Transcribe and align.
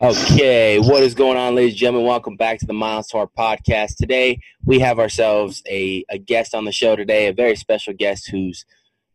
Okay, 0.00 0.78
what 0.78 1.02
is 1.02 1.12
going 1.12 1.36
on, 1.36 1.56
ladies 1.56 1.72
and 1.72 1.78
gentlemen? 1.80 2.06
Welcome 2.06 2.36
back 2.36 2.60
to 2.60 2.66
the 2.66 2.72
Mindless 2.72 3.10
Horror 3.10 3.28
podcast. 3.36 3.96
Today, 3.96 4.38
we 4.64 4.78
have 4.78 5.00
ourselves 5.00 5.60
a, 5.68 6.04
a 6.08 6.18
guest 6.18 6.54
on 6.54 6.64
the 6.64 6.70
show 6.70 6.94
today, 6.94 7.26
a 7.26 7.32
very 7.32 7.56
special 7.56 7.92
guest 7.92 8.28
who's 8.30 8.64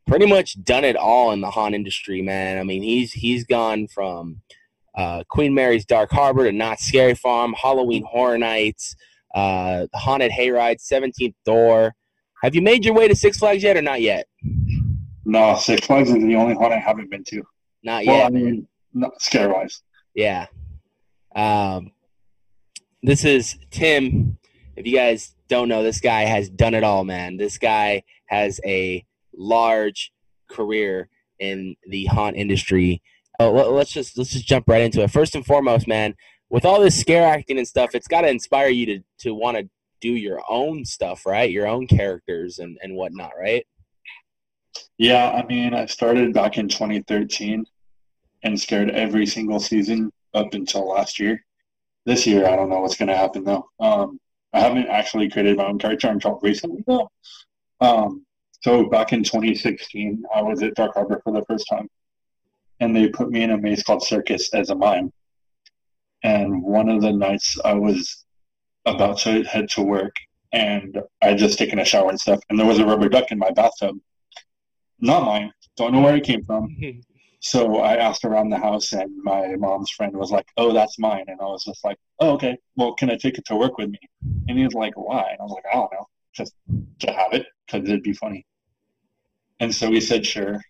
pretty 0.05 0.25
much 0.25 0.61
done 0.61 0.83
it 0.83 0.97
all 0.97 1.31
in 1.31 1.39
the 1.39 1.49
haunt 1.51 1.73
industry, 1.73 2.21
man. 2.21 2.57
I 2.57 2.63
mean, 2.63 2.83
he's 2.83 3.13
he's 3.13 3.45
gone 3.45 3.87
from 3.87 4.41
uh, 4.93 5.23
Queen 5.29 5.53
Mary's 5.53 5.85
Dark 5.85 6.11
Harbor 6.11 6.43
to 6.43 6.51
Knott's 6.51 6.85
Scary 6.85 7.15
Farm, 7.15 7.53
Halloween 7.53 8.03
Horror 8.03 8.37
Nights, 8.37 8.97
uh, 9.33 9.87
Haunted 9.93 10.33
Hayride, 10.33 10.81
17th 10.81 11.35
Door. 11.45 11.95
Have 12.41 12.55
you 12.55 12.61
made 12.61 12.83
your 12.83 12.93
way 12.93 13.07
to 13.07 13.15
Six 13.15 13.37
Flags 13.37 13.63
yet 13.63 13.77
or 13.77 13.81
not 13.81 14.01
yet? 14.01 14.27
No, 15.23 15.55
Six 15.55 15.87
Flags 15.87 16.09
is 16.09 16.15
the 16.21 16.35
only 16.35 16.55
one 16.55 16.73
I 16.73 16.77
haven't 16.77 17.09
been 17.09 17.23
to. 17.23 17.41
Not 17.83 18.05
Well, 18.05 18.17
yet. 18.17 18.25
I 18.25 18.29
mean, 18.31 18.67
not 18.93 19.21
scare 19.21 19.47
wise. 19.47 19.81
Yeah. 20.13 20.47
Um, 21.35 21.91
this 23.01 23.25
is 23.25 23.57
Tim. 23.71 24.37
If 24.75 24.87
you 24.87 24.95
guys 24.95 25.35
don't 25.49 25.69
know, 25.69 25.83
this 25.83 25.99
guy 25.99 26.21
has 26.21 26.49
done 26.49 26.73
it 26.73 26.83
all, 26.83 27.03
man. 27.03 27.37
This 27.37 27.57
guy 27.57 28.03
has 28.27 28.59
a 28.65 29.05
large 29.35 30.11
career 30.49 31.09
in 31.39 31.75
the 31.87 32.05
haunt 32.05 32.35
industry. 32.37 33.01
Oh, 33.39 33.51
let- 33.51 33.71
let's 33.71 33.91
just 33.91 34.17
let's 34.17 34.31
just 34.31 34.47
jump 34.47 34.67
right 34.67 34.81
into 34.81 35.01
it. 35.01 35.11
First 35.11 35.35
and 35.35 35.45
foremost, 35.45 35.87
man, 35.87 36.15
with 36.49 36.65
all 36.65 36.79
this 36.79 36.99
scare 36.99 37.27
acting 37.27 37.57
and 37.57 37.67
stuff, 37.67 37.95
it's 37.95 38.07
got 38.07 38.21
to 38.21 38.29
inspire 38.29 38.69
you 38.69 38.85
to 38.85 38.99
to 39.19 39.33
want 39.33 39.57
to 39.57 39.69
do 40.01 40.11
your 40.13 40.41
own 40.49 40.85
stuff, 40.85 41.25
right? 41.25 41.49
Your 41.49 41.67
own 41.67 41.87
characters 41.87 42.59
and 42.59 42.77
and 42.81 42.95
whatnot, 42.95 43.31
right? 43.39 43.65
Yeah, 44.97 45.31
I 45.31 45.45
mean, 45.45 45.73
I 45.73 45.85
started 45.85 46.33
back 46.33 46.57
in 46.57 46.67
2013 46.67 47.65
and 48.43 48.59
scared 48.59 48.89
every 48.91 49.25
single 49.25 49.59
season 49.59 50.11
up 50.33 50.53
until 50.53 50.87
last 50.87 51.19
year. 51.19 51.43
This 52.05 52.27
year, 52.27 52.45
I 52.45 52.55
don't 52.55 52.69
know 52.69 52.81
what's 52.81 52.97
going 52.97 53.09
to 53.09 53.17
happen 53.17 53.43
though. 53.43 53.65
Um, 53.79 54.19
I 54.53 54.59
haven't 54.59 54.87
actually 54.87 55.29
created 55.29 55.57
my 55.57 55.65
own 55.65 55.79
character 55.79 56.09
until 56.09 56.39
recently 56.41 56.83
though. 56.85 57.09
Um, 57.81 58.25
so 58.61 58.89
back 58.89 59.11
in 59.13 59.23
2016, 59.23 60.23
I 60.33 60.41
was 60.41 60.61
at 60.63 60.75
Dark 60.75 60.93
Harbor 60.93 61.21
for 61.23 61.33
the 61.33 61.43
first 61.45 61.67
time, 61.69 61.89
and 62.79 62.95
they 62.95 63.09
put 63.09 63.29
me 63.29 63.43
in 63.43 63.51
a 63.51 63.57
maze 63.57 63.83
called 63.83 64.03
Circus 64.03 64.53
as 64.53 64.69
a 64.69 64.75
mime. 64.75 65.11
And 66.23 66.63
one 66.63 66.87
of 66.87 67.01
the 67.01 67.11
nights 67.11 67.57
I 67.65 67.73
was 67.73 68.23
about 68.85 69.17
to 69.19 69.43
head 69.43 69.69
to 69.71 69.81
work, 69.81 70.15
and 70.53 70.97
I 71.21 71.27
had 71.29 71.37
just 71.37 71.57
taken 71.57 71.79
a 71.79 71.85
shower 71.85 72.09
and 72.09 72.19
stuff, 72.19 72.39
and 72.49 72.57
there 72.57 72.67
was 72.67 72.79
a 72.79 72.85
rubber 72.85 73.09
duck 73.09 73.31
in 73.31 73.37
my 73.37 73.51
bathtub. 73.51 73.97
Not 74.99 75.25
mine. 75.25 75.51
Don't 75.75 75.91
know 75.91 76.01
where 76.01 76.15
it 76.15 76.23
came 76.23 76.43
from. 76.43 76.75
So 77.45 77.79
I 77.79 77.97
asked 77.97 78.23
around 78.23 78.49
the 78.49 78.57
house, 78.57 78.93
and 78.93 79.11
my 79.21 79.55
mom's 79.57 79.91
friend 79.91 80.15
was 80.15 80.31
like, 80.31 80.47
"Oh, 80.55 80.71
that's 80.71 80.97
mine," 80.97 81.25
and 81.27 81.41
I 81.41 81.43
was 81.43 81.65
just 81.65 81.83
like, 81.83 81.97
"Oh, 82.19 82.31
okay. 82.35 82.57
Well, 82.77 82.93
can 82.93 83.11
I 83.11 83.17
take 83.17 83.37
it 83.37 83.43
to 83.47 83.55
work 83.57 83.77
with 83.77 83.89
me?" 83.89 83.99
And 84.47 84.57
he 84.57 84.63
was 84.63 84.73
like, 84.73 84.93
"Why?" 84.95 85.27
And 85.31 85.41
I 85.41 85.43
was 85.43 85.51
like, 85.51 85.65
"I 85.69 85.75
don't 85.75 85.91
know, 85.91 86.07
just 86.33 86.53
to 86.99 87.11
have 87.11 87.33
it 87.33 87.45
because 87.65 87.83
it'd 87.87 88.01
be 88.01 88.13
funny." 88.13 88.45
And 89.59 89.75
so 89.75 89.91
he 89.91 89.99
said, 89.99 90.25
"Sure." 90.25 90.61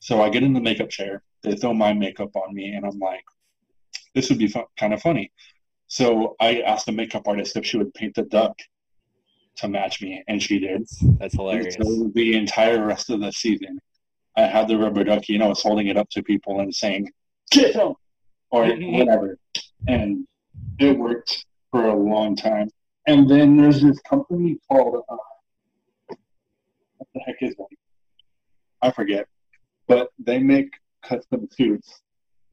So 0.00 0.22
I 0.22 0.30
get 0.30 0.42
in 0.42 0.54
the 0.54 0.62
makeup 0.62 0.88
chair. 0.88 1.22
They 1.42 1.56
throw 1.56 1.74
my 1.74 1.92
makeup 1.92 2.34
on 2.36 2.54
me, 2.54 2.72
and 2.72 2.86
I'm 2.86 2.98
like, 2.98 3.24
"This 4.14 4.30
would 4.30 4.38
be 4.38 4.48
fun- 4.48 4.64
kind 4.78 4.94
of 4.94 5.02
funny." 5.02 5.30
So 5.88 6.36
I 6.40 6.62
asked 6.62 6.86
the 6.86 6.92
makeup 6.92 7.28
artist 7.28 7.54
if 7.58 7.66
she 7.66 7.76
would 7.76 7.92
paint 7.92 8.14
the 8.14 8.22
duck 8.22 8.58
to 9.56 9.68
match 9.68 10.00
me, 10.00 10.24
and 10.26 10.42
she 10.42 10.58
did. 10.58 10.88
That's 11.18 11.34
hilarious. 11.34 11.76
so 11.76 12.10
the 12.14 12.34
entire 12.34 12.82
rest 12.84 13.10
of 13.10 13.20
the 13.20 13.30
season, 13.30 13.78
I 14.36 14.42
had 14.42 14.68
the 14.68 14.76
rubber 14.76 15.04
ducky 15.04 15.34
you 15.34 15.38
know, 15.38 15.50
it's 15.50 15.62
holding 15.62 15.86
it 15.86 15.96
up 15.96 16.08
to 16.10 16.22
people 16.22 16.60
and 16.60 16.74
saying, 16.74 17.10
get 17.50 17.74
him! 17.74 17.94
Or 18.50 18.64
Mhm. 18.64 18.98
whatever. 18.98 19.38
And 19.88 20.26
it 20.78 20.98
worked 20.98 21.46
for 21.70 21.86
a 21.86 21.94
long 21.94 22.36
time. 22.36 22.68
And 23.06 23.28
then 23.28 23.56
there's 23.56 23.80
this 23.82 24.00
company 24.00 24.58
called, 24.68 25.04
uh, 25.08 25.16
what 26.08 27.08
the 27.14 27.20
heck 27.20 27.36
is 27.42 27.54
it? 27.58 27.78
I 28.82 28.90
forget. 28.90 29.26
But 29.86 30.08
they 30.18 30.38
make 30.38 30.70
custom 31.02 31.48
suits. 31.52 32.02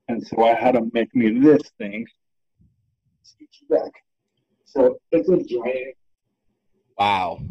And 0.08 0.26
so 0.26 0.44
I 0.44 0.54
had 0.54 0.76
them 0.76 0.92
make 0.94 1.14
me 1.16 1.40
this 1.40 1.62
thing. 1.78 2.06
Back. 3.70 3.92
So 4.66 5.00
it's 5.12 5.30
a 5.30 5.38
giant 5.38 5.96
Wow, 6.98 7.42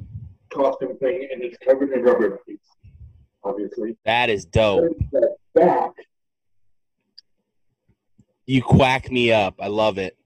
costume 0.51 0.97
thing, 0.99 1.29
and 1.33 1.43
it's 1.43 1.57
covered 1.59 1.91
in 1.93 2.03
rubber 2.03 2.29
duckies, 2.31 2.59
obviously. 3.45 3.97
that 4.05 4.31
is 4.31 4.45
dope. 4.45 4.97
Back, 5.55 5.91
You 8.47 8.63
quack 8.63 9.11
me 9.11 9.33
up. 9.33 9.55
I 9.61 9.67
love 9.69 9.99
it. 9.99 10.17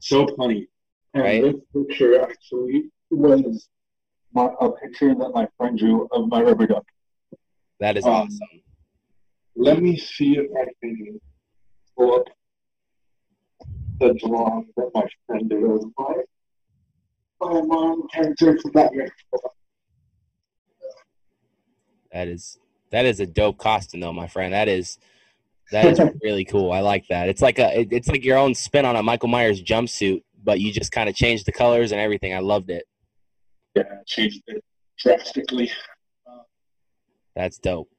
so 0.00 0.26
funny. 0.36 0.68
And 1.14 1.22
Right. 1.24 1.42
this 1.42 1.54
picture 1.74 2.20
actually 2.20 2.90
was 3.10 3.68
my, 4.32 4.48
a 4.60 4.70
picture 4.72 5.14
that 5.14 5.30
my 5.34 5.48
friend 5.56 5.78
drew 5.78 6.06
of 6.12 6.28
my 6.28 6.42
rubber 6.42 6.66
duck. 6.66 6.84
That 7.80 7.96
is 7.96 8.04
Um, 8.04 8.12
awesome. 8.12 8.62
Let 9.56 9.82
me 9.82 9.96
see 9.96 10.36
if 10.36 10.46
I 10.56 10.66
can 10.82 11.20
pull 11.96 12.14
up 12.20 12.26
the 14.00 14.14
drawing 14.14 14.68
that 14.76 14.90
my 14.94 15.06
friend 15.26 15.48
did 15.48 15.64
of 15.64 15.84
my, 15.98 16.14
my 17.40 17.60
mom 17.62 18.06
character 18.08 18.56
for 18.60 18.70
Batman. 18.70 19.08
That 22.12 22.28
is 22.28 22.58
that 22.90 23.04
is 23.06 23.20
a 23.20 23.26
dope 23.26 23.58
costume 23.58 24.00
though, 24.00 24.12
my 24.12 24.26
friend. 24.28 24.52
That 24.54 24.68
is 24.68 24.98
that 25.72 25.86
is 25.86 26.00
really 26.22 26.44
cool. 26.44 26.72
I 26.72 26.80
like 26.80 27.06
that. 27.08 27.28
It's 27.28 27.42
like 27.42 27.58
a 27.58 27.80
it- 27.80 27.92
it's 27.92 28.08
like 28.08 28.24
your 28.24 28.38
own 28.38 28.54
spin 28.54 28.84
on 28.84 28.96
a 28.96 29.02
Michael 29.02 29.28
Myers 29.28 29.62
jumpsuit, 29.62 30.22
but 30.42 30.60
you 30.60 30.72
just 30.72 30.92
kind 30.92 31.08
of 31.08 31.14
changed 31.14 31.46
the 31.46 31.52
colors 31.52 31.92
and 31.92 32.00
everything. 32.00 32.34
I 32.34 32.38
loved 32.40 32.70
it. 32.70 32.84
Yeah, 33.74 33.82
changed 34.06 34.42
it 34.46 34.64
drastically. 34.98 35.70
That's 37.36 37.58
dope. 37.58 37.90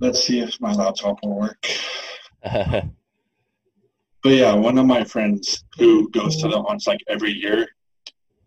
Let's 0.00 0.24
see 0.24 0.40
if 0.40 0.60
my 0.60 0.72
laptop 0.72 1.18
will 1.22 1.38
work. 1.38 1.66
But 4.22 4.30
yeah, 4.34 4.52
one 4.52 4.76
of 4.76 4.84
my 4.84 5.02
friends 5.02 5.64
who 5.78 6.10
goes 6.10 6.36
to 6.42 6.48
the 6.48 6.60
haunts 6.60 6.86
like 6.86 7.00
every 7.08 7.32
year, 7.32 7.66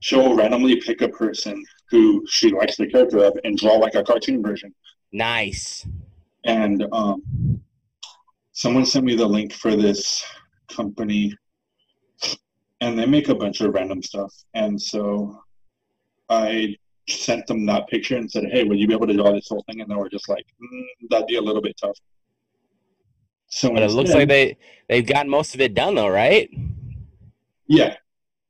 she'll 0.01 0.35
randomly 0.35 0.75
pick 0.79 1.01
a 1.01 1.09
person 1.09 1.63
who 1.93 2.25
she 2.27 2.51
likes 2.51 2.75
the 2.75 2.87
character 2.87 3.23
of 3.23 3.37
and 3.43 3.55
draw 3.55 3.73
like 3.73 3.93
a 3.93 4.03
cartoon 4.03 4.41
version. 4.41 4.73
nice. 5.11 5.85
And 6.43 6.83
um, 6.91 7.61
someone 8.51 8.85
sent 8.85 9.05
me 9.05 9.15
the 9.15 9.27
link 9.27 9.53
for 9.53 9.75
this 9.75 10.25
company, 10.69 11.33
and 12.81 12.97
they 12.97 13.05
make 13.05 13.29
a 13.29 13.35
bunch 13.35 13.61
of 13.61 13.75
random 13.75 14.01
stuff. 14.01 14.33
And 14.55 14.81
so 14.81 15.39
I 16.29 16.75
sent 17.07 17.45
them 17.45 17.65
that 17.67 17.87
picture 17.87 18.17
and 18.17 18.29
said, 18.29 18.45
"Hey, 18.51 18.63
would 18.63 18.79
you 18.79 18.87
be 18.87 18.93
able 18.95 19.07
to 19.07 19.13
draw 19.13 19.31
this 19.31 19.47
whole 19.47 19.63
thing?" 19.69 19.79
And 19.79 19.89
they 19.89 19.95
were 19.95 20.09
just 20.09 20.27
like, 20.27 20.45
mm, 20.61 21.09
"That'd 21.11 21.27
be 21.27 21.35
a 21.35 21.41
little 21.41 21.61
bit 21.61 21.75
tough." 21.79 21.97
So 23.49 23.71
But 23.71 23.83
it 23.83 23.91
looks 23.91 24.09
like 24.09 24.27
they 24.27 24.57
they've 24.89 25.05
gotten 25.05 25.29
most 25.29 25.53
of 25.53 25.61
it 25.61 25.75
done 25.75 25.93
though, 25.93 26.09
right? 26.09 26.49
Yeah. 27.67 27.95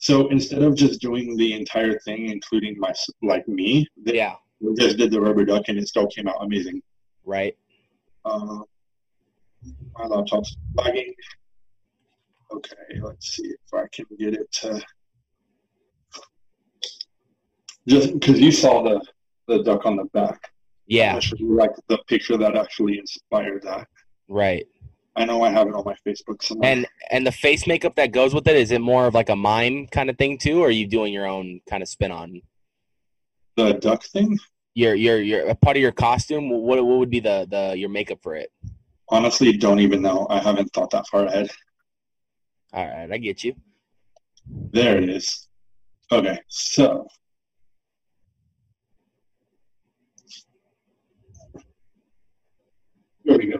So 0.03 0.27
instead 0.27 0.61
of 0.63 0.75
just 0.75 0.99
doing 0.99 1.37
the 1.37 1.53
entire 1.53 1.97
thing, 1.99 2.27
including 2.29 2.77
my 2.77 2.91
like 3.21 3.47
me, 3.47 3.87
they 3.95 4.15
Yeah. 4.15 4.35
just 4.77 4.97
did 4.97 5.11
the 5.11 5.21
rubber 5.21 5.45
duck, 5.45 5.69
and 5.69 5.77
it 5.79 5.87
still 5.87 6.07
came 6.07 6.27
out 6.27 6.43
amazing. 6.43 6.81
Right. 7.23 7.57
Uh, 8.25 8.59
my 9.97 10.05
laptop's 10.07 10.57
lagging. 10.75 11.13
Okay, 12.51 12.99
let's 13.01 13.33
see 13.33 13.47
if 13.47 13.73
I 13.73 13.85
can 13.93 14.05
get 14.19 14.33
it 14.33 14.51
to. 14.59 14.81
Just 17.87 18.11
because 18.19 18.41
you 18.41 18.51
saw 18.51 18.83
the 18.83 19.01
the 19.47 19.63
duck 19.63 19.85
on 19.85 19.95
the 19.95 20.05
back, 20.19 20.51
Yeah. 20.85 21.17
Like 21.39 21.71
the 21.87 21.97
picture 22.09 22.35
that 22.37 22.57
actually 22.57 22.99
inspired 22.99 23.63
that. 23.63 23.87
Right. 24.27 24.67
I 25.15 25.25
know 25.25 25.43
I 25.43 25.51
have 25.51 25.67
it 25.67 25.75
on 25.75 25.83
my 25.85 25.95
Facebook 26.05 26.41
somewhere. 26.41 26.71
And 26.71 26.87
and 27.11 27.25
the 27.25 27.31
face 27.31 27.67
makeup 27.67 27.95
that 27.95 28.11
goes 28.11 28.33
with 28.33 28.47
it 28.47 28.55
is 28.55 28.71
it 28.71 28.81
more 28.81 29.05
of 29.05 29.13
like 29.13 29.29
a 29.29 29.35
mime 29.35 29.87
kind 29.87 30.09
of 30.09 30.17
thing 30.17 30.37
too, 30.37 30.61
or 30.61 30.67
are 30.67 30.71
you 30.71 30.87
doing 30.87 31.13
your 31.13 31.27
own 31.27 31.61
kind 31.69 31.83
of 31.83 31.89
spin 31.89 32.11
on 32.11 32.41
the 33.55 33.73
duck 33.73 34.03
thing, 34.03 34.39
your 34.73 34.95
your 34.95 35.21
your 35.21 35.47
a 35.47 35.55
part 35.55 35.77
of 35.77 35.81
your 35.81 35.91
costume? 35.91 36.49
What 36.49 36.83
what 36.83 36.97
would 36.97 37.11
be 37.11 37.19
the 37.19 37.47
the 37.49 37.77
your 37.77 37.89
makeup 37.89 38.19
for 38.23 38.35
it? 38.35 38.51
honestly, 39.13 39.55
don't 39.55 39.79
even 39.79 40.01
know. 40.01 40.27
I 40.29 40.39
haven't 40.39 40.73
thought 40.73 40.89
that 40.91 41.07
far 41.07 41.25
ahead. 41.25 41.49
All 42.73 42.85
right, 42.85 43.11
I 43.11 43.17
get 43.17 43.43
you. 43.43 43.55
There 44.71 44.97
it 44.97 45.09
is. 45.09 45.47
Okay, 46.11 46.39
so 46.47 47.07
there 53.23 53.37
we 53.37 53.47
go. 53.47 53.59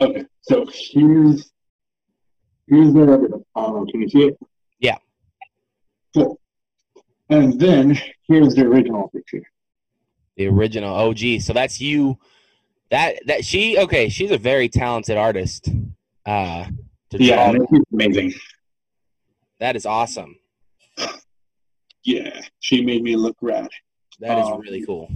Okay, 0.00 0.24
so 0.48 0.66
here's 0.72 1.50
here's 2.68 2.92
the 2.92 3.00
rubber. 3.00 3.28
I 3.54 3.64
can 3.90 4.02
you 4.02 4.08
see 4.08 4.24
it? 4.26 4.38
Yeah. 4.78 4.98
Cool. 6.14 6.38
And 7.28 7.58
then 7.60 7.98
here's 8.28 8.54
the 8.54 8.62
original 8.62 9.08
picture. 9.08 9.42
The 10.36 10.46
original 10.46 10.94
OG. 10.94 11.40
So 11.40 11.52
that's 11.52 11.80
you. 11.80 12.18
That 12.90 13.16
that 13.26 13.44
she 13.44 13.78
okay. 13.78 14.08
She's 14.08 14.30
a 14.30 14.38
very 14.38 14.68
talented 14.68 15.16
artist. 15.16 15.68
Uh, 16.24 16.66
Yeah, 17.12 17.52
amazing. 17.92 18.34
That 19.58 19.74
is 19.76 19.86
awesome. 19.86 20.36
Yeah, 22.04 22.40
she 22.60 22.84
made 22.84 23.02
me 23.02 23.16
look 23.16 23.36
rad. 23.40 23.68
That 24.20 24.38
is 24.38 24.46
Um, 24.46 24.60
really 24.60 24.84
cool. 24.84 25.10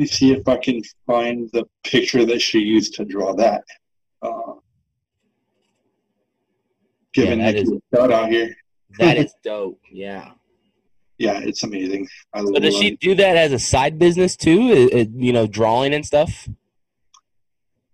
Let 0.00 0.04
me 0.04 0.08
see 0.16 0.32
if 0.32 0.48
I 0.48 0.56
can 0.56 0.80
find 1.06 1.50
the 1.52 1.66
picture 1.84 2.24
that 2.24 2.40
she 2.40 2.58
used 2.60 2.94
to 2.94 3.04
draw 3.04 3.34
that. 3.34 3.62
Uh, 4.22 4.54
giving 7.12 7.40
that 7.40 7.54
Nikki 7.54 7.70
is- 7.74 7.80
shout 7.94 8.10
out 8.10 8.30
here. 8.30 8.56
That 8.98 9.18
is 9.24 9.34
dope. 9.44 9.78
Yeah. 9.92 10.30
Yeah, 11.18 11.38
it's 11.40 11.64
amazing. 11.64 12.08
I 12.32 12.42
So 12.46 12.52
does 12.54 12.78
she 12.78 12.92
it. 12.92 13.00
do 13.00 13.14
that 13.16 13.36
as 13.36 13.52
a 13.52 13.58
side 13.58 13.98
business 13.98 14.36
too? 14.38 14.88
You 15.14 15.34
know, 15.34 15.46
drawing 15.46 15.92
and 15.92 16.06
stuff. 16.06 16.48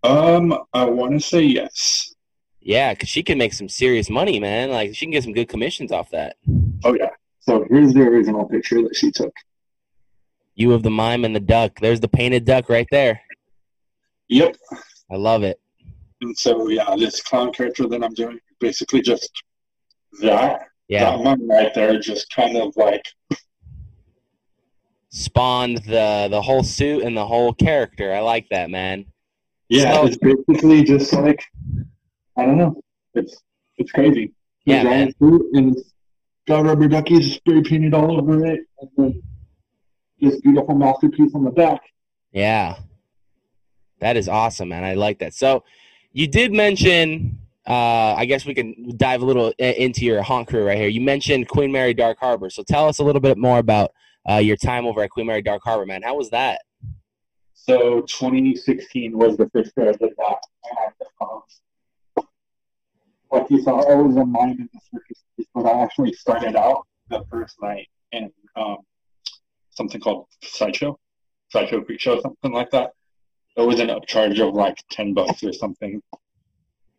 Um, 0.04 0.56
I 0.72 0.84
want 0.84 1.14
to 1.14 1.18
say 1.20 1.42
yes. 1.42 2.14
Yeah, 2.60 2.94
because 2.94 3.08
she 3.08 3.24
can 3.24 3.36
make 3.36 3.52
some 3.52 3.68
serious 3.68 4.08
money, 4.08 4.38
man. 4.38 4.70
Like 4.70 4.94
she 4.94 5.06
can 5.06 5.10
get 5.10 5.24
some 5.24 5.32
good 5.32 5.48
commissions 5.48 5.90
off 5.90 6.10
that. 6.10 6.36
Oh 6.84 6.94
yeah. 6.94 7.10
So 7.40 7.66
here's 7.68 7.94
the 7.94 8.02
original 8.02 8.44
picture 8.48 8.80
that 8.82 8.94
she 8.94 9.10
took. 9.10 9.34
You 10.56 10.72
of 10.72 10.82
the 10.82 10.90
mime 10.90 11.24
and 11.24 11.36
the 11.36 11.40
duck. 11.40 11.78
There's 11.80 12.00
the 12.00 12.08
painted 12.08 12.44
duck 12.44 12.68
right 12.68 12.88
there. 12.90 13.20
Yep. 14.28 14.56
I 15.10 15.16
love 15.16 15.42
it. 15.44 15.60
And 16.22 16.36
so 16.36 16.68
yeah, 16.68 16.94
this 16.98 17.22
clown 17.22 17.52
character 17.52 17.86
that 17.86 18.02
I'm 18.02 18.14
doing 18.14 18.40
basically 18.58 19.02
just 19.02 19.30
that. 20.22 20.62
Yeah, 20.88 21.10
That 21.10 21.18
one 21.20 21.46
right 21.48 21.72
there, 21.74 21.98
just 21.98 22.32
kind 22.34 22.56
of 22.56 22.74
like 22.76 23.02
spawned 25.10 25.78
the 25.78 26.28
the 26.30 26.40
whole 26.40 26.62
suit 26.62 27.02
and 27.02 27.16
the 27.16 27.26
whole 27.26 27.52
character. 27.52 28.12
I 28.12 28.20
like 28.20 28.46
that, 28.50 28.70
man. 28.70 29.06
yeah, 29.68 29.94
So- 29.94 30.06
it's 30.06 30.16
basically 30.16 30.84
just 30.84 31.12
like 31.12 31.42
I 32.36 32.44
don't 32.44 32.58
know. 32.58 32.80
It's 33.14 33.36
it's 33.78 33.92
crazy. 33.92 34.32
Yeah, 34.64 34.76
It's 34.82 34.84
man. 34.84 35.14
suit 35.18 35.46
And 35.54 35.76
it's 35.76 35.92
got 36.46 36.64
rubber 36.64 36.88
duckies 36.88 37.34
spray 37.34 37.62
painted 37.62 37.94
all 37.94 38.18
over 38.18 38.44
it, 38.46 38.60
and 38.80 38.90
then 38.96 39.22
this 40.20 40.40
beautiful 40.40 40.74
masterpiece 40.74 41.34
on 41.34 41.44
the 41.44 41.50
back. 41.50 41.80
Yeah, 42.32 42.78
that 44.00 44.16
is 44.16 44.28
awesome, 44.28 44.68
man. 44.68 44.84
I 44.84 44.94
like 44.94 45.18
that. 45.20 45.34
So, 45.34 45.64
you 46.12 46.26
did 46.26 46.52
mention. 46.52 47.38
Uh, 47.66 48.14
I 48.16 48.26
guess 48.26 48.46
we 48.46 48.54
can 48.54 48.96
dive 48.96 49.22
a 49.22 49.24
little 49.24 49.48
into 49.58 50.04
your 50.04 50.22
haunt 50.22 50.46
crew 50.46 50.64
right 50.64 50.78
here. 50.78 50.86
You 50.86 51.00
mentioned 51.00 51.48
Queen 51.48 51.72
Mary 51.72 51.92
Dark 51.94 52.16
Harbor. 52.20 52.48
So 52.48 52.62
tell 52.62 52.86
us 52.86 53.00
a 53.00 53.02
little 53.02 53.20
bit 53.20 53.36
more 53.38 53.58
about 53.58 53.90
uh, 54.30 54.36
your 54.36 54.56
time 54.56 54.86
over 54.86 55.02
at 55.02 55.10
Queen 55.10 55.26
Mary 55.26 55.42
Dark 55.42 55.62
Harbor, 55.64 55.84
man. 55.84 56.02
How 56.02 56.14
was 56.14 56.30
that? 56.30 56.60
So 57.54 58.02
2016 58.02 59.18
was 59.18 59.36
the 59.36 59.50
first 59.50 59.72
year 59.76 59.88
I 59.88 59.92
did 59.94 60.12
that. 60.16 60.36
And, 60.64 60.94
um, 61.20 62.24
like 63.32 63.50
you 63.50 63.60
saw, 63.62 63.80
I 63.80 63.96
was 63.96 64.14
a 64.14 64.24
mime 64.24 64.50
in 64.52 64.68
the 64.72 64.80
circus 64.92 65.24
but 65.54 65.66
I 65.66 65.82
actually 65.82 66.12
started 66.12 66.54
out 66.54 66.86
the 67.08 67.24
first 67.30 67.56
night 67.62 67.88
in 68.12 68.30
um, 68.56 68.78
something 69.76 70.00
called 70.00 70.26
Sideshow, 70.42 70.98
Sideshow 71.50 71.84
Freak 71.84 72.00
Show, 72.00 72.20
something 72.20 72.52
like 72.52 72.70
that. 72.70 72.92
It 73.56 73.62
was 73.62 73.80
an 73.80 73.88
upcharge 73.88 74.38
of 74.46 74.54
like 74.54 74.82
10 74.90 75.14
bucks 75.14 75.42
or 75.42 75.52
something. 75.52 76.02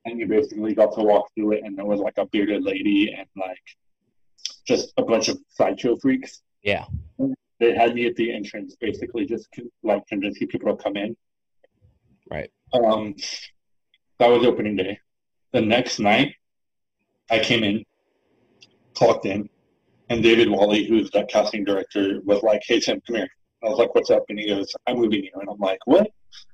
And 0.05 0.19
you 0.19 0.27
basically 0.27 0.73
got 0.73 0.93
to 0.95 1.01
walk 1.01 1.29
through 1.35 1.53
it, 1.53 1.63
and 1.63 1.77
there 1.77 1.85
was 1.85 1.99
like 1.99 2.17
a 2.17 2.25
bearded 2.27 2.63
lady 2.63 3.13
and 3.13 3.27
like 3.35 3.61
just 4.65 4.93
a 4.97 5.03
bunch 5.03 5.27
of 5.27 5.37
sideshow 5.49 5.95
freaks 5.97 6.41
Yeah. 6.61 6.85
they 7.59 7.73
had 7.73 7.95
me 7.95 8.05
at 8.07 8.15
the 8.15 8.33
entrance, 8.33 8.75
basically 8.79 9.25
just 9.25 9.47
like 9.83 10.05
convincing 10.07 10.47
people 10.47 10.75
to 10.75 10.81
come 10.81 10.95
in. 10.95 11.15
Right. 12.29 12.49
Um, 12.73 13.15
that 14.19 14.27
was 14.27 14.45
opening 14.45 14.75
day. 14.75 14.99
The 15.53 15.61
next 15.61 15.99
night, 15.99 16.35
I 17.29 17.39
came 17.39 17.63
in, 17.63 17.83
clocked 18.93 19.25
in, 19.25 19.49
and 20.09 20.23
David 20.23 20.49
Wally, 20.49 20.85
who's 20.85 21.11
the 21.11 21.25
casting 21.25 21.63
director, 21.63 22.21
was 22.23 22.41
like, 22.43 22.61
"Hey 22.65 22.79
Tim, 22.79 23.01
come 23.05 23.17
here." 23.17 23.29
I 23.63 23.69
was 23.69 23.77
like, 23.77 23.93
"What's 23.95 24.09
up?" 24.09 24.23
And 24.29 24.39
he 24.39 24.47
goes, 24.47 24.71
"I'm 24.87 24.97
moving 24.97 25.23
you." 25.23 25.31
And 25.35 25.49
I'm 25.49 25.59
like, 25.59 25.79
"What?" 25.85 26.09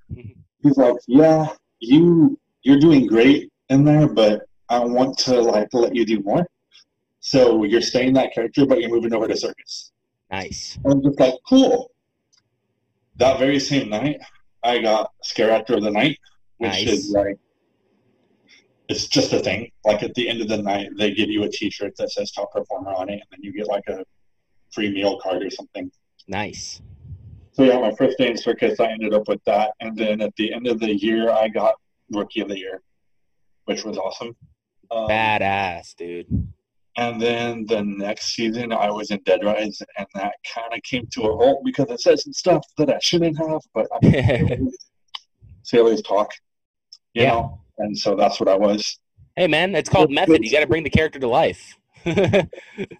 He's 0.15 0.77
like, 0.77 0.95
"Yeah, 1.07 1.47
you 1.79 2.39
you're 2.63 2.79
doing 2.79 3.07
great 3.07 3.51
in 3.69 3.83
there, 3.83 4.07
but 4.07 4.43
I 4.69 4.79
want 4.79 5.17
to 5.19 5.41
like 5.41 5.69
let 5.73 5.95
you 5.95 6.05
do 6.05 6.21
more. 6.21 6.47
So 7.19 7.63
you're 7.63 7.81
staying 7.81 8.13
that 8.13 8.33
character, 8.33 8.65
but 8.65 8.79
you're 8.81 8.89
moving 8.89 9.13
over 9.13 9.27
to 9.27 9.37
circus." 9.37 9.91
Nice. 10.31 10.79
I'm 10.85 11.03
just 11.03 11.19
like, 11.19 11.35
cool. 11.47 11.91
That 13.17 13.37
very 13.37 13.59
same 13.59 13.89
night, 13.89 14.19
I 14.63 14.79
got 14.79 15.11
Scare 15.21 15.51
Actor 15.51 15.75
of 15.75 15.83
the 15.83 15.91
Night, 15.91 16.17
which 16.57 16.71
Nice. 16.71 16.87
is 16.87 17.11
like, 17.11 17.37
it's 18.89 19.07
just 19.07 19.33
a 19.33 19.39
thing. 19.39 19.71
Like 19.85 20.03
at 20.03 20.13
the 20.15 20.27
end 20.29 20.41
of 20.41 20.47
the 20.47 20.57
night, 20.57 20.89
they 20.97 21.13
give 21.13 21.29
you 21.29 21.43
a 21.43 21.49
T-shirt 21.49 21.93
that 21.97 22.11
says 22.11 22.31
top 22.31 22.51
performer 22.51 22.91
on 22.91 23.09
it, 23.09 23.13
and 23.13 23.23
then 23.31 23.39
you 23.41 23.53
get 23.53 23.67
like 23.67 23.87
a 23.87 24.03
free 24.71 24.91
meal 24.91 25.19
card 25.19 25.43
or 25.43 25.49
something. 25.49 25.91
Nice. 26.27 26.81
So 27.51 27.63
yeah, 27.63 27.79
my 27.79 27.93
first 27.95 28.17
day 28.17 28.29
in 28.31 28.37
circus, 28.37 28.79
I 28.79 28.87
ended 28.91 29.13
up 29.13 29.27
with 29.27 29.43
that, 29.45 29.71
and 29.79 29.95
then 29.97 30.21
at 30.21 30.35
the 30.37 30.51
end 30.53 30.67
of 30.67 30.79
the 30.79 30.93
year, 30.95 31.29
I 31.29 31.47
got 31.47 31.75
Rookie 32.11 32.41
of 32.41 32.47
the 32.49 32.57
Year, 32.57 32.81
which 33.65 33.83
was 33.83 33.97
awesome. 33.97 34.35
Um, 34.91 35.07
Badass, 35.07 35.95
dude. 35.95 36.27
And 36.95 37.19
then 37.19 37.65
the 37.65 37.81
next 37.83 38.35
season, 38.35 38.71
I 38.71 38.91
was 38.91 39.09
in 39.11 39.19
Dead 39.25 39.43
Rise, 39.43 39.81
and 39.97 40.07
that 40.15 40.33
kind 40.53 40.73
of 40.73 40.81
came 40.83 41.07
to 41.11 41.21
a 41.23 41.35
halt 41.35 41.63
because 41.65 41.89
it 41.89 42.01
said 42.01 42.19
some 42.19 42.33
stuff 42.33 42.65
that 42.77 42.89
I 42.89 42.99
shouldn't 43.01 43.37
have. 43.37 43.61
But 43.73 43.87
I 43.91 44.05
mean, 44.07 44.71
sailors 45.63 46.01
talk, 46.01 46.31
you 47.13 47.23
Yeah. 47.23 47.29
know, 47.29 47.59
and 47.77 47.97
so 47.97 48.15
that's 48.15 48.39
what 48.39 48.49
I 48.49 48.55
was. 48.55 48.99
hey, 49.35 49.47
man, 49.47 49.73
it's 49.75 49.89
called 49.89 50.11
method. 50.11 50.43
You 50.43 50.51
got 50.51 50.59
to 50.61 50.67
bring 50.67 50.83
the 50.83 50.89
character 50.89 51.19
to 51.19 51.27
life. 51.27 51.75
And 52.05 52.49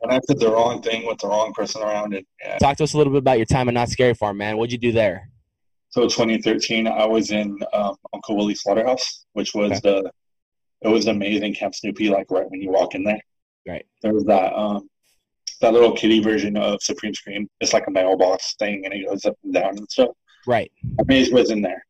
I 0.09 0.19
said 0.27 0.39
the 0.39 0.49
wrong 0.51 0.81
thing 0.81 1.05
with 1.05 1.17
the 1.19 1.27
wrong 1.27 1.51
person 1.53 1.81
around 1.81 2.13
it. 2.13 2.25
And 2.45 2.59
Talk 2.59 2.77
to 2.77 2.83
us 2.85 2.93
a 2.93 2.97
little 2.97 3.11
bit 3.11 3.19
about 3.19 3.37
your 3.37 3.45
time 3.45 3.67
at 3.67 3.73
Knott's 3.73 3.91
Scary 3.91 4.13
Farm, 4.13 4.37
man. 4.37 4.55
What'd 4.57 4.71
you 4.71 4.77
do 4.77 4.91
there? 4.91 5.29
so 5.89 6.03
2013, 6.07 6.87
I 6.87 7.05
was 7.05 7.29
in 7.31 7.55
um, 7.73 7.95
Uncle 8.13 8.35
Willie's 8.37 8.61
Slaughterhouse, 8.63 9.25
which 9.33 9.53
was 9.53 9.71
Okay. 9.73 9.79
the 9.83 10.11
it 10.81 10.87
was 10.89 11.07
amazing 11.07 11.53
Camp 11.53 11.75
Snoopy. 11.75 12.09
Like 12.09 12.31
right 12.31 12.49
when 12.49 12.61
you 12.61 12.69
walk 12.71 12.95
in 12.95 13.03
there, 13.03 13.21
Right. 13.67 13.85
There 14.01 14.13
was 14.13 14.23
that 14.25 14.53
um 14.53 14.89
that 15.61 15.71
little 15.73 15.91
kitty 15.93 16.19
version 16.19 16.57
of 16.57 16.81
Supreme 16.81 17.13
Scream. 17.13 17.47
It's 17.61 17.73
like 17.73 17.87
a 17.87 17.91
mailbox 17.91 18.55
thing, 18.55 18.83
and 18.85 18.93
it 18.93 19.05
goes 19.07 19.23
up 19.25 19.37
and 19.43 19.53
down 19.53 19.77
and 19.77 19.89
stuff. 19.89 20.09
Right. 20.47 20.71
Maze 21.05 21.31
was 21.31 21.51
in 21.51 21.61
there, 21.61 21.85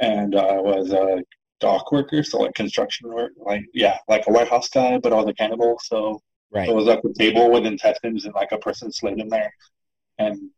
and 0.00 0.34
I 0.36 0.56
was 0.60 0.92
a 0.92 1.22
dock 1.62 1.90
worker, 1.92 2.22
so 2.22 2.38
like 2.40 2.54
construction 2.54 3.08
work, 3.12 3.32
like 3.38 3.64
yeah, 3.72 3.96
like 4.08 4.26
a 4.26 4.32
warehouse 4.32 4.68
guy, 4.68 4.98
but 4.98 5.12
I 5.12 5.16
was 5.16 5.28
a 5.28 5.34
cannibal, 5.34 5.78
so 5.82 6.20
Right. 6.50 6.68
it 6.68 6.74
was 6.74 6.84
like 6.84 7.00
a 7.02 7.12
table 7.14 7.50
with 7.50 7.64
intestines 7.64 8.26
and 8.26 8.34
like 8.34 8.52
a 8.52 8.58
person 8.58 8.92
slid 8.92 9.18
in 9.18 9.28
there, 9.28 9.50
and 10.18 10.50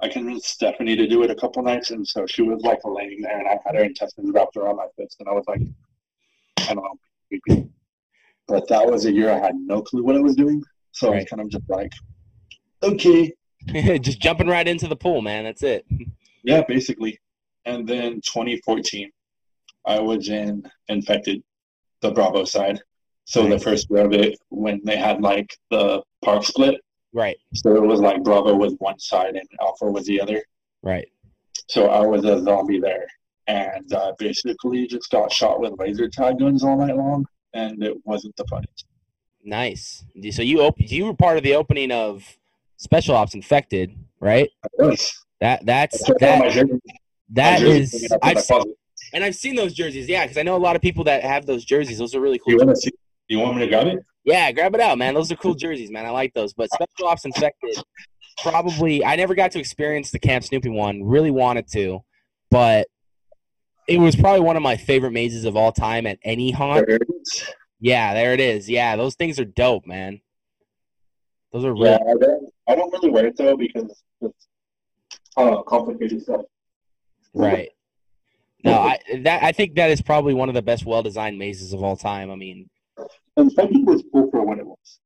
I 0.00 0.08
convinced 0.08 0.48
Stephanie 0.50 0.96
to 0.96 1.06
do 1.06 1.22
it 1.22 1.30
a 1.30 1.34
couple 1.34 1.62
nights, 1.62 1.90
and 1.90 2.06
so 2.06 2.26
she 2.26 2.42
was 2.42 2.60
like 2.62 2.80
laying 2.84 3.22
there, 3.22 3.38
and 3.38 3.48
I 3.48 3.56
had 3.64 3.76
her 3.76 3.84
intestines 3.84 4.30
wrapped 4.34 4.58
around 4.58 4.76
my 4.76 4.88
fist, 4.98 5.16
and 5.20 5.28
I 5.28 5.32
was 5.32 5.44
like, 5.48 5.62
I 6.68 6.74
don't 6.74 6.84
know, 6.84 7.70
but 8.46 8.68
that 8.68 8.86
was 8.86 9.06
a 9.06 9.12
year 9.12 9.30
I 9.30 9.38
had 9.38 9.54
no 9.56 9.80
clue 9.80 10.04
what 10.04 10.16
I 10.16 10.20
was 10.20 10.36
doing, 10.36 10.62
so 10.92 11.12
I 11.12 11.16
was 11.16 11.24
kind 11.24 11.40
of 11.40 11.48
just 11.48 11.64
like, 11.70 11.92
okay, 12.82 13.32
Just 14.00 14.20
jumping 14.20 14.46
right 14.48 14.66
into 14.68 14.88
the 14.88 14.96
pool, 14.96 15.22
man. 15.22 15.44
That's 15.44 15.62
it. 15.62 15.86
Yeah, 16.42 16.62
basically. 16.68 17.18
And 17.64 17.88
then 17.88 18.20
2014, 18.20 19.10
I 19.86 20.00
was 20.00 20.28
in 20.28 20.64
Infected, 20.88 21.42
the 22.00 22.10
Bravo 22.10 22.44
side. 22.44 22.80
So 23.26 23.48
the 23.48 23.58
first 23.58 23.88
year 23.90 24.04
of 24.04 24.12
it, 24.12 24.38
when 24.50 24.80
they 24.84 24.96
had 24.96 25.22
like 25.22 25.56
the 25.70 26.02
park 26.22 26.44
split, 26.44 26.80
Right. 27.12 27.36
so 27.54 27.74
it 27.76 27.82
was 27.82 28.00
like 28.00 28.22
Bravo 28.22 28.54
was 28.54 28.74
one 28.78 28.98
side 28.98 29.36
and 29.36 29.48
Alpha 29.60 29.86
was 29.86 30.04
the 30.06 30.20
other. 30.20 30.42
Right. 30.82 31.08
So 31.68 31.86
I 31.88 32.04
was 32.04 32.24
a 32.24 32.42
zombie 32.42 32.80
there, 32.80 33.06
and 33.46 33.90
uh, 33.94 34.12
basically 34.18 34.86
just 34.86 35.10
got 35.10 35.32
shot 35.32 35.60
with 35.60 35.72
laser 35.78 36.08
tag 36.08 36.38
guns 36.38 36.62
all 36.64 36.76
night 36.76 36.96
long, 36.96 37.24
and 37.54 37.82
it 37.82 37.96
wasn't 38.04 38.36
the 38.36 38.44
funniest. 38.50 38.84
Nice. 39.42 40.04
So 40.32 40.42
you 40.42 40.60
op- 40.62 40.80
you 40.80 41.06
were 41.06 41.14
part 41.14 41.38
of 41.38 41.42
the 41.42 41.54
opening 41.54 41.90
of 41.92 42.26
Special 42.76 43.14
Ops 43.16 43.34
Infected, 43.34 43.96
right? 44.20 44.50
That 45.40 45.64
that's 45.64 46.02
I 46.02 46.06
took 46.06 46.18
that 46.18 46.66
that 47.30 47.62
is 47.62 47.92
hanging 47.92 48.12
up 48.12 48.18
in 48.22 48.28
I've 48.28 48.34
my 48.34 48.40
seen, 48.40 48.56
closet. 48.56 48.78
And 49.14 49.22
I've 49.24 49.36
seen 49.36 49.54
those 49.54 49.72
jerseys. 49.72 50.08
Yeah, 50.08 50.24
because 50.24 50.36
I 50.36 50.42
know 50.42 50.56
a 50.56 50.58
lot 50.58 50.76
of 50.76 50.82
people 50.82 51.04
that 51.04 51.22
have 51.22 51.46
those 51.46 51.64
jerseys. 51.64 51.98
Those 51.98 52.14
are 52.14 52.20
really 52.20 52.38
cool. 52.38 52.52
You 52.52 52.58
want 52.58 52.70
to 52.70 52.76
see? 52.76 52.90
You 53.28 53.38
want 53.38 53.56
me 53.56 53.62
to 53.62 53.68
grab 53.68 53.86
it? 53.86 54.00
Yeah, 54.24 54.50
grab 54.52 54.74
it 54.74 54.80
out, 54.80 54.98
man. 54.98 55.14
Those 55.14 55.30
are 55.32 55.36
cool 55.36 55.54
jerseys, 55.54 55.90
man. 55.90 56.04
I 56.04 56.10
like 56.10 56.34
those. 56.34 56.52
But 56.52 56.68
Special 56.72 57.08
Ops 57.08 57.24
Infected, 57.24 57.76
probably 58.42 59.04
I 59.04 59.16
never 59.16 59.34
got 59.34 59.52
to 59.52 59.60
experience 59.60 60.10
the 60.10 60.18
Camp 60.18 60.44
Snoopy 60.44 60.68
one. 60.68 61.04
Really 61.04 61.30
wanted 61.30 61.70
to, 61.72 62.00
but 62.50 62.88
it 63.86 63.98
was 63.98 64.16
probably 64.16 64.40
one 64.40 64.56
of 64.56 64.62
my 64.62 64.76
favorite 64.76 65.12
mazes 65.12 65.44
of 65.44 65.56
all 65.56 65.72
time 65.72 66.06
at 66.06 66.18
any 66.24 66.50
haunt. 66.50 66.86
There. 66.86 66.98
Yeah, 67.80 68.14
there 68.14 68.32
it 68.32 68.40
is. 68.40 68.68
Yeah, 68.68 68.96
those 68.96 69.14
things 69.14 69.38
are 69.38 69.44
dope, 69.44 69.86
man. 69.86 70.20
Those 71.52 71.64
are 71.64 71.72
really 71.72 71.90
Yeah, 71.90 71.98
I 71.98 72.14
don't, 72.18 72.52
I 72.68 72.74
don't 72.74 72.92
really 72.92 73.10
wear 73.10 73.26
it 73.26 73.36
though 73.36 73.56
because 73.56 74.02
it's 74.22 74.48
uh, 75.36 75.62
complicated 75.62 76.22
stuff. 76.22 76.42
right. 77.32 77.68
No, 78.64 78.72
I 78.80 78.98
that 79.22 79.42
I 79.42 79.52
think 79.52 79.74
that 79.76 79.90
is 79.90 80.02
probably 80.02 80.34
one 80.34 80.48
of 80.48 80.54
the 80.54 80.62
best 80.62 80.86
well-designed 80.86 81.38
mazes 81.38 81.72
of 81.72 81.82
all 81.82 81.96
time. 81.96 82.30
I 82.30 82.36
mean, 82.36 82.70
Fenton 83.36 83.84
was 83.84 84.02
cool 84.12 84.30
for 84.30 84.44
what 84.44 84.58
it 84.58 84.66
was. 84.66 85.00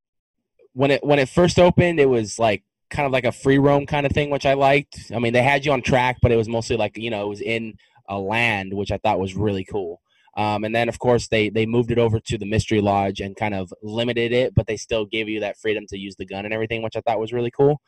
when 0.74 0.90
it 0.92 1.04
when 1.04 1.18
it 1.18 1.28
first 1.28 1.58
opened, 1.58 2.00
it 2.00 2.08
was 2.08 2.38
like 2.38 2.62
kind 2.90 3.04
of 3.06 3.12
like 3.12 3.24
a 3.24 3.32
free 3.32 3.58
roam 3.58 3.84
kind 3.86 4.06
of 4.06 4.12
thing, 4.12 4.30
which 4.30 4.46
I 4.46 4.54
liked. 4.54 5.10
I 5.14 5.18
mean, 5.18 5.32
they 5.32 5.42
had 5.42 5.66
you 5.66 5.72
on 5.72 5.82
track, 5.82 6.18
but 6.22 6.32
it 6.32 6.36
was 6.36 6.48
mostly 6.48 6.76
like 6.76 6.96
you 6.96 7.10
know 7.10 7.24
it 7.24 7.28
was 7.28 7.40
in 7.40 7.74
a 8.08 8.18
land, 8.18 8.74
which 8.74 8.92
I 8.92 8.98
thought 8.98 9.18
was 9.20 9.34
really 9.34 9.64
cool. 9.64 10.00
Um, 10.36 10.62
and 10.62 10.74
then 10.74 10.88
of 10.88 11.00
course 11.00 11.28
they 11.28 11.48
they 11.48 11.66
moved 11.66 11.90
it 11.90 11.98
over 11.98 12.20
to 12.20 12.38
the 12.38 12.46
Mystery 12.46 12.80
Lodge 12.80 13.20
and 13.20 13.34
kind 13.36 13.54
of 13.54 13.72
limited 13.82 14.32
it, 14.32 14.54
but 14.54 14.68
they 14.68 14.76
still 14.76 15.04
gave 15.04 15.28
you 15.28 15.40
that 15.40 15.58
freedom 15.58 15.84
to 15.88 15.98
use 15.98 16.14
the 16.16 16.26
gun 16.26 16.44
and 16.44 16.54
everything, 16.54 16.82
which 16.82 16.96
I 16.96 17.00
thought 17.00 17.18
was 17.18 17.32
really 17.32 17.50
cool. 17.50 17.80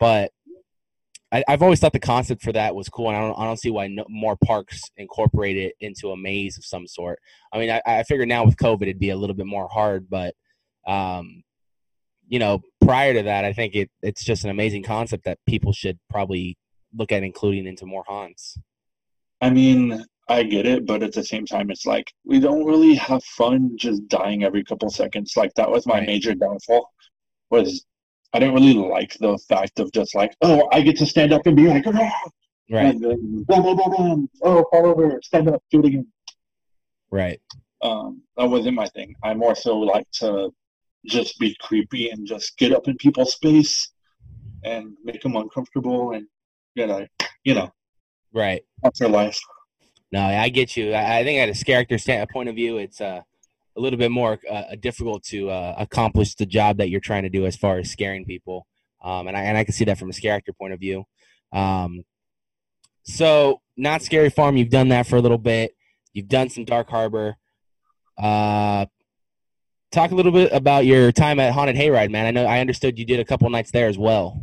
But 0.00 0.32
I, 1.30 1.44
I've 1.46 1.62
always 1.62 1.78
thought 1.78 1.92
the 1.92 2.00
concept 2.00 2.42
for 2.42 2.52
that 2.52 2.74
was 2.74 2.88
cool, 2.88 3.08
and 3.08 3.16
I 3.16 3.20
don't, 3.20 3.38
I 3.38 3.44
don't 3.44 3.58
see 3.58 3.70
why 3.70 3.86
no, 3.88 4.04
more 4.08 4.36
parks 4.36 4.80
incorporate 4.96 5.56
it 5.56 5.74
into 5.80 6.10
a 6.10 6.16
maze 6.16 6.56
of 6.56 6.64
some 6.64 6.86
sort. 6.86 7.18
I 7.52 7.58
mean, 7.58 7.70
I, 7.70 7.82
I 7.86 8.02
figure 8.04 8.26
now 8.26 8.44
with 8.44 8.56
COVID 8.56 8.82
it'd 8.82 8.98
be 8.98 9.10
a 9.10 9.16
little 9.16 9.36
bit 9.36 9.46
more 9.46 9.68
hard, 9.68 10.08
but 10.08 10.34
um, 10.86 11.42
you 12.28 12.38
know, 12.38 12.62
prior 12.80 13.12
to 13.14 13.22
that, 13.22 13.44
I 13.44 13.52
think 13.52 13.74
it 13.74 13.90
it's 14.02 14.24
just 14.24 14.44
an 14.44 14.50
amazing 14.50 14.82
concept 14.82 15.24
that 15.24 15.38
people 15.46 15.72
should 15.72 15.98
probably 16.08 16.56
look 16.96 17.12
at 17.12 17.22
including 17.22 17.66
into 17.66 17.84
more 17.84 18.04
haunts. 18.06 18.58
I 19.40 19.50
mean, 19.50 20.04
I 20.28 20.42
get 20.42 20.66
it, 20.66 20.86
but 20.86 21.02
at 21.02 21.12
the 21.12 21.24
same 21.24 21.46
time, 21.46 21.70
it's 21.70 21.86
like 21.86 22.10
we 22.24 22.40
don't 22.40 22.64
really 22.64 22.94
have 22.94 23.22
fun 23.24 23.76
just 23.76 24.06
dying 24.08 24.44
every 24.44 24.64
couple 24.64 24.90
seconds. 24.90 25.34
Like 25.36 25.52
that 25.54 25.70
was 25.70 25.86
my 25.86 25.98
Right. 25.98 26.06
major 26.06 26.34
downfall. 26.34 26.90
Was 27.50 27.84
I 28.32 28.38
didn't 28.38 28.54
really 28.54 28.74
like 28.74 29.16
the 29.18 29.38
fact 29.48 29.80
of 29.80 29.90
just 29.92 30.14
like, 30.14 30.36
oh, 30.42 30.68
I 30.72 30.82
get 30.82 30.96
to 30.98 31.06
stand 31.06 31.32
up 31.32 31.46
and 31.46 31.56
be 31.56 31.68
like, 31.68 31.84
"Ah!" 31.86 32.10
Right, 32.70 32.94
and 32.94 33.02
then 33.02 33.44
boom, 33.48 33.62
boom, 33.62 33.76
boom, 33.76 33.94
boom. 33.96 34.30
Oh, 34.42 34.64
fall 34.70 34.86
over, 34.86 35.18
stand 35.22 35.48
up, 35.48 35.62
do 35.70 35.80
it 35.80 35.86
again. 35.86 36.06
right, 37.10 37.40
Um, 37.82 38.22
that 38.36 38.48
wasn't 38.48 38.76
my 38.76 38.86
thing. 38.88 39.14
I 39.22 39.32
more 39.34 39.54
so 39.54 39.78
like 39.78 40.06
to 40.14 40.50
just 41.06 41.38
be 41.38 41.56
creepy 41.60 42.10
and 42.10 42.26
just 42.26 42.58
get 42.58 42.72
up 42.72 42.88
in 42.88 42.96
people's 42.98 43.32
space 43.32 43.90
and 44.64 44.94
make 45.04 45.22
them 45.22 45.36
uncomfortable 45.36 46.12
and 46.12 46.26
you 46.74 46.86
know, 46.86 47.06
you 47.44 47.54
know, 47.54 47.70
right. 48.32 48.62
that's 48.82 48.98
their 48.98 49.08
life. 49.08 49.40
No, 50.12 50.20
I 50.20 50.48
get 50.48 50.76
you. 50.76 50.92
I, 50.92 51.18
I 51.18 51.24
think 51.24 51.40
at 51.40 51.60
a 51.60 51.64
character 51.64 51.98
stand, 51.98 52.28
point 52.30 52.48
of 52.48 52.54
view, 52.54 52.78
it's 52.78 53.00
uh, 53.00 53.22
a 53.78 53.80
little 53.80 53.98
bit 53.98 54.10
more 54.10 54.38
uh, 54.50 54.74
difficult 54.80 55.22
to 55.22 55.50
uh, 55.50 55.74
accomplish 55.78 56.34
the 56.34 56.44
job 56.44 56.78
that 56.78 56.90
you're 56.90 57.00
trying 57.00 57.22
to 57.22 57.30
do 57.30 57.46
as 57.46 57.56
far 57.56 57.78
as 57.78 57.90
scaring 57.90 58.24
people. 58.24 58.66
Um, 59.02 59.28
and 59.28 59.36
I 59.36 59.42
and 59.42 59.56
I 59.56 59.64
can 59.64 59.72
see 59.72 59.84
that 59.84 59.98
from 59.98 60.10
a 60.10 60.12
character 60.12 60.52
point 60.52 60.72
of 60.72 60.80
view. 60.80 61.04
Um, 61.52 62.04
so, 63.04 63.62
Knott's 63.76 64.04
Scary 64.04 64.28
Farm. 64.28 64.56
You've 64.56 64.68
done 64.68 64.88
that 64.88 65.06
for 65.06 65.16
a 65.16 65.20
little 65.20 65.38
bit. 65.38 65.74
You've 66.12 66.28
done 66.28 66.50
some 66.50 66.64
Dark 66.64 66.90
Harbor. 66.90 67.36
Uh, 68.18 68.86
talk 69.92 70.10
a 70.10 70.14
little 70.14 70.32
bit 70.32 70.52
about 70.52 70.84
your 70.84 71.12
time 71.12 71.38
at 71.40 71.52
Haunted 71.52 71.76
Hayride, 71.76 72.10
man. 72.10 72.26
I 72.26 72.32
know 72.32 72.44
I 72.44 72.60
understood 72.60 72.98
you 72.98 73.04
did 73.04 73.20
a 73.20 73.24
couple 73.24 73.48
nights 73.48 73.70
there 73.70 73.88
as 73.88 73.96
well. 73.96 74.42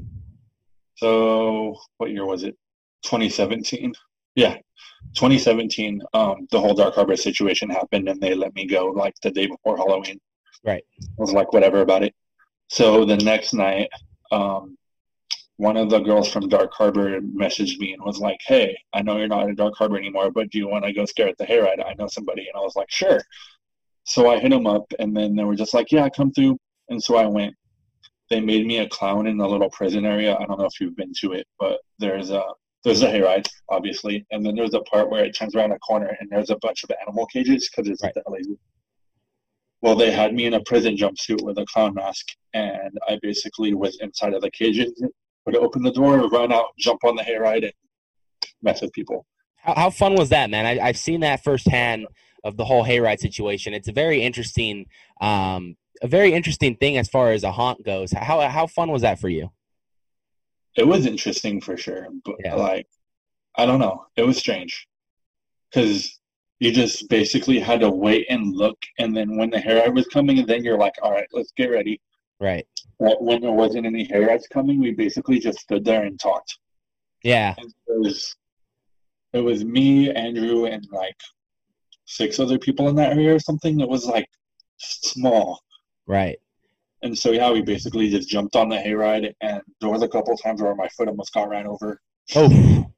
So 0.95 1.75
what 1.97 2.09
year 2.09 2.25
was 2.25 2.43
it? 2.43 2.57
2017. 3.03 3.93
Yeah, 4.35 4.55
2017. 5.15 6.01
Um, 6.13 6.47
the 6.51 6.59
whole 6.59 6.73
Dark 6.73 6.95
Harbor 6.95 7.15
situation 7.15 7.69
happened, 7.69 8.09
and 8.09 8.19
they 8.21 8.35
let 8.35 8.53
me 8.55 8.65
go 8.67 8.87
like 8.87 9.15
the 9.21 9.31
day 9.31 9.47
before 9.47 9.77
Halloween. 9.77 10.19
Right. 10.63 10.83
I 11.01 11.05
was 11.17 11.31
like, 11.31 11.53
whatever 11.53 11.81
about 11.81 12.03
it. 12.03 12.13
So 12.67 13.05
the 13.05 13.17
next 13.17 13.53
night, 13.53 13.89
um, 14.31 14.77
one 15.57 15.77
of 15.77 15.89
the 15.89 15.99
girls 15.99 16.31
from 16.31 16.49
Dark 16.49 16.73
Harbor 16.73 17.21
messaged 17.21 17.79
me 17.79 17.93
and 17.93 18.03
was 18.03 18.19
like, 18.19 18.39
"Hey, 18.45 18.77
I 18.93 19.01
know 19.01 19.17
you're 19.17 19.27
not 19.27 19.47
in 19.47 19.55
Dark 19.55 19.75
Harbor 19.77 19.97
anymore, 19.97 20.31
but 20.31 20.49
do 20.49 20.57
you 20.57 20.67
want 20.67 20.83
to 20.83 20.91
go 20.91 21.05
scare 21.05 21.29
at 21.29 21.37
the 21.37 21.45
hayride? 21.45 21.85
I 21.85 21.93
know 21.93 22.07
somebody." 22.07 22.41
And 22.41 22.57
I 22.57 22.59
was 22.59 22.75
like, 22.75 22.91
"Sure." 22.91 23.21
So 24.03 24.29
I 24.29 24.39
hit 24.39 24.49
them 24.49 24.67
up, 24.67 24.91
and 24.99 25.15
then 25.15 25.35
they 25.35 25.45
were 25.45 25.55
just 25.55 25.73
like, 25.73 25.91
"Yeah, 25.91 26.09
come 26.09 26.31
through." 26.31 26.57
And 26.89 27.01
so 27.01 27.15
I 27.15 27.25
went. 27.25 27.55
They 28.29 28.41
made 28.41 28.65
me 28.65 28.79
a 28.79 28.89
clown 28.89 29.27
in 29.27 29.37
the 29.37 29.47
little 29.47 29.69
prison 29.69 30.05
area. 30.05 30.35
I 30.35 30.45
don't 30.45 30.59
know 30.59 30.65
if 30.65 30.81
you've 30.81 30.95
been 30.95 31.13
to 31.21 31.33
it, 31.33 31.47
but 31.59 31.79
there's 31.99 32.31
a 32.31 32.43
there's 32.85 33.01
a 33.01 33.07
hayride, 33.07 33.47
obviously, 33.69 34.25
and 34.31 34.45
then 34.45 34.55
there's 34.55 34.73
a 34.73 34.81
part 34.81 35.09
where 35.09 35.25
it 35.25 35.35
turns 35.35 35.55
around 35.55 35.71
a 35.71 35.79
corner 35.79 36.15
and 36.19 36.29
there's 36.29 36.51
a 36.51 36.57
bunch 36.61 36.83
of 36.83 36.91
animal 37.01 37.25
cages 37.25 37.69
because 37.69 37.89
it's 37.89 38.03
Right. 38.03 38.13
the 38.13 38.23
LA. 38.27 38.37
Well, 39.81 39.95
they 39.95 40.11
had 40.11 40.33
me 40.33 40.45
in 40.45 40.53
a 40.53 40.61
prison 40.61 40.95
jumpsuit 40.95 41.43
with 41.43 41.57
a 41.57 41.65
clown 41.65 41.93
mask, 41.93 42.25
and 42.53 42.97
I 43.07 43.19
basically 43.21 43.73
was 43.73 43.99
inside 44.01 44.33
of 44.33 44.41
the 44.41 44.51
cages. 44.51 44.93
Would 45.45 45.55
open 45.57 45.83
the 45.83 45.91
door, 45.91 46.27
run 46.29 46.51
out, 46.51 46.65
jump 46.79 47.03
on 47.03 47.15
the 47.15 47.21
hayride, 47.21 47.63
and 47.63 47.73
mess 48.63 48.81
with 48.81 48.91
people. 48.93 49.25
How, 49.57 49.75
how 49.75 49.89
fun 49.89 50.15
was 50.15 50.29
that, 50.29 50.49
man? 50.49 50.65
I, 50.65 50.79
I've 50.79 50.97
seen 50.97 51.19
that 51.19 51.43
firsthand 51.43 52.07
of 52.43 52.57
the 52.57 52.65
whole 52.65 52.83
hayride 52.83 53.19
situation. 53.19 53.73
It's 53.73 53.87
a 53.87 53.91
very 53.91 54.23
interesting, 54.23 54.85
um, 55.21 55.75
a 56.01 56.07
very 56.07 56.33
interesting 56.33 56.75
thing 56.77 56.97
as 56.97 57.07
far 57.07 57.31
as 57.31 57.43
a 57.43 57.51
haunt 57.51 57.83
goes. 57.85 58.11
How 58.11 58.47
how 58.47 58.67
fun 58.67 58.91
was 58.91 59.03
that 59.03 59.19
for 59.19 59.29
you? 59.29 59.51
It 60.75 60.87
was 60.87 61.05
interesting 61.05 61.61
for 61.61 61.77
sure, 61.77 62.07
but 62.23 62.35
Yeah. 62.43 62.55
like, 62.55 62.87
I 63.55 63.65
don't 63.65 63.79
know, 63.79 64.05
it 64.15 64.23
was 64.23 64.37
strange 64.37 64.87
because 65.69 66.19
you 66.59 66.71
just 66.71 67.09
basically 67.09 67.59
had 67.59 67.81
to 67.81 67.89
wait 67.89 68.27
and 68.29 68.55
look, 68.55 68.77
and 68.99 69.15
then 69.15 69.37
when 69.37 69.49
the 69.49 69.57
hayride 69.57 69.93
was 69.93 70.07
coming, 70.07 70.39
and 70.39 70.47
then 70.47 70.63
you're 70.63 70.77
like, 70.77 70.95
all 71.01 71.11
right, 71.11 71.27
let's 71.33 71.51
get 71.55 71.69
ready. 71.71 72.01
Right. 72.39 72.67
But 72.99 73.21
when 73.21 73.41
there 73.41 73.51
wasn't 73.51 73.85
any 73.85 74.07
hayrides 74.07 74.49
coming, 74.49 74.79
we 74.79 74.91
basically 74.91 75.39
just 75.39 75.59
stood 75.59 75.83
there 75.83 76.03
and 76.03 76.19
talked. 76.19 76.57
Yeah. 77.23 77.55
And 77.57 77.73
it 77.87 77.99
was 77.99 78.35
it 79.33 79.39
was 79.39 79.65
me, 79.65 80.11
Andrew, 80.11 80.65
and 80.65 80.85
like 80.91 81.19
six 82.05 82.39
other 82.39 82.57
people 82.57 82.87
in 82.87 82.95
that 82.95 83.13
area 83.13 83.35
or 83.35 83.39
something. 83.39 83.79
It 83.81 83.89
was 83.89 84.05
like 84.05 84.29
small. 84.77 85.61
Right. 86.07 86.39
And 87.05 87.15
so 87.15 87.31
yeah, 87.31 87.51
we 87.51 87.61
basically 87.61 88.09
just 88.09 88.27
jumped 88.27 88.55
on 88.55 88.67
the 88.67 88.77
hayride 88.77 89.31
and 89.39 89.61
there 89.79 89.91
was 89.91 90.01
a 90.01 90.07
couple 90.07 90.35
times 90.37 90.59
where 90.59 90.73
my 90.73 90.87
foot 90.89 91.07
almost 91.07 91.31
got 91.35 91.47
ran 91.49 91.67
over. 91.67 92.01
Oh. 92.35 92.91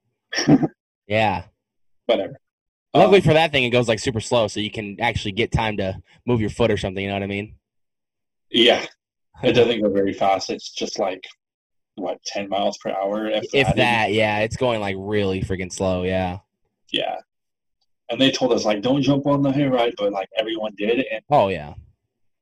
yeah. 1.08 1.44
Whatever. 2.06 2.40
Luckily 2.94 3.18
Um, 3.18 3.24
for 3.24 3.34
that 3.34 3.52
thing, 3.52 3.66
it 3.66 3.72
goes 3.72 3.90
like 3.90 4.00
super 4.00 4.22
slow, 4.22 4.48
so 4.48 4.62
you 4.62 4.72
can 4.72 4.96
actually 5.02 5.34
get 5.34 5.52
time 5.52 5.76
to 5.78 6.02
move 6.26 6.40
your 6.40 6.50
foot 6.50 6.72
or 6.72 6.78
something. 6.78 7.04
You 7.04 7.10
know 7.10 7.16
what 7.16 7.24
I 7.24 7.28
mean? 7.28 7.56
yeah. 8.50 8.86
It 9.44 9.54
doesn't 9.54 9.82
go 9.84 9.90
very 9.92 10.14
fast. 10.14 10.50
It's 10.50 10.72
just 10.72 10.98
like 10.98 11.24
what, 11.96 12.18
ten 12.24 12.48
miles 12.48 12.78
per 12.78 12.92
hour 12.92 13.28
if, 13.28 13.44
If 13.54 13.68
that. 13.68 13.76
that, 13.76 14.14
yeah, 14.14 14.40
it's 14.40 14.56
going 14.56 14.80
like 14.80 14.96
really 14.98 15.42
freaking 15.42 15.72
slow. 15.72 16.04
Yeah. 16.04 16.40
Yeah. 16.92 17.18
And 18.10 18.22
they 18.22 18.32
told 18.32 18.54
us 18.54 18.64
like 18.64 18.82
don't 18.82 19.02
jump 19.02 19.28
on 19.28 19.44
the 19.44 19.52
hayride, 19.52 19.94
but 19.98 20.14
like 20.14 20.30
everyone 20.40 20.74
did 20.78 21.06
and 21.12 21.22
Oh 21.30 21.50
yeah. 21.50 21.74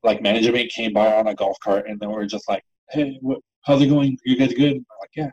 Like 0.06 0.22
management 0.22 0.72
came 0.72 0.94
by 0.94 1.14
on 1.14 1.28
a 1.28 1.36
golf 1.36 1.58
cart 1.64 1.88
and 1.88 2.00
then 2.00 2.10
we 2.10 2.16
are 2.16 2.26
just 2.26 2.48
like, 2.48 2.64
Hey, 2.92 3.18
what 3.22 3.40
how's 3.66 3.82
it 3.82 3.88
going? 3.88 4.18
You 4.26 4.38
guys 4.38 4.54
good? 4.54 4.74
And 4.74 4.86
we're 4.90 5.02
like, 5.02 5.16
Yeah. 5.16 5.32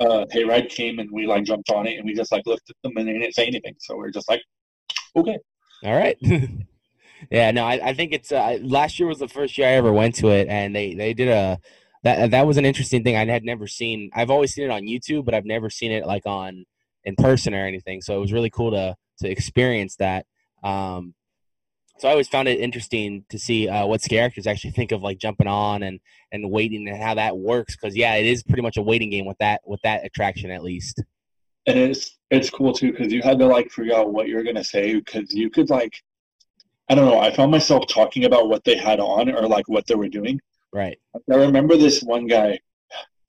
uh 0.00 0.24
hayride 0.34 0.68
came 0.70 0.98
and 0.98 1.08
we 1.12 1.26
like 1.26 1.44
jumped 1.44 1.70
on 1.70 1.86
it 1.86 1.96
and 1.98 2.06
we 2.06 2.14
just 2.14 2.32
like 2.32 2.46
looked 2.46 2.68
at 2.70 2.76
them 2.82 2.96
and 2.96 3.08
they 3.08 3.12
didn't 3.12 3.34
say 3.34 3.46
anything. 3.46 3.74
So 3.78 3.96
we're 3.96 4.10
just 4.10 4.28
like, 4.28 4.42
Okay. 5.16 5.38
All 5.84 5.94
right. 5.94 6.16
yeah, 7.30 7.50
no, 7.50 7.64
I, 7.64 7.88
I 7.88 7.94
think 7.94 8.12
it's 8.12 8.32
uh, 8.32 8.58
last 8.62 8.98
year 8.98 9.08
was 9.08 9.18
the 9.18 9.28
first 9.28 9.58
year 9.58 9.68
I 9.68 9.72
ever 9.72 9.92
went 9.92 10.14
to 10.16 10.28
it, 10.28 10.48
and 10.48 10.74
they 10.74 10.94
they 10.94 11.14
did 11.14 11.28
a 11.28 11.58
that 12.02 12.30
that 12.30 12.46
was 12.46 12.56
an 12.56 12.64
interesting 12.64 13.02
thing 13.02 13.16
I 13.16 13.26
had 13.26 13.44
never 13.44 13.66
seen. 13.66 14.10
I've 14.14 14.30
always 14.30 14.54
seen 14.54 14.64
it 14.64 14.70
on 14.70 14.82
YouTube, 14.82 15.24
but 15.24 15.34
I've 15.34 15.44
never 15.44 15.70
seen 15.70 15.92
it 15.92 16.06
like 16.06 16.26
on 16.26 16.64
in 17.04 17.16
person 17.16 17.54
or 17.54 17.66
anything. 17.66 18.00
So 18.02 18.16
it 18.16 18.20
was 18.20 18.32
really 18.32 18.50
cool 18.50 18.70
to 18.70 18.96
to 19.20 19.28
experience 19.28 19.96
that. 19.96 20.26
Um, 20.62 21.14
so 22.00 22.08
I 22.08 22.12
always 22.12 22.28
found 22.28 22.48
it 22.48 22.60
interesting 22.60 23.26
to 23.28 23.38
see 23.38 23.68
uh, 23.68 23.86
what 23.86 24.02
characters 24.02 24.46
actually 24.46 24.70
think 24.70 24.90
of 24.90 25.02
like 25.02 25.18
jumping 25.18 25.46
on 25.46 25.82
and 25.82 26.00
and 26.32 26.50
waiting 26.50 26.88
and 26.88 27.00
how 27.00 27.14
that 27.14 27.36
works. 27.36 27.76
Because 27.76 27.94
yeah, 27.94 28.14
it 28.14 28.24
is 28.24 28.42
pretty 28.42 28.62
much 28.62 28.78
a 28.78 28.82
waiting 28.82 29.10
game 29.10 29.26
with 29.26 29.36
that 29.38 29.60
with 29.66 29.80
that 29.82 30.04
attraction 30.04 30.50
at 30.50 30.62
least. 30.62 31.02
And 31.66 31.78
it's 31.78 32.16
it's 32.30 32.48
cool 32.48 32.72
too 32.72 32.92
because 32.92 33.12
you 33.12 33.20
had 33.20 33.38
to 33.40 33.46
like 33.46 33.70
figure 33.70 33.94
out 33.94 34.12
what 34.12 34.28
you're 34.28 34.42
gonna 34.42 34.64
say 34.64 34.94
because 34.94 35.34
you 35.34 35.50
could 35.50 35.68
like 35.68 35.92
I 36.88 36.94
don't 36.94 37.04
know, 37.04 37.20
I 37.20 37.34
found 37.34 37.50
myself 37.50 37.84
talking 37.86 38.24
about 38.24 38.48
what 38.48 38.64
they 38.64 38.76
had 38.76 38.98
on 38.98 39.30
or 39.30 39.46
like 39.46 39.68
what 39.68 39.86
they 39.86 39.94
were 39.94 40.08
doing. 40.08 40.40
Right. 40.72 40.98
I 41.30 41.34
remember 41.34 41.76
this 41.76 42.02
one 42.02 42.26
guy 42.26 42.58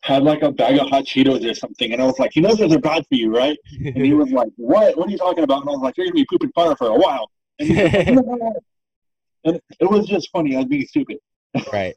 had 0.03 0.23
like 0.23 0.43
a 0.43 0.51
bag 0.51 0.79
of 0.79 0.87
hot 0.89 1.03
Cheetos 1.03 1.47
or 1.47 1.53
something, 1.53 1.91
and 1.91 2.01
I 2.01 2.05
was 2.05 2.19
like, 2.19 2.31
"He 2.33 2.39
knows 2.39 2.57
those 2.57 2.73
are 2.73 2.79
bad 2.79 3.05
for 3.07 3.15
you, 3.15 3.35
right?" 3.35 3.57
And 3.83 3.97
he 3.97 4.13
was 4.21 4.31
like, 4.31 4.49
"What? 4.55 4.97
What 4.97 5.09
are 5.09 5.11
you 5.11 5.17
talking 5.17 5.43
about?" 5.43 5.61
And 5.61 5.69
I 5.69 5.73
was 5.73 5.81
like, 5.81 5.97
"You're 5.97 6.07
gonna 6.07 6.15
be 6.15 6.25
pooping 6.25 6.51
fire 6.55 6.75
for 6.75 6.87
a 6.87 6.95
while." 6.95 7.29
And, 7.69 8.07
he 8.07 8.15
was 8.15 8.25
like, 8.27 8.39
"No." 8.39 8.53
and 9.45 9.61
it 9.79 9.89
was 9.89 10.05
just 10.07 10.29
funny. 10.31 10.55
I 10.55 10.59
was 10.59 10.67
being 10.67 10.85
stupid. 10.85 11.17
right. 11.71 11.95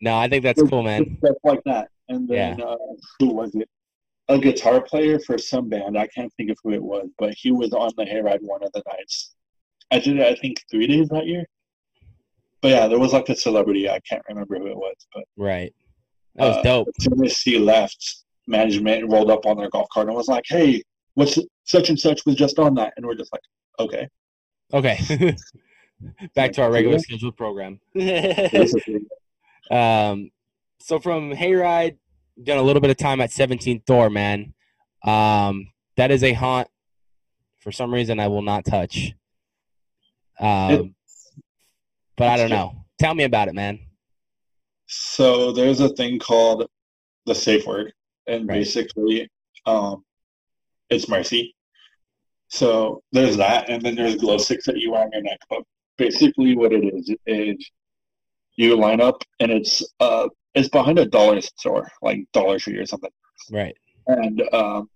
No, 0.00 0.16
I 0.16 0.28
think 0.28 0.42
that's 0.44 0.62
cool, 0.62 0.82
man. 0.82 1.16
Stuff 1.24 1.36
like 1.44 1.62
that. 1.64 1.88
And 2.08 2.26
then 2.28 2.60
uh, 2.62 2.76
who 3.18 3.34
was 3.34 3.54
it? 3.54 3.68
A 4.30 4.38
guitar 4.38 4.80
player 4.82 5.18
for 5.18 5.38
some 5.38 5.68
band. 5.68 5.98
I 5.98 6.06
can't 6.08 6.32
think 6.36 6.50
of 6.50 6.58
who 6.62 6.72
it 6.72 6.82
was, 6.82 7.08
but 7.18 7.34
he 7.34 7.50
was 7.50 7.72
on 7.72 7.90
the 7.96 8.04
hayride 8.04 8.40
one 8.42 8.62
of 8.62 8.70
the 8.72 8.82
nights. 8.86 9.34
I 9.90 9.98
did 9.98 10.18
it, 10.18 10.26
I 10.26 10.34
think, 10.38 10.62
three 10.70 10.86
days 10.86 11.08
that 11.08 11.26
year. 11.26 11.44
But 12.60 12.68
yeah, 12.72 12.88
there 12.88 12.98
was 12.98 13.12
like 13.14 13.28
a 13.30 13.34
celebrity. 13.36 13.88
I 13.88 14.00
can't 14.00 14.22
remember 14.28 14.58
who 14.58 14.66
it 14.66 14.76
was, 14.76 14.94
but 15.14 15.24
Right. 15.36 15.74
That 16.34 16.48
was 16.48 16.56
Uh, 16.58 16.62
dope. 16.62 16.88
as 16.98 17.04
soon 17.04 17.24
as 17.24 17.40
he 17.40 17.58
left, 17.58 18.24
management 18.46 19.10
rolled 19.10 19.30
up 19.30 19.46
on 19.46 19.56
their 19.56 19.70
golf 19.70 19.86
cart 19.92 20.08
and 20.08 20.16
was 20.16 20.28
like, 20.28 20.44
"Hey, 20.46 20.82
what's 21.14 21.38
such 21.64 21.88
and 21.88 21.98
such 21.98 22.24
was 22.26 22.34
just 22.36 22.58
on 22.58 22.74
that, 22.74 22.92
and 22.96 23.06
we're 23.06 23.14
just 23.14 23.32
like, 23.32 23.42
okay, 23.78 24.08
Okay. 24.72 24.98
Back 26.34 26.52
to 26.52 26.62
our 26.62 26.70
regular 26.70 26.98
scheduled 26.98 27.36
program. 27.36 27.80
um, 29.70 30.30
so 30.80 30.98
from 31.00 31.32
Hayride, 31.32 31.96
done 32.42 32.58
a 32.58 32.62
little 32.62 32.80
bit 32.80 32.90
of 32.90 32.96
time 32.96 33.20
at 33.20 33.30
17th 33.30 33.84
Door, 33.84 34.10
man. 34.10 34.54
Um, 35.04 35.72
that 35.96 36.10
is 36.10 36.22
a 36.22 36.32
haunt. 36.32 36.68
For 37.58 37.72
some 37.72 37.92
reason, 37.92 38.20
I 38.20 38.28
will 38.28 38.42
not 38.42 38.64
touch. 38.64 39.14
Um, 40.38 40.94
but 42.16 42.28
I 42.28 42.36
don't 42.36 42.50
know. 42.50 42.84
Tell 42.98 43.14
me 43.14 43.24
about 43.24 43.48
it, 43.48 43.54
man. 43.54 43.80
So 44.86 45.52
there's 45.52 45.80
a 45.80 45.88
thing 45.90 46.18
called 46.18 46.68
the 47.26 47.34
safe 47.34 47.66
word, 47.66 47.92
and 48.26 48.48
Right. 48.48 48.60
basically, 48.60 49.28
um, 49.66 50.04
it's 50.88 51.08
mercy. 51.08 51.54
So 52.48 53.02
there's 53.12 53.36
that, 53.36 53.68
and 53.68 53.82
then 53.82 53.94
there's 53.94 54.16
glow 54.16 54.38
sticks 54.38 54.66
that 54.66 54.78
you 54.78 54.92
wear 54.92 55.02
on 55.02 55.12
your 55.12 55.22
neck. 55.22 55.38
But 55.50 55.62
basically, 55.98 56.56
what 56.56 56.72
it 56.72 56.84
is 56.84 57.14
is 57.26 57.70
you 58.56 58.76
line 58.76 59.00
up, 59.00 59.22
and 59.40 59.52
it's 59.52 59.82
uh, 60.00 60.28
it's 60.54 60.68
behind 60.68 60.98
a 60.98 61.06
dollar 61.06 61.40
store, 61.40 61.90
like 62.02 62.26
Dollar 62.32 62.58
Tree 62.58 62.78
or 62.78 62.86
something. 62.86 63.10
Right. 63.50 63.76
And 64.06 64.42
um, 64.52 64.88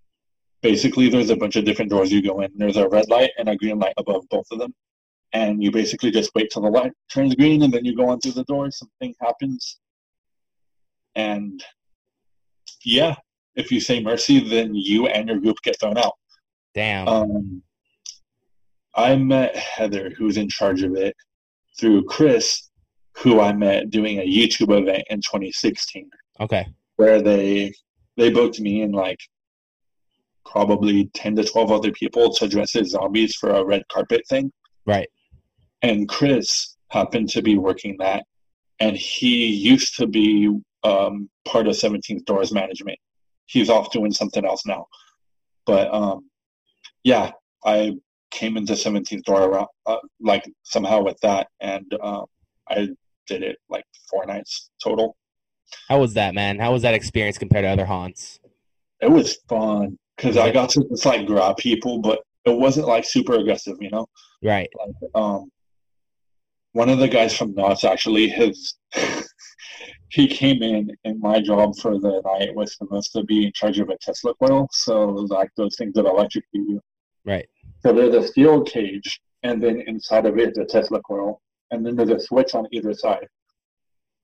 basically, 0.63 1.11
there's 1.11 1.31
a 1.31 1.37
bunch 1.37 1.57
of 1.57 1.65
different 1.65 1.91
doors 1.91 2.11
you 2.11 2.23
go 2.23 2.41
in. 2.41 2.51
There's 2.57 2.79
a 2.79 2.89
red 2.89 3.09
light 3.09 3.31
and 3.39 3.49
a 3.49 3.57
green 3.57 3.79
light 3.79 3.95
above 3.99 4.25
both 4.31 4.47
of 4.51 4.59
them. 4.59 4.75
And 5.35 5.63
you 5.63 5.71
basically 5.71 6.11
just 6.11 6.35
wait 6.35 6.51
till 6.51 6.63
the 6.63 6.71
light 6.71 6.93
turns 7.11 7.35
green, 7.35 7.63
and 7.63 7.73
then 7.73 7.85
you 7.85 7.97
go 7.97 8.09
on 8.09 8.21
through 8.21 8.33
the 8.33 8.45
door. 8.45 8.71
Something 8.71 9.15
happens, 9.21 9.79
and 11.15 11.63
yeah, 12.85 13.15
if 13.55 13.71
you 13.71 13.81
say 13.81 14.03
mercy, 14.03 14.41
then 14.41 14.75
you 14.75 15.07
and 15.07 15.29
your 15.29 15.39
group 15.39 15.57
get 15.63 15.79
thrown 15.81 15.99
out. 15.99 16.15
Damn. 16.75 17.09
Um, 17.09 17.63
I 18.95 19.17
met 19.17 19.57
Heather, 19.57 20.11
who's 20.17 20.37
in 20.37 20.49
charge 20.49 20.83
of 20.83 20.95
it, 20.97 21.17
through 21.79 22.05
Chris, 22.05 22.71
who 23.17 23.41
I 23.41 23.53
met 23.53 23.91
doing 23.91 24.19
a 24.19 24.23
YouTube 24.23 24.77
event 24.77 25.05
in 25.11 25.19
2016 25.21 26.09
okay. 26.41 26.67
where 26.97 27.21
they 27.23 27.73
they 28.17 28.31
booked 28.31 28.61
me 28.61 28.83
and 28.83 28.95
like 28.95 29.19
probably 30.45 31.07
10 31.15 31.37
to 31.37 31.45
12 31.45 31.73
other 31.73 31.93
people 31.93 32.33
to 32.35 32.49
dress 32.49 32.77
as 32.77 32.91
zombies 32.91 33.35
for 33.37 33.51
a 33.51 33.65
red 33.65 33.83
carpet 33.89 34.23
thing 34.29 34.53
Right. 34.85 35.09
and 35.83 36.09
chris 36.09 36.77
happened 36.89 37.29
to 37.31 37.43
be 37.43 37.57
working 37.57 37.97
that 37.99 38.25
and 38.81 38.97
he 38.97 39.47
used 39.47 39.97
to 39.97 40.07
be 40.07 40.49
um, 40.85 41.31
part 41.47 41.69
of 41.69 41.77
17th 41.77 42.25
doors 42.25 42.53
management 42.53 42.99
he's 43.47 43.71
off 43.71 43.93
doing 43.93 44.13
something 44.13 44.45
else 44.45 44.67
now 44.67 44.87
but 45.65 45.93
um, 45.95 46.29
yeah 47.05 47.31
i 47.65 47.93
came 48.31 48.57
into 48.57 48.73
17th 48.73 49.25
door 49.25 49.43
around, 49.43 49.69
uh, 49.85 49.99
like 50.21 50.45
somehow 50.63 51.03
with 51.03 51.19
that 51.23 51.49
and 51.61 51.87
um, 52.03 52.25
i 52.69 52.89
did 53.27 53.43
it 53.43 53.57
like 53.69 53.85
four 54.11 54.25
nights 54.27 54.71
total 54.83 55.17
How 55.89 55.99
was 55.99 56.15
that, 56.15 56.35
man? 56.35 56.59
How 56.59 56.73
was 56.73 56.83
that 56.83 56.95
experience 56.95 57.39
compared 57.39 57.65
to 57.65 57.69
other 57.69 57.87
haunts? 57.87 58.41
It 59.01 59.11
was 59.11 59.39
fun 59.49 59.99
because 60.17 60.37
I 60.37 60.51
got 60.53 60.71
to 60.71 60.85
just 60.91 61.05
like 61.05 61.27
grab 61.27 61.57
people, 61.57 61.99
but 61.99 62.21
it 62.45 62.57
wasn't 62.57 62.87
like 62.87 63.05
super 63.05 63.35
aggressive, 63.35 63.77
you 63.81 63.91
know. 63.91 64.07
Right. 64.43 64.69
Like, 64.79 65.11
um, 65.15 65.51
one 66.73 66.89
of 66.89 66.99
the 66.99 67.09
guys 67.09 67.37
from 67.37 67.55
Knott's 67.55 67.85
actually, 67.85 68.29
his 68.29 68.75
he 70.11 70.27
came 70.29 70.63
in, 70.63 70.91
and 71.05 71.21
my 71.21 71.41
job 71.41 71.77
for 71.79 71.99
the 71.99 72.23
night 72.25 72.55
was 72.55 72.77
supposed 72.77 73.13
to 73.13 73.25
be 73.25 73.47
in 73.47 73.53
charge 73.55 73.79
of 73.79 73.89
a 73.89 73.97
Tesla 74.01 74.35
coil, 74.35 74.69
so 74.73 75.05
like 75.05 75.51
those 75.57 75.77
things 75.77 75.93
that 75.95 76.07
electrocute 76.07 76.45
you. 76.53 76.81
Right. 77.25 77.49
So 77.81 77.93
there's 77.93 78.15
a 78.15 78.27
steel 78.27 78.63
cage, 78.63 79.21
and 79.43 79.63
then 79.63 79.83
inside 79.87 80.27
of 80.27 80.39
it 80.39 80.53
is 80.53 80.59
a 80.59 80.65
Tesla 80.65 81.01
coil, 81.03 81.41
and 81.71 81.85
then 81.85 81.97
there's 81.97 82.11
a 82.11 82.21
switch 82.21 82.55
on 82.55 82.67
either 82.73 82.95
side. 82.95 83.29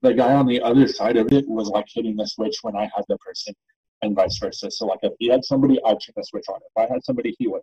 The 0.01 0.13
guy 0.13 0.33
on 0.33 0.47
the 0.47 0.61
other 0.61 0.87
side 0.87 1.17
of 1.17 1.31
it 1.31 1.47
was 1.47 1.67
like 1.67 1.85
hitting 1.93 2.15
the 2.15 2.25
switch 2.25 2.57
when 2.61 2.75
I 2.75 2.89
had 2.95 3.05
the 3.09 3.17
person, 3.17 3.53
and 4.01 4.15
vice 4.15 4.37
versa. 4.37 4.71
So 4.71 4.85
like 4.85 4.99
if 5.03 5.13
he 5.19 5.27
had 5.27 5.43
somebody, 5.43 5.77
I'd 5.85 5.99
turn 5.99 6.13
the 6.15 6.23
switch 6.23 6.45
on. 6.49 6.55
If 6.57 6.89
I 6.89 6.93
had 6.93 7.03
somebody, 7.03 7.35
he 7.37 7.47
would. 7.47 7.61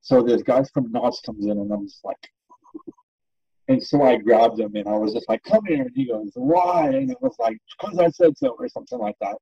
So 0.00 0.22
this 0.22 0.42
guy 0.42 0.62
from 0.72 0.92
Knott's 0.92 1.20
comes 1.20 1.44
in, 1.44 1.52
and 1.52 1.72
I'm 1.72 1.86
just 1.86 2.04
like, 2.04 2.16
and 3.68 3.82
so 3.82 4.02
I 4.02 4.16
grabbed 4.16 4.60
him, 4.60 4.76
and 4.76 4.88
I 4.88 4.96
was 4.96 5.12
just 5.14 5.28
like, 5.28 5.42
"Come 5.42 5.64
here!" 5.66 5.82
And 5.82 5.90
he 5.94 6.06
goes, 6.06 6.30
"Why?" 6.34 6.88
And 6.88 7.10
it 7.10 7.20
was 7.20 7.34
like, 7.40 7.58
"Because 7.78 7.98
I 7.98 8.10
said 8.10 8.38
so," 8.38 8.56
or 8.58 8.68
something 8.68 8.98
like 8.98 9.16
that. 9.20 9.36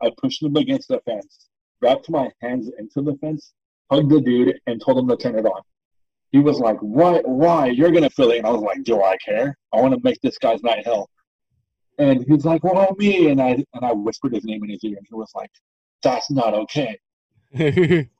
I 0.00 0.10
pushed 0.18 0.42
him 0.42 0.54
against 0.54 0.88
the 0.88 1.00
fence, 1.00 1.48
wrapped 1.80 2.08
my 2.10 2.30
hands 2.40 2.70
into 2.78 3.02
the 3.02 3.16
fence, 3.18 3.52
hugged 3.90 4.10
the 4.10 4.20
dude, 4.20 4.58
and 4.66 4.80
told 4.80 4.98
him 4.98 5.08
to 5.08 5.16
turn 5.16 5.38
it 5.38 5.46
on. 5.46 5.62
He 6.32 6.38
was 6.38 6.58
like, 6.58 6.78
"Why? 6.80 7.20
Why? 7.24 7.66
You're 7.66 7.90
gonna 7.90 8.10
feel 8.10 8.30
it." 8.30 8.38
And 8.38 8.46
I 8.46 8.50
was 8.50 8.62
like, 8.62 8.82
"Do 8.84 9.02
I 9.02 9.16
care? 9.18 9.56
I 9.72 9.80
want 9.80 9.94
to 9.94 10.00
make 10.02 10.20
this 10.20 10.38
guy's 10.38 10.62
night 10.62 10.84
hell." 10.84 11.08
And 11.98 12.24
he's 12.28 12.44
like, 12.44 12.62
"Why 12.64 12.88
me?" 12.98 13.30
And 13.30 13.40
I 13.40 13.64
and 13.74 13.84
I 13.84 13.92
whispered 13.92 14.34
his 14.34 14.44
name 14.44 14.62
in 14.64 14.70
his 14.70 14.84
ear, 14.84 14.96
and 14.96 15.06
he 15.08 15.14
was 15.14 15.30
like, 15.34 15.50
"That's 16.02 16.30
not 16.30 16.54
okay." 16.54 16.98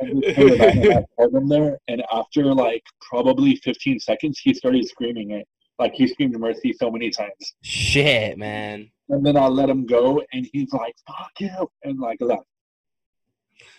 And 0.00 0.24
he 0.24 0.32
turned 0.32 0.52
it 0.52 0.60
on, 0.60 0.78
and 0.78 0.94
I 0.94 1.06
held 1.18 1.34
him 1.34 1.48
there. 1.48 1.78
And 1.88 2.02
after 2.12 2.54
like 2.54 2.82
probably 3.00 3.56
15 3.56 4.00
seconds, 4.00 4.38
he 4.38 4.54
started 4.54 4.86
screaming 4.88 5.32
it. 5.32 5.46
Like 5.78 5.94
he 5.94 6.08
screamed 6.08 6.38
mercy 6.38 6.72
so 6.72 6.90
many 6.90 7.10
times. 7.10 7.54
Shit, 7.62 8.38
man. 8.38 8.90
And 9.10 9.24
then 9.24 9.36
I 9.36 9.46
let 9.46 9.68
him 9.68 9.86
go, 9.86 10.22
and 10.32 10.48
he's 10.52 10.72
like, 10.72 10.94
"Fuck 11.06 11.32
you," 11.40 11.70
and 11.84 11.98
like 12.00 12.18
left. 12.20 12.42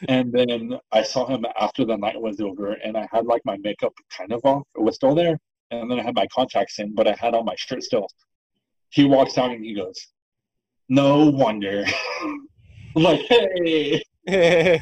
And 0.07 0.31
then 0.31 0.79
I 0.91 1.03
saw 1.03 1.27
him 1.27 1.45
after 1.59 1.85
the 1.85 1.97
night 1.97 2.19
was 2.19 2.39
over, 2.39 2.73
and 2.73 2.97
I 2.97 3.07
had 3.11 3.25
like 3.25 3.41
my 3.45 3.57
makeup 3.57 3.93
kind 4.15 4.31
of 4.31 4.41
off. 4.45 4.63
It 4.75 4.81
was 4.81 4.95
still 4.95 5.15
there, 5.15 5.37
and 5.71 5.89
then 5.89 5.99
I 5.99 6.03
had 6.03 6.15
my 6.15 6.27
contacts 6.27 6.79
in, 6.79 6.95
but 6.95 7.07
I 7.07 7.15
had 7.19 7.33
on 7.33 7.45
my 7.45 7.55
shirt 7.57 7.83
still. 7.83 8.07
He 8.89 9.05
walks 9.05 9.37
out 9.37 9.51
and 9.51 9.63
he 9.63 9.73
goes, 9.73 10.07
"No 10.87 11.29
wonder." 11.29 11.85
Like, 12.95 13.21
hey, 13.29 14.03
it 14.25 14.81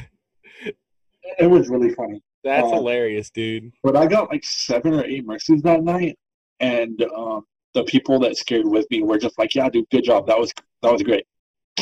was 1.41 1.67
really 1.67 1.93
funny. 1.93 2.21
Uh, 2.45 2.65
hilarious, 2.69 3.29
dude. 3.29 3.73
But 3.83 3.97
I 3.97 4.07
got 4.07 4.29
like 4.29 4.45
seven 4.45 4.93
or 4.93 5.03
eight 5.03 5.25
mercies 5.25 5.61
that 5.63 5.83
night, 5.83 6.17
and 6.61 7.05
um, 7.13 7.45
the 7.73 7.83
people 7.83 8.17
that 8.19 8.37
scared 8.37 8.65
with 8.65 8.85
me 8.89 9.03
were 9.03 9.17
just 9.17 9.37
like, 9.37 9.53
"Yeah, 9.55 9.67
dude, 9.69 9.89
good 9.91 10.05
job. 10.05 10.25
That 10.27 10.39
was 10.39 10.53
that 10.81 10.91
was 10.91 11.03
great." 11.03 11.25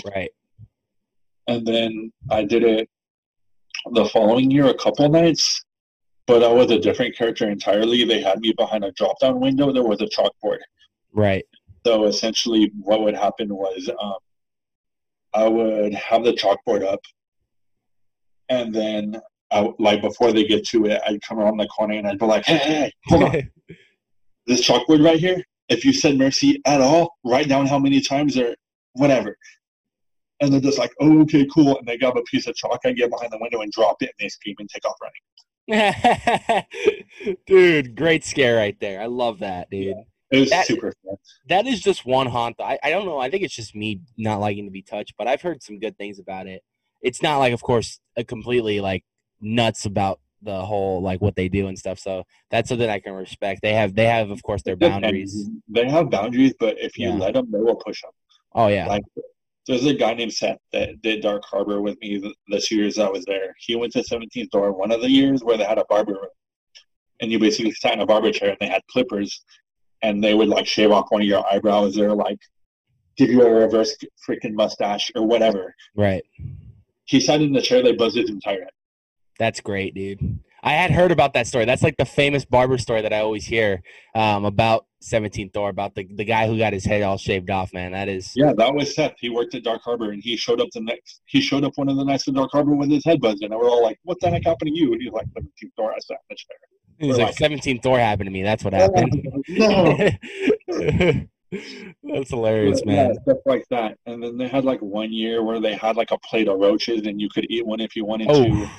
Right. 0.04 0.32
and 1.48 1.66
then 1.66 2.12
I 2.30 2.44
did 2.44 2.64
it 2.64 2.90
the 3.92 4.06
following 4.06 4.52
year 4.52 4.68
a 4.68 4.74
couple 4.74 5.08
nights, 5.10 5.64
but 6.28 6.44
I 6.44 6.52
was 6.52 6.72
a 6.72 6.80
different 6.80 7.16
character 7.16 7.50
entirely. 7.50 8.04
They 8.04 8.22
had 8.22 8.40
me 8.40 8.54
behind 8.58 8.84
a 8.84 8.92
drop 8.92 9.20
down 9.20 9.40
window. 9.40 9.72
There 9.72 9.84
was 9.84 10.02
a 10.02 10.06
chalkboard. 10.06 10.60
Right. 11.14 11.46
So 11.86 12.06
essentially, 12.06 12.72
what 12.80 13.04
would 13.04 13.16
happen 13.16 13.56
was 13.56 13.90
um, 14.02 14.16
I 15.34 15.48
would 15.48 15.94
have 15.94 16.24
the 16.24 16.34
chalkboard 16.34 16.84
up, 16.84 17.02
and 18.50 18.74
then 18.74 19.22
I, 19.52 19.70
like 19.78 20.02
before 20.02 20.32
they 20.32 20.46
get 20.46 20.66
to 20.68 20.86
it, 20.86 21.02
I'd 21.08 21.22
come 21.22 21.40
around 21.40 21.58
the 21.58 21.68
corner 21.68 21.94
and 21.94 22.08
I'd 22.08 22.18
be 22.18 22.26
like, 22.26 22.46
"Hey, 22.46 22.58
hey, 22.58 22.74
hey 22.74 22.92
hold 23.06 23.24
on! 23.24 23.52
This 24.48 24.68
chalkboard 24.68 25.04
right 25.04 25.20
here. 25.20 25.44
If 25.70 25.84
you 25.84 25.92
said 25.92 26.20
mercy 26.20 26.62
at 26.66 26.80
all, 26.80 27.16
write 27.24 27.50
down 27.50 27.66
how 27.66 27.80
many 27.80 28.02
times 28.02 28.38
or 28.38 28.56
whatever." 28.94 29.36
And 30.46 30.54
they're 30.54 30.62
just 30.62 30.78
like, 30.78 30.94
"Oh, 31.00 31.22
okay, 31.22 31.46
cool." 31.54 31.78
And 31.78 31.88
they 31.88 31.98
grab 31.98 32.16
a 32.18 32.22
piece 32.24 32.48
of 32.48 32.56
chalk, 32.56 32.80
I 32.86 32.92
get 32.94 33.10
behind 33.10 33.32
the 33.32 33.38
window 33.40 33.62
and 33.62 33.72
drop 33.72 33.98
it, 34.02 34.10
and 34.18 34.26
they 34.26 34.30
scream 34.30 34.56
and 34.60 34.70
take 34.70 34.86
off 34.86 34.96
running. 35.02 36.64
dude, 37.48 37.96
great 37.96 38.24
scare 38.24 38.56
right 38.58 38.80
there. 38.80 39.02
I 39.02 39.08
love 39.08 39.40
that, 39.40 39.70
dude. 39.70 39.96
It 40.32 40.40
was 40.40 40.50
That- 40.50 40.66
super 40.68 40.94
fun. 41.04 41.16
That 41.50 41.68
is 41.68 41.82
just 41.82 42.06
one 42.06 42.28
haunt. 42.28 42.56
I, 42.60 42.78
I 42.84 42.90
don't 42.90 43.06
know. 43.06 43.20
I 43.20 43.30
think 43.30 43.44
it's 43.44 43.56
just 43.56 43.76
me 43.76 44.02
not 44.18 44.40
liking 44.40 44.66
to 44.66 44.72
be 44.72 44.82
touched, 44.82 45.14
but 45.18 45.28
I've 45.28 45.42
heard 45.42 45.62
some 45.64 45.80
good 45.80 45.98
things 45.98 46.20
about 46.20 46.48
it. 46.48 46.64
It's 47.02 47.22
not 47.22 47.38
like, 47.38 47.54
of 47.54 47.62
course, 47.62 48.00
a 48.18 48.24
completely 48.24 48.80
like 48.82 49.04
nuts 49.42 49.86
about 49.86 50.20
the 50.42 50.64
whole 50.66 51.02
like 51.02 51.22
what 51.22 51.36
they 51.36 51.48
do 51.50 51.68
and 51.68 51.78
stuff. 51.78 52.00
So 52.00 52.24
that's 52.52 52.70
something 52.70 52.90
I 52.90 53.00
can 53.00 53.14
respect. 53.14 53.62
They 53.62 53.74
have 53.74 53.96
they 53.96 54.06
have 54.06 54.30
of 54.32 54.42
course 54.44 54.62
their 54.64 54.76
boundaries. 54.76 55.50
They 55.68 55.90
have 55.90 56.10
boundaries, 56.10 56.54
but 56.60 56.78
if 56.80 56.98
you 56.98 57.10
Yeah. 57.10 57.16
let 57.16 57.34
them, 57.34 57.50
they 57.52 57.60
will 57.60 57.76
push 57.76 58.02
them. 58.02 58.12
Oh 58.54 58.68
yeah. 58.68 58.88
Like, 58.88 59.04
there's 59.68 59.86
a 59.86 59.94
guy 59.94 60.14
named 60.14 60.34
Seth 60.34 60.60
that 60.74 61.02
did 61.02 61.22
Dark 61.22 61.44
Harbor 61.46 61.82
with 61.82 62.00
me 62.00 62.18
the, 62.18 62.34
the 62.50 62.62
two 62.62 62.76
years 62.76 63.00
I 63.00 63.10
was 63.10 63.26
there. 63.26 63.56
He 63.60 63.76
went 63.76 63.94
to 63.94 64.00
17th 64.00 64.50
door 64.52 64.72
one 64.72 64.92
of 64.92 65.02
the 65.02 65.10
years 65.10 65.44
where 65.44 65.58
they 65.58 65.64
had 65.64 65.80
a 65.80 65.86
barber 65.86 66.14
room, 66.14 66.30
and 67.22 67.32
you 67.32 67.40
basically 67.40 67.72
sat 67.72 67.94
in 67.94 68.02
a 68.02 68.06
barber 68.06 68.32
chair 68.32 68.50
and 68.50 68.58
they 68.60 68.68
had 68.68 68.82
clippers, 68.92 69.44
and 70.02 70.24
they 70.24 70.34
would 70.34 70.50
like 70.50 70.68
shave 70.68 70.92
off 70.92 71.08
one 71.10 71.22
of 71.22 71.28
your 71.28 71.44
eyebrows 71.52 71.98
or 71.98 72.14
like 72.14 72.40
give 73.18 73.30
you 73.30 73.42
a 73.42 73.50
reverse 73.50 73.96
freaking 74.28 74.54
mustache 74.54 75.10
or 75.16 75.26
whatever. 75.26 75.74
Right. 75.96 76.24
He 77.06 77.20
sat 77.20 77.42
in 77.42 77.54
the 77.54 77.62
chair, 77.62 77.82
they 77.82 77.94
buzzed 77.94 78.18
his 78.18 78.30
entire 78.30 78.62
head. 78.62 78.70
That's 79.40 79.62
great, 79.62 79.96
dude. 79.96 80.40
I 80.66 80.72
had 80.72 80.90
heard 80.92 81.12
about 81.12 81.34
that 81.34 81.46
story. 81.46 81.66
That's 81.66 81.84
like 81.84 81.96
the 81.98 82.06
famous 82.06 82.44
barber 82.44 82.78
story 82.80 83.02
that 83.04 83.14
I 83.14 83.20
always 83.20 83.46
hear 83.46 83.82
um, 84.16 84.46
about 84.46 84.88
17th 85.04 85.52
Door, 85.54 85.70
about 85.70 85.94
the, 85.94 86.08
the 86.10 86.26
guy 86.26 86.48
who 86.48 86.58
got 86.58 86.74
his 86.74 86.84
head 86.84 87.04
all 87.04 87.18
shaved 87.18 87.52
off, 87.52 87.72
man. 87.72 87.92
That 87.92 88.10
is. 88.10 88.32
Yeah, 88.36 88.52
that 88.58 88.74
was 88.74 88.96
Seth. 88.96 89.14
He 89.20 89.30
worked 89.30 89.54
at 89.54 89.64
Dark 89.64 89.82
Harbor 89.84 90.12
and 90.12 90.24
he 90.24 90.36
showed 90.36 90.60
up 90.60 90.70
the 90.74 90.82
next, 90.82 91.22
he 91.26 91.40
showed 91.40 91.64
up 91.64 91.74
one 91.76 91.88
of 91.88 91.98
the 91.98 92.04
nights 92.04 92.28
at 92.28 92.34
Dark 92.34 92.50
Harbor 92.52 92.76
with 92.76 92.90
his 92.90 93.06
head 93.06 93.22
buzzed. 93.22 93.44
And 93.44 93.54
we're 93.54 93.70
all 93.70 93.84
like, 93.84 94.00
what 94.04 94.20
the 94.20 94.30
heck 94.32 94.44
happened 94.44 94.72
to 94.74 94.76
you? 94.76 94.92
And 94.92 95.02
he's 95.02 95.12
like, 95.12 95.28
17th 95.28 95.76
Door, 95.78 95.94
I 95.94 96.00
sat 96.00 96.18
in 96.18 96.18
the 96.32 96.36
chair. 96.36 96.58
He's 96.98 97.18
like, 97.18 97.40
like 97.40 97.62
17th 97.62 97.82
Door 97.82 98.00
happened 98.00 98.28
to 98.28 98.32
me. 98.32 98.42
That's 98.42 98.64
what 98.64 98.74
happened. 98.74 99.28
no. 99.50 100.10
That's 102.04 102.30
hilarious, 102.32 102.82
Yeah, 102.86 103.08
man. 103.10 103.16
stuff 103.22 103.38
like 103.46 103.66
that. 103.70 103.98
And 104.08 104.22
then 104.24 104.38
they 104.38 104.48
had 104.48 104.66
like 104.66 104.82
one 104.82 105.14
year 105.14 105.44
where 105.44 105.60
they 105.62 105.76
had 105.76 105.96
like 105.96 106.10
a 106.12 106.18
plate 106.20 106.48
of 106.48 106.60
roaches 106.60 107.06
and 107.06 107.22
you 107.22 107.30
could 107.30 107.46
eat 107.52 107.66
one 107.66 107.80
if 107.80 107.96
you 107.96 108.04
wanted 108.04 108.30
to. 108.30 108.34
Oh, 108.34 108.70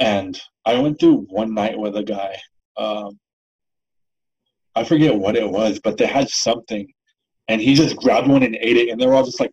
And 0.00 0.40
I 0.66 0.78
went 0.78 0.98
through 0.98 1.26
one 1.28 1.54
night 1.54 1.78
with 1.78 1.96
a 1.96 2.02
guy. 2.02 2.40
Um, 2.76 3.18
I 4.74 4.84
forget 4.84 5.14
what 5.14 5.36
it 5.36 5.48
was, 5.48 5.78
but 5.78 5.96
they 5.96 6.06
had 6.06 6.28
something, 6.28 6.86
and 7.48 7.60
he 7.60 7.74
just 7.74 7.96
grabbed 7.96 8.28
one 8.28 8.42
and 8.42 8.56
ate 8.56 8.76
it. 8.76 8.88
And 8.88 9.00
they 9.00 9.06
were 9.06 9.14
all 9.14 9.24
just 9.24 9.40
like, 9.40 9.52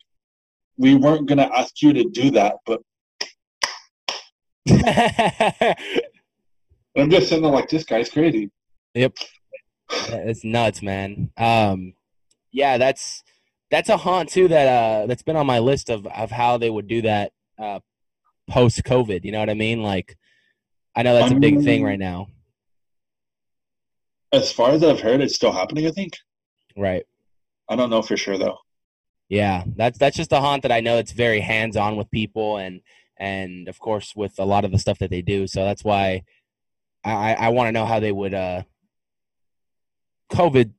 "We 0.78 0.96
weren't 0.96 1.28
gonna 1.28 1.50
ask 1.54 1.82
you 1.82 1.94
to 1.94 2.10
do 2.10 2.32
that," 2.32 2.56
but 2.66 2.82
I'm 6.98 7.10
just 7.10 7.30
sitting 7.30 7.44
there 7.44 7.52
like, 7.52 7.70
"This 7.70 7.84
guy's 7.84 8.10
crazy." 8.10 8.50
Yep. 8.94 9.14
it's 9.92 10.44
nuts, 10.44 10.82
man. 10.82 11.32
Um, 11.38 11.94
yeah, 12.52 12.78
that's 12.78 13.24
that's 13.70 13.90
a 13.90 13.98
haunt 13.98 14.30
too 14.30 14.48
that 14.50 14.68
uh 14.68 15.06
that's 15.08 15.24
been 15.24 15.36
on 15.36 15.46
my 15.48 15.60
list 15.60 15.90
of 15.90 16.06
of 16.08 16.32
how 16.32 16.58
they 16.58 16.70
would 16.70 16.88
do 16.88 17.02
that 17.04 17.32
uh 17.58 17.80
post 18.50 18.84
COVID. 18.84 19.24
You 19.24 19.32
know 19.32 19.40
what 19.40 19.50
I 19.50 19.54
mean? 19.56 19.82
Like, 19.82 20.18
I 20.96 21.04
know 21.04 21.16
that's 21.16 21.32
a 21.32 21.36
big 21.36 21.64
thing 21.64 21.82
Um, 21.82 21.88
right 21.88 22.00
now. 22.00 22.28
As 24.34 24.52
far 24.52 24.72
as 24.72 24.84
I've 24.84 25.00
heard, 25.00 25.22
it's 25.22 25.36
still 25.36 25.52
happening. 25.52 25.88
I 25.88 25.92
think. 25.92 26.18
Right. 26.78 27.06
I 27.70 27.76
don't 27.76 27.90
know 27.90 28.02
for 28.02 28.18
sure 28.18 28.38
though. 28.38 28.58
Yeah, 29.30 29.64
that's 29.76 29.98
that's 29.98 30.18
just 30.18 30.34
a 30.34 30.42
haunt 30.42 30.64
that 30.64 30.72
I 30.72 30.82
know 30.82 30.98
it's 30.98 31.14
very 31.14 31.40
hands 31.40 31.78
on 31.78 31.96
with 31.96 32.12
people 32.12 32.58
and 32.58 32.82
and 33.18 33.68
of 33.70 33.80
course 33.80 34.14
with 34.16 34.38
a 34.40 34.46
lot 34.46 34.66
of 34.66 34.72
the 34.72 34.80
stuff 34.80 35.00
that 35.00 35.10
they 35.10 35.22
do. 35.22 35.48
So 35.48 35.64
that's 35.64 35.84
why 35.84 36.24
I 37.06 37.36
I 37.36 37.50
want 37.50 37.70
to 37.70 37.72
know 37.72 37.86
how 37.86 38.00
they 38.00 38.12
would 38.12 38.34
uh 38.34 38.64
COVID 40.32 40.72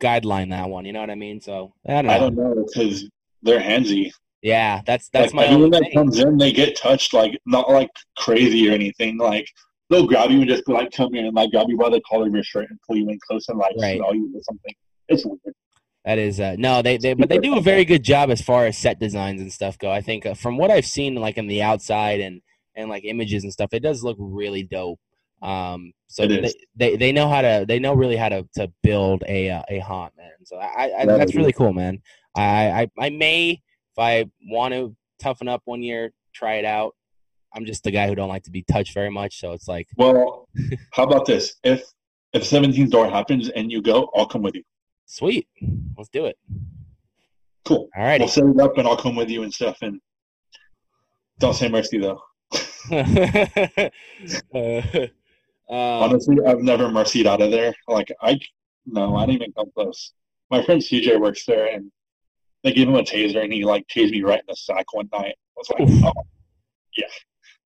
guideline 0.00 0.50
that 0.50 0.68
one. 0.68 0.84
You 0.84 0.92
know 0.92 1.00
what 1.00 1.10
I 1.10 1.14
mean? 1.14 1.40
So 1.40 1.74
I 1.86 1.92
don't 1.92 2.06
know. 2.06 2.12
I 2.12 2.18
don't 2.18 2.36
know 2.36 2.64
because 2.66 3.04
they're 3.42 3.60
handsy. 3.60 4.12
Yeah, 4.44 4.82
that's 4.84 5.08
that's 5.08 5.32
like, 5.32 5.34
my 5.34 5.44
everyone 5.46 5.70
that 5.70 5.84
thing. 5.84 5.92
comes 5.94 6.18
in, 6.18 6.36
they 6.36 6.52
get 6.52 6.76
touched, 6.76 7.14
like 7.14 7.40
not 7.46 7.70
like 7.70 7.88
crazy 8.18 8.68
or 8.68 8.72
anything. 8.72 9.16
Like 9.16 9.48
they'll 9.88 10.06
grab 10.06 10.30
you 10.30 10.40
and 10.40 10.48
just 10.48 10.66
be 10.66 10.74
like, 10.74 10.92
"Come 10.92 11.14
in 11.14 11.24
and 11.24 11.34
like 11.34 11.50
grab 11.50 11.66
you 11.70 11.78
by 11.78 11.88
the 11.88 12.02
collar 12.02 12.26
of 12.26 12.34
your 12.34 12.44
shirt 12.44 12.68
and 12.68 12.78
pull 12.86 12.96
you 12.96 13.08
in 13.08 13.18
close 13.26 13.48
and 13.48 13.58
like 13.58 13.74
Right. 13.80 13.96
smell 13.96 14.14
you 14.14 14.30
or 14.34 14.42
something. 14.42 14.74
It's 15.08 15.24
weird. 15.24 15.38
That 16.04 16.18
is 16.18 16.40
uh, 16.40 16.56
no, 16.58 16.82
they 16.82 16.98
they 16.98 17.14
but 17.14 17.30
they 17.30 17.38
do 17.38 17.56
a 17.56 17.62
very 17.62 17.86
good 17.86 18.02
job 18.02 18.28
as 18.28 18.42
far 18.42 18.66
as 18.66 18.76
set 18.76 19.00
designs 19.00 19.40
and 19.40 19.50
stuff 19.50 19.78
go. 19.78 19.90
I 19.90 20.02
think 20.02 20.26
uh, 20.26 20.34
from 20.34 20.58
what 20.58 20.70
I've 20.70 20.84
seen, 20.84 21.14
like 21.14 21.38
in 21.38 21.46
the 21.46 21.62
outside 21.62 22.20
and 22.20 22.42
and 22.76 22.90
like 22.90 23.06
images 23.06 23.44
and 23.44 23.52
stuff, 23.52 23.72
it 23.72 23.80
does 23.80 24.04
look 24.04 24.18
really 24.20 24.62
dope. 24.62 25.00
Um, 25.40 25.94
so 26.06 26.26
they, 26.26 26.52
they 26.76 26.96
they 26.96 27.12
know 27.12 27.30
how 27.30 27.40
to 27.40 27.64
they 27.66 27.78
know 27.78 27.94
really 27.94 28.16
how 28.16 28.28
to 28.28 28.46
to 28.56 28.70
build 28.82 29.24
a 29.26 29.48
uh, 29.48 29.62
a 29.70 29.78
haunt 29.78 30.12
man. 30.18 30.32
So 30.44 30.58
I, 30.58 30.92
I 30.98 31.06
That 31.06 31.16
that's 31.16 31.34
really 31.34 31.54
cool, 31.54 31.72
man. 31.72 32.02
I, 32.36 32.82
I 32.82 33.06
I 33.06 33.08
may 33.08 33.62
if 33.94 33.98
I 33.98 34.24
want 34.50 34.74
to 34.74 34.96
toughen 35.20 35.46
up 35.46 35.62
one 35.66 35.82
year, 35.82 36.12
try 36.34 36.54
it 36.54 36.64
out. 36.64 36.94
I'm 37.54 37.64
just 37.64 37.84
the 37.84 37.92
guy 37.92 38.08
who 38.08 38.16
don't 38.16 38.28
like 38.28 38.42
to 38.44 38.50
be 38.50 38.62
touched 38.62 38.92
very 38.92 39.10
much, 39.10 39.38
so 39.38 39.52
it's 39.52 39.68
like 39.68 39.86
Well, 39.96 40.48
how 40.92 41.04
about 41.04 41.26
this? 41.26 41.54
If 41.62 41.84
if 42.32 42.42
17th 42.42 42.90
door 42.90 43.08
happens 43.08 43.48
and 43.50 43.70
you 43.70 43.80
go, 43.80 44.10
I'll 44.16 44.26
come 44.26 44.42
with 44.42 44.56
you. 44.56 44.64
sweet. 45.06 45.46
Let's 45.96 46.10
do 46.10 46.26
it. 46.26 46.36
Cool. 47.64 47.88
All 47.96 48.02
right. 48.02 48.18
We'll 48.18 48.28
set 48.28 48.44
it 48.44 48.60
up 48.60 48.76
and 48.76 48.88
I'll 48.88 48.96
come 48.96 49.14
with 49.14 49.30
you 49.30 49.44
and 49.44 49.54
stuff. 49.54 49.78
And 49.82 50.00
don't 51.38 51.54
say 51.54 51.68
mercy 51.68 51.98
though. 51.98 52.20
uh, 52.90 53.88
um, 55.72 56.02
Honestly, 56.02 56.36
I've 56.44 56.60
never 56.62 56.88
mercied 56.88 57.26
out 57.26 57.40
of 57.40 57.52
there. 57.52 57.72
Like 57.86 58.10
I, 58.20 58.40
no, 58.84 59.14
I 59.16 59.26
didn't 59.26 59.42
even 59.42 59.52
come 59.52 59.70
close. 59.74 60.12
My 60.50 60.62
friend 60.64 60.80
CJ 60.82 61.20
works 61.20 61.46
there, 61.46 61.68
and 61.68 61.90
they 62.64 62.72
gave 62.72 62.88
him 62.88 62.96
a 62.96 63.02
taser, 63.02 63.44
and 63.44 63.52
he 63.52 63.64
like 63.64 63.86
tased 63.88 64.10
me 64.10 64.22
right 64.22 64.40
in 64.40 64.46
the 64.48 64.56
sack 64.56 64.92
one 64.92 65.08
night. 65.12 65.36
I 65.36 65.56
was 65.56 65.70
like, 65.70 65.80
Oof. 65.88 66.04
oh, 66.04 66.12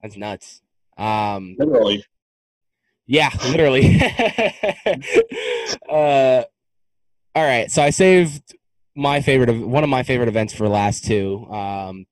That's 0.03 0.17
nuts. 0.17 0.61
Um, 0.99 1.55
literally. 1.59 2.05
yeah, 3.07 3.31
literally. 3.45 4.01
uh, 5.89 6.43
all 7.35 7.45
right, 7.45 7.71
so 7.71 7.83
I 7.83 7.91
saved 7.91 8.57
my 8.97 9.21
favorite 9.21 9.49
of 9.49 9.61
one 9.61 9.85
of 9.85 9.91
my 9.91 10.03
favorite 10.03 10.29
events 10.29 10.53
for 10.53 10.69
last 10.69 11.05
two. 11.05 11.47
Um, 11.49 12.07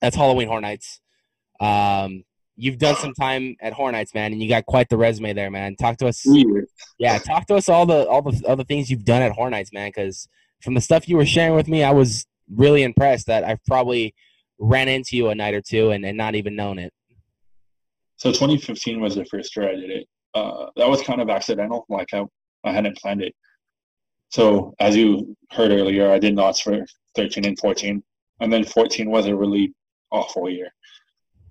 that's 0.00 0.16
Halloween 0.16 0.48
Horror 0.48 0.62
Nights. 0.62 1.00
Um, 1.60 2.24
you've 2.56 2.78
done 2.78 2.96
some 2.96 3.12
time 3.12 3.56
at 3.60 3.74
Horror 3.74 3.92
Nights, 3.92 4.14
man, 4.14 4.32
and 4.32 4.42
you 4.42 4.48
got 4.48 4.64
quite 4.64 4.88
the 4.88 4.96
resume 4.96 5.34
there, 5.34 5.50
man. 5.50 5.76
Talk 5.76 5.98
to 5.98 6.06
us. 6.06 6.24
Yeah, 6.98 7.18
talk 7.18 7.46
to 7.48 7.56
us 7.56 7.68
all 7.68 7.84
the 7.84 8.06
all 8.08 8.22
the 8.22 8.42
other 8.48 8.64
things 8.64 8.90
you've 8.90 9.04
done 9.04 9.20
at 9.20 9.32
Horror 9.32 9.50
Nights, 9.50 9.72
man. 9.74 9.90
Because 9.94 10.26
from 10.62 10.74
the 10.74 10.80
stuff 10.80 11.08
you 11.08 11.16
were 11.16 11.26
sharing 11.26 11.54
with 11.54 11.68
me, 11.68 11.82
I 11.84 11.92
was 11.92 12.26
really 12.54 12.82
impressed 12.82 13.26
that 13.26 13.44
I've 13.44 13.64
probably 13.64 14.14
ran 14.58 14.88
into 14.88 15.16
you 15.16 15.28
a 15.28 15.34
night 15.34 15.54
or 15.54 15.62
two 15.62 15.90
and, 15.90 16.04
and 16.04 16.16
not 16.16 16.34
even 16.34 16.56
known 16.56 16.78
it. 16.78 16.92
So 18.16 18.30
2015 18.30 19.00
was 19.00 19.14
the 19.14 19.24
first 19.26 19.54
year 19.56 19.68
I 19.68 19.74
did 19.74 19.90
it. 19.90 20.08
Uh, 20.34 20.66
that 20.76 20.88
was 20.88 21.02
kind 21.02 21.20
of 21.20 21.30
accidental. 21.30 21.86
Like 21.88 22.12
I, 22.12 22.24
I 22.64 22.72
hadn't 22.72 22.96
planned 22.98 23.22
it. 23.22 23.34
So 24.30 24.74
as 24.80 24.96
you 24.96 25.36
heard 25.52 25.70
earlier, 25.70 26.10
I 26.10 26.18
did 26.18 26.34
Knott's 26.34 26.60
for 26.60 26.84
13 27.16 27.46
and 27.46 27.58
14, 27.58 28.02
and 28.40 28.52
then 28.52 28.64
14 28.64 29.10
was 29.10 29.26
a 29.26 29.36
really 29.36 29.72
awful 30.10 30.50
year. 30.50 30.68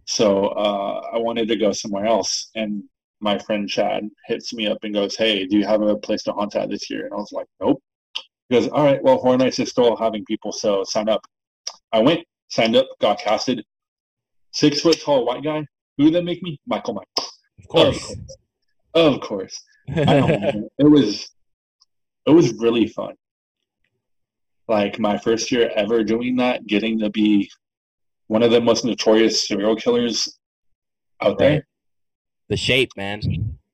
So 0.05 0.47
uh, 0.47 1.01
I 1.13 1.17
wanted 1.17 1.47
to 1.49 1.55
go 1.55 1.71
somewhere 1.71 2.05
else, 2.05 2.49
and 2.55 2.83
my 3.19 3.37
friend 3.39 3.67
Chad 3.67 4.07
hits 4.25 4.53
me 4.53 4.67
up 4.67 4.77
and 4.83 4.93
goes, 4.93 5.15
"Hey, 5.15 5.45
do 5.45 5.57
you 5.57 5.65
have 5.65 5.81
a 5.81 5.97
place 5.97 6.23
to 6.23 6.33
haunt 6.33 6.55
at 6.55 6.69
this 6.69 6.89
year?" 6.89 7.05
And 7.05 7.13
I 7.13 7.17
was 7.17 7.31
like, 7.33 7.47
"Nope." 7.59 7.81
He 8.49 8.55
goes, 8.55 8.67
"All 8.69 8.83
right, 8.83 9.01
well, 9.03 9.17
Horror 9.17 9.37
Nights 9.37 9.59
is 9.59 9.69
still 9.69 9.95
having 9.95 10.25
people, 10.25 10.51
so 10.51 10.83
sign 10.83 11.09
up." 11.09 11.21
I 11.91 11.99
went, 11.99 12.25
signed 12.49 12.75
up, 12.75 12.87
got 12.99 13.19
casted. 13.19 13.63
Six 14.51 14.81
foot 14.81 14.99
tall 15.01 15.25
white 15.25 15.43
guy. 15.43 15.65
Who 15.97 16.05
did 16.05 16.13
they 16.13 16.21
make 16.21 16.41
me? 16.43 16.59
Michael 16.65 16.93
Mike. 16.93 17.07
Of 17.59 17.67
course. 17.67 18.15
Of 18.93 19.21
course. 19.21 19.61
I 19.89 20.03
don't 20.05 20.69
it 20.79 20.89
was 20.89 21.29
it 22.25 22.31
was 22.31 22.53
really 22.53 22.87
fun. 22.87 23.15
Like 24.67 24.99
my 24.99 25.17
first 25.17 25.51
year 25.51 25.71
ever 25.75 26.03
doing 26.03 26.35
that, 26.37 26.67
getting 26.67 26.99
to 26.99 27.09
be 27.09 27.49
one 28.27 28.43
of 28.43 28.51
the 28.51 28.59
most 28.59 28.83
notorious 28.83 29.47
serial 29.47 29.75
killers 29.75 30.37
out 31.21 31.37
there. 31.39 31.65
The 32.49 32.57
shape, 32.57 32.91
man. 32.97 33.21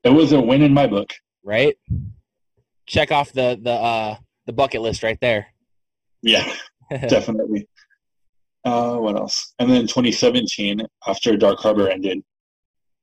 It 0.04 0.10
was 0.10 0.34
a 0.34 0.40
win 0.40 0.62
in 0.62 0.74
my 0.74 0.88
book. 0.88 1.12
Right? 1.44 1.76
Check 2.86 3.12
off 3.12 3.32
the 3.32 3.60
the 3.62 3.72
uh 3.72 4.16
the 4.46 4.54
bucket 4.54 4.82
list 4.82 5.04
right 5.04 5.18
there. 5.22 5.48
Yeah, 6.22 6.46
definitely. 7.08 7.68
Uh, 8.66 8.96
what 8.96 9.16
else? 9.18 9.54
And 9.60 9.70
then 9.70 9.82
2017, 9.88 10.82
after 11.08 11.36
Dark 11.36 11.60
Harbor 11.60 11.90
ended, 11.90 12.22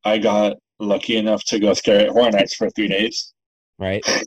I 0.04 0.18
got 0.18 0.56
lucky 0.78 1.16
enough 1.16 1.44
to 1.44 1.58
go 1.58 1.74
scare 1.74 2.00
at 2.00 2.08
Horror 2.08 2.30
Nights 2.30 2.54
for 2.54 2.70
three 2.70 2.88
days. 2.88 3.34
right? 3.78 4.04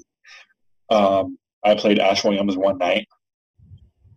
Um, 0.90 1.40
I 1.64 1.74
played 1.74 1.98
Ash 1.98 2.24
Williams 2.24 2.56
one 2.56 2.78
night, 2.78 3.08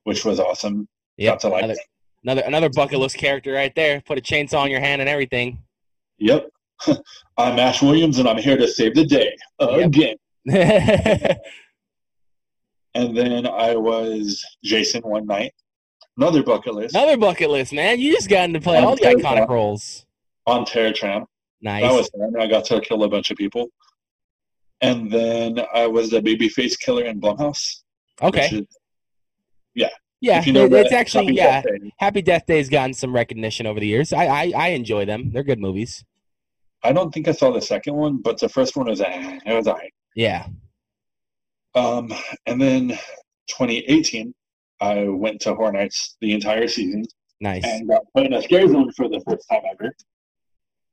which 0.05 0.25
was 0.27 0.39
awesome. 0.39 0.87
Yep. 1.17 1.33
Got 1.35 1.41
to 1.41 1.49
like 1.49 1.65
Another, 1.65 1.81
another 2.25 2.43
another 2.43 2.69
bucket 2.69 2.99
list 2.99 3.17
character 3.17 3.53
right 3.53 3.73
there. 3.75 4.03
Put 4.05 4.19
a 4.19 4.21
chainsaw 4.21 4.65
in 4.67 4.71
your 4.71 4.81
hand 4.81 5.01
and 5.01 5.09
everything. 5.09 5.61
Yep. 6.19 6.51
I'm 7.39 7.59
Ash 7.59 7.81
Williams 7.81 8.19
and 8.19 8.29
I'm 8.29 8.37
here 8.37 8.59
to 8.59 8.69
save 8.69 8.95
the 8.95 9.07
day 9.07 9.35
again. 9.61 10.17
Another 10.47 11.37
And 12.97 13.17
then 13.17 13.47
I 13.47 13.77
was 13.77 14.43
Jason 14.65 15.03
one 15.03 15.27
night. 15.27 15.53
Another 16.17 16.43
bucket 16.43 16.75
list 16.75 16.95
Another 16.95 17.19
bucket 17.19 17.51
list, 17.51 17.75
man. 17.75 18.01
You 18.01 18.15
just 18.15 18.31
got 18.31 18.45
into 18.45 18.61
play 18.61 18.79
all 18.79 18.97
the 18.97 19.03
iconic 19.03 19.23
yeah. 19.23 19.47
roles. 19.49 20.07
on 20.47 20.65
Terror 20.65 20.93
Tram. 20.93 21.27
Nice. 21.61 21.83
That 21.83 21.93
was 21.93 22.09
fun. 22.09 22.41
I 22.41 22.47
got 22.47 22.65
to 22.67 22.81
kill 22.81 23.03
a 23.05 23.09
bunch 23.09 23.31
of 23.31 23.37
people. 23.37 23.69
And 24.81 25.11
then 25.11 25.61
I 25.75 25.87
was 25.87 26.11
the 26.11 26.21
babyface 26.23 26.79
killer 26.79 27.05
in 27.05 27.21
Blumhouse. 27.21 27.83
okay. 28.23 28.47
is- 28.47 28.67
Yeah, 30.23 30.39
if 30.39 30.47
you 30.47 30.55
know 30.55 30.65
it's 30.65 30.91
that, 30.91 30.93
actually 30.93 31.27
Happy 31.27 31.35
yeah. 31.37 31.63
Death 31.63 31.65
Day. 31.65 31.93
Happy 31.99 32.23
Death 32.23 32.47
Day's 32.47 32.69
gotten 32.71 32.95
some 32.95 33.15
recognition 33.15 33.67
over 33.67 33.79
the 33.79 33.87
years. 33.87 34.15
I, 34.15 34.25
I 34.25 34.53
I 34.57 34.69
enjoy 34.69 35.05
them. 35.05 35.31
They're 35.31 35.45
good 35.45 35.61
movies. 35.61 36.03
I 36.83 36.93
don't 36.93 37.13
think 37.13 37.29
I 37.29 37.33
saw 37.33 37.53
the 37.53 37.61
second 37.61 37.95
one, 37.95 38.23
but 38.23 38.39
the 38.41 38.49
first 38.49 38.77
one 38.77 38.87
was 38.87 39.03
eh, 39.03 39.39
it 39.45 39.53
was 39.53 39.69
alright. 39.69 39.93
Yeah. 40.15 40.47
Um, 41.77 42.11
and 42.47 42.61
then 42.61 42.89
2018, 43.49 44.35
I 44.81 45.05
went 45.09 45.41
to 45.43 45.55
Horror 45.55 45.73
Nights 45.73 46.17
the 46.21 46.33
entire 46.33 46.67
season 46.69 47.05
Nice. 47.41 47.65
and 47.65 47.87
got 47.89 48.03
put 48.15 48.27
in 48.27 48.33
a 48.33 48.43
scare 48.43 48.67
zone 48.67 48.91
for 48.93 49.09
the 49.09 49.21
first 49.29 49.47
time 49.51 49.61
ever. 49.71 49.95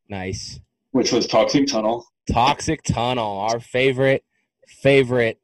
Nice. 0.10 0.60
which 0.92 1.12
was 1.12 1.26
Toxic 1.26 1.68
Tunnel. 1.68 2.06
Toxic 2.32 2.84
Tunnel, 2.84 3.40
our 3.40 3.60
favorite, 3.60 4.24
favorite, 4.68 5.40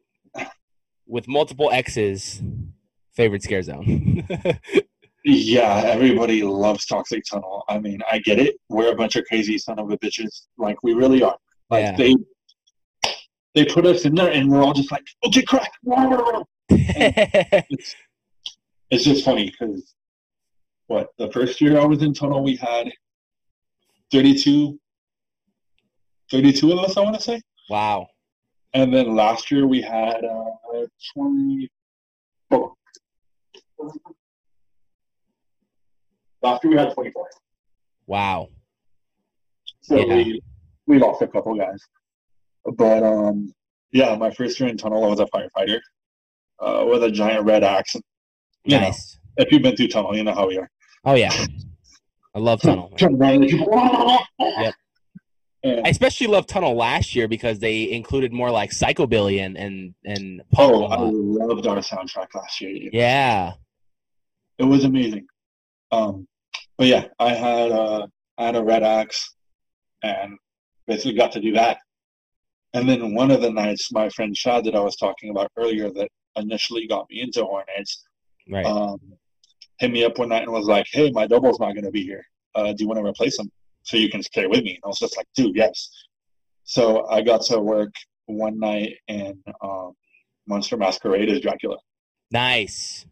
with 1.08 1.28
multiple 1.28 1.72
X's, 1.72 2.42
favorite 3.14 3.42
scare 3.42 3.62
zone. 3.64 4.28
yeah, 5.26 5.82
everybody 5.86 6.44
loves 6.44 6.86
Toxic 6.86 7.24
Tunnel. 7.30 7.64
I 7.68 7.80
mean, 7.80 8.00
I 8.12 8.20
get 8.20 8.40
it. 8.40 8.58
We're 8.70 8.92
a 8.92 8.96
bunch 8.96 9.16
of 9.16 9.26
crazy 9.26 9.58
son 9.58 9.80
of 9.80 9.90
a 9.90 9.98
bitches. 9.98 10.46
Like 10.58 10.78
we 10.84 10.94
really 10.94 11.24
are. 11.24 11.38
Like 11.70 11.84
Yeah. 11.84 11.96
they 11.98 12.16
they 13.56 13.66
put 13.66 13.86
us 13.86 14.06
in 14.06 14.16
there 14.16 14.32
and 14.32 14.50
we're 14.50 14.62
all 14.62 14.74
just 14.74 14.92
like, 14.92 15.06
okay, 15.26 15.42
crack. 15.42 15.72
it's, 16.70 17.96
it's 18.92 19.04
just 19.04 19.26
funny 19.26 19.50
because 19.52 19.94
what 20.88 21.10
the 21.18 21.32
first 21.32 21.60
year 21.62 21.80
I 21.80 21.86
was 21.86 22.02
in 22.02 22.14
tunnel, 22.14 22.44
we 22.44 22.56
had 22.56 22.92
32, 24.12 24.80
32 26.32 26.72
of 26.72 26.80
us, 26.80 26.98
I 26.98 27.02
want 27.02 27.16
to 27.16 27.22
say. 27.22 27.42
wow. 27.70 28.08
And 28.76 28.94
then 28.94 29.16
last 29.16 29.50
year 29.50 29.66
we 29.66 29.82
had 29.82 30.24
uh, 30.24 30.86
20. 31.16 31.70
Oh. 32.52 32.74
Last 36.44 36.64
year 36.64 36.72
we 36.74 36.78
had 36.78 36.94
24. 36.94 37.28
Wow. 38.06 38.48
So 39.82 39.98
Yeah. 39.98 40.16
we, 40.16 40.42
we 40.86 41.00
lost 41.00 41.22
a 41.24 41.28
couple 41.28 41.56
guys. 41.56 41.80
But 42.66 43.04
um, 43.04 43.54
yeah, 43.92 44.16
my 44.16 44.32
first 44.32 44.60
year 44.60 44.70
in 44.70 44.78
tunnel, 44.78 45.04
I 45.04 45.08
was 45.08 45.20
a 45.20 45.26
firefighter 45.26 45.80
uh, 46.60 46.86
with 46.88 47.04
a 47.04 47.12
giant 47.12 47.46
red 47.46 47.64
axe. 47.64 47.96
You 48.66 48.78
know, 48.78 48.82
Nice. 48.82 49.18
if 49.38 49.52
you've 49.52 49.62
been 49.62 49.76
through 49.76 49.88
tunnel, 49.88 50.16
you 50.16 50.24
know 50.24 50.34
how 50.34 50.48
we 50.48 50.58
are. 50.58 50.70
Oh 51.06 51.16
yeah. 51.16 51.32
I 52.36 52.40
love 52.40 52.62
Tunnel. 52.62 52.90
man. 52.90 52.98
Turn 52.98 53.16
around 53.16 53.34
and 53.44 53.50
you- 53.52 53.66
Yep. 54.40 54.74
And- 55.64 55.86
I 55.86 55.90
especially 55.90 56.28
love 56.28 56.46
Tunnel 56.48 56.76
last 56.76 57.16
year 57.16 57.28
because 57.28 57.60
they 57.60 57.90
included 57.92 58.32
more 58.32 58.52
like 58.52 58.70
Psychobilly 58.72 59.40
and 59.44 59.58
and 59.58 59.94
and 60.06 60.42
oh, 60.58 60.88
punk 60.88 60.94
I 60.94 60.98
loved 61.02 61.68
our 61.68 61.78
soundtrack 61.78 62.28
last 62.36 62.62
year. 62.62 62.90
Yeah. 62.94 63.54
It 64.58 64.64
was 64.66 64.84
amazing. 64.84 65.26
Um, 65.92 66.28
but 66.78 66.88
yeah, 66.88 67.06
I 67.20 67.34
had 67.34 67.72
a, 67.72 68.08
I 68.38 68.46
had 68.46 68.56
a 68.56 68.64
red 68.64 68.84
axe, 68.84 69.34
and 70.04 70.38
basically 70.88 71.14
got 71.14 71.32
to 71.34 71.42
do 71.42 71.54
that. 71.54 71.78
And 72.74 72.88
then 72.88 73.14
one 73.16 73.32
of 73.32 73.42
the 73.42 73.50
nights, 73.52 73.92
my 73.92 74.10
friend 74.10 74.36
Chad 74.36 74.64
that 74.66 74.76
I 74.76 74.80
was 74.80 74.96
talking 74.96 75.32
about 75.32 75.52
earlier, 75.58 75.90
that 75.92 76.10
initially 76.36 76.88
got 76.88 77.10
me 77.10 77.22
into 77.22 77.44
Horror 77.44 77.66
Nights, 77.76 78.04
Right. 78.48 78.66
um, 78.66 79.00
hit 79.80 79.92
me 79.92 80.04
up 80.04 80.18
one 80.18 80.30
night 80.30 80.44
and 80.44 80.52
was 80.52 80.68
like, 80.68 80.88
"Hey, 80.92 81.10
my 81.12 81.26
double's 81.28 81.60
not 81.60 81.74
going 81.74 81.86
to 81.86 81.92
be 81.92 82.04
here. 82.04 82.26
Uh, 82.56 82.74
do 82.74 82.84
you 82.84 82.88
want 82.88 83.00
to 83.00 83.06
replace 83.06 83.40
him 83.40 83.52
so 83.84 83.98
you 83.98 84.10
can 84.10 84.22
stay 84.24 84.46
with 84.48 84.64
me?" 84.64 84.72
And 84.76 84.80
I 84.84 84.88
was 84.88 85.00
just 85.00 85.18
like, 85.18 85.28
"Dude, 85.36 85.56
yes." 85.56 85.90
So 86.64 87.08
I 87.08 87.22
got 87.22 87.42
to 87.44 87.60
work 87.60 87.94
one 88.28 88.60
night 88.60 88.98
in 89.08 89.42
um, 89.62 89.94
Monster 90.48 90.78
Masquerade 90.78 91.30
as 91.30 91.42
Dracula. 91.42 91.78
nice. 92.32 93.06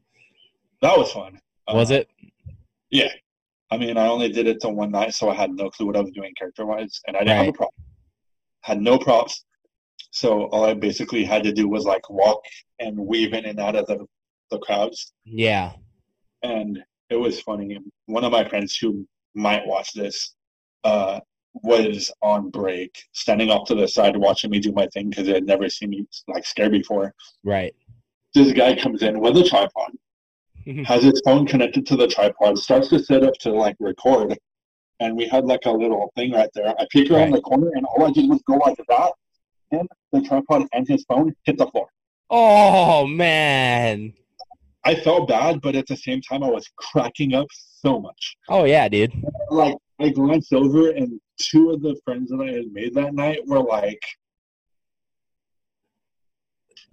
That 0.82 0.96
was 0.96 1.12
fun. 1.12 1.40
Was 1.74 1.92
Uh, 1.92 1.96
it? 1.96 2.10
Yeah. 2.92 3.12
I 3.72 3.78
mean, 3.78 3.98
I 3.98 4.08
only 4.08 4.30
did 4.30 4.46
it 4.48 4.62
to 4.62 4.70
one 4.70 4.92
night, 4.92 5.14
so 5.16 5.30
I 5.30 5.34
had 5.34 5.50
no 5.52 5.70
clue 5.72 5.88
what 5.88 5.98
I 5.98 6.02
was 6.02 6.12
doing 6.12 6.34
character 6.38 6.66
wise, 6.68 7.02
and 7.08 7.18
I 7.18 7.22
didn't 7.22 7.36
have 7.38 7.42
a 7.42 7.50
Right. 7.50 7.54
prop. 7.56 7.74
Had 8.62 8.80
no 8.82 8.98
props, 9.00 9.44
so 10.18 10.46
all 10.48 10.66
I 10.66 10.74
basically 10.74 11.24
had 11.24 11.44
to 11.44 11.52
do 11.54 11.68
was 11.68 11.86
like 11.86 12.10
walk 12.10 12.42
and 12.80 12.98
weave 12.98 13.34
in 13.34 13.46
and 13.46 13.60
out 13.60 13.76
of 13.76 13.86
the 13.88 14.06
the 14.50 14.60
crowds, 14.60 15.14
Yeah. 15.26 15.74
and 16.42 16.80
it 17.10 17.18
was 17.18 17.42
funny. 17.42 17.78
One 18.06 18.24
of 18.24 18.32
my 18.32 18.48
friends 18.48 18.76
who 18.78 19.06
might 19.36 19.66
watch 19.68 19.94
this 19.94 20.36
uh, 20.86 21.20
was 21.54 22.12
on 22.22 22.50
break, 22.50 22.92
standing 23.12 23.50
off 23.50 23.68
to 23.68 23.76
the 23.76 23.88
side 23.88 24.16
watching 24.16 24.50
me 24.52 24.60
do 24.60 24.72
my 24.72 24.88
thing 24.94 25.10
because 25.10 25.26
they 25.28 25.34
had 25.34 25.46
never 25.46 25.68
seen 25.70 25.90
me 25.90 26.08
like 26.30 26.46
scared 26.46 26.72
before. 26.72 27.14
Right. 27.44 27.76
This 28.34 28.54
guy 28.54 28.76
comes 28.76 29.04
in 29.04 29.20
with 29.20 29.36
a 29.38 29.44
tripod, 29.44 29.92
has 30.86 31.04
his 31.04 31.22
phone 31.26 31.46
connected 31.46 31.86
to 31.88 31.96
the 31.98 32.08
tripod, 32.08 32.58
starts 32.58 32.88
to 32.90 33.00
set 33.00 33.24
up 33.24 33.34
to 33.42 33.52
like 33.52 33.76
record, 33.80 34.38
and 35.02 35.18
we 35.18 35.28
had 35.28 35.44
like 35.46 35.66
a 35.66 35.72
little 35.72 36.12
thing 36.16 36.32
right 36.32 36.50
there. 36.54 36.74
I 36.80 36.88
peek 36.92 37.12
around 37.12 37.32
the 37.32 37.42
corner, 37.42 37.72
and 37.76 37.86
all 37.86 38.06
I 38.08 38.12
did 38.12 38.30
was 38.30 38.42
go 38.44 38.56
like 38.56 38.78
that, 38.88 39.12
and 39.72 39.88
the 40.12 40.22
tripod 40.22 40.68
and 40.74 40.88
his 40.88 41.06
phone 41.06 41.34
hit 41.46 41.58
the 41.58 41.68
floor. 41.68 41.88
Oh 42.30 43.08
man. 43.08 44.14
I 44.86 44.96
felt 44.96 45.28
bad, 45.28 45.62
but 45.62 45.76
at 45.76 45.88
the 45.88 45.98
same 45.98 46.22
time, 46.22 46.44
I 46.44 46.50
was 46.50 46.70
cracking 46.78 47.34
up 47.34 47.48
so 47.52 48.00
much. 48.00 48.38
Oh 48.48 48.64
yeah, 48.64 48.88
dude. 48.88 49.14
Like 49.50 49.76
I 50.00 50.10
glanced 50.10 50.54
over, 50.54 50.92
and 50.92 51.20
two 51.40 51.72
of 51.72 51.82
the 51.82 52.00
friends 52.06 52.30
that 52.30 52.42
I 52.42 52.52
had 52.52 52.72
made 52.72 52.94
that 52.94 53.14
night 53.14 53.40
were 53.46 53.60
like, 53.62 54.00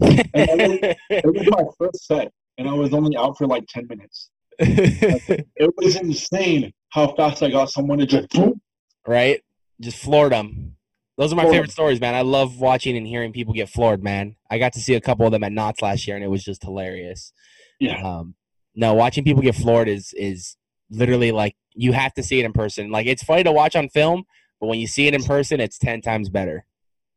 it 0.01 1.25
was 1.25 1.47
my 1.47 1.65
first 1.79 2.07
set, 2.07 2.33
and 2.59 2.69
I 2.69 2.73
was 2.73 2.93
only 2.93 3.17
out 3.17 3.39
for 3.39 3.47
like 3.47 3.65
ten 3.69 3.87
minutes. 3.89 4.31
It 4.59 5.75
was 5.77 5.97
insane 5.97 6.73
how 6.91 7.15
fast 7.15 7.43
I 7.43 7.51
got 7.51 7.71
someone 7.71 7.99
to 7.99 8.07
just 8.07 8.29
boom, 8.31 8.61
right? 9.07 9.41
Just 9.81 9.99
floored 9.99 10.33
them. 10.33 10.77
Those 11.17 11.33
are 11.33 11.37
my 11.37 11.49
favorite 11.49 11.71
stories, 11.71 12.01
man. 12.01 12.15
I 12.15 12.23
love 12.23 12.59
watching 12.59 12.97
and 12.97 13.07
hearing 13.07 13.33
people 13.33 13.55
get 13.55 13.69
floored, 13.69 14.03
man. 14.03 14.35
I 14.51 14.59
got 14.59 14.73
to 14.73 14.81
see 14.81 14.95
a 14.95 15.01
couple 15.01 15.25
of 15.25 15.33
them 15.33 15.45
at 15.45 15.53
Knott's 15.53 15.81
last 15.81 16.07
year, 16.09 16.17
and 16.17 16.25
it 16.25 16.29
was 16.29 16.43
just 16.43 16.63
hilarious. 16.63 17.33
Yeah. 17.79 18.03
Um, 18.03 18.35
no, 18.75 18.95
watching 18.95 19.23
people 19.23 19.43
get 19.43 19.55
floored 19.55 19.89
is 19.89 20.13
is 20.17 20.57
literally 20.91 21.31
like 21.31 21.55
you 21.75 21.93
have 21.93 22.13
to 22.15 22.23
see 22.23 22.41
it 22.41 22.45
in 22.45 22.53
person. 22.53 22.91
Like 22.91 23.07
it's 23.07 23.23
funny 23.23 23.45
to 23.45 23.53
watch 23.53 23.77
on 23.77 23.89
film, 23.89 24.25
but 24.61 24.67
when 24.67 24.81
you 24.81 24.89
see 24.89 25.07
it 25.07 25.15
in 25.15 25.23
person, 25.23 25.61
it's 25.61 25.79
ten 25.79 26.01
times 26.01 26.29
better. 26.29 26.67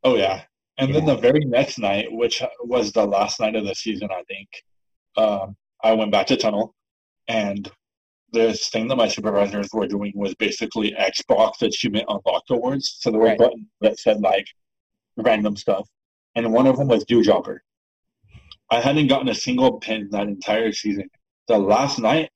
Oh 0.03 0.15
yeah. 0.15 0.43
And 0.77 0.93
then 0.93 1.05
the 1.05 1.17
very 1.17 1.39
next 1.39 1.79
night, 1.79 2.05
which 2.11 2.43
was 2.61 2.91
the 2.91 3.05
last 3.05 3.39
night 3.39 3.55
of 3.55 3.65
the 3.65 3.73
season, 3.73 4.09
I 4.11 4.21
think, 4.27 4.47
um, 5.17 5.55
I 5.83 5.93
went 5.93 6.11
back 6.11 6.27
to 6.27 6.37
Tunnel, 6.37 6.75
and 7.27 7.71
this 8.33 8.69
thing 8.69 8.87
that 8.87 8.95
my 8.97 9.07
supervisors 9.07 9.69
were 9.73 9.87
doing 9.87 10.11
was 10.15 10.35
basically 10.35 10.91
Xbox 10.93 11.61
Achievement 11.61 12.05
Unlocked 12.09 12.49
Awards. 12.49 12.97
So 12.99 13.11
there 13.11 13.19
were 13.19 13.27
Right. 13.27 13.37
buttons 13.37 13.67
that 13.81 13.99
said 13.99 14.19
like 14.21 14.47
random 15.15 15.55
stuff, 15.55 15.87
and 16.35 16.51
one 16.53 16.67
of 16.67 16.77
them 16.77 16.87
was 16.87 17.05
Dewdropper. 17.05 17.63
I 18.69 18.81
hadn't 18.81 19.07
gotten 19.07 19.29
a 19.29 19.35
single 19.35 19.79
pin 19.79 20.09
that 20.11 20.27
entire 20.27 20.71
season. 20.73 21.09
The 21.47 21.57
last 21.57 21.99
night, 21.99 22.29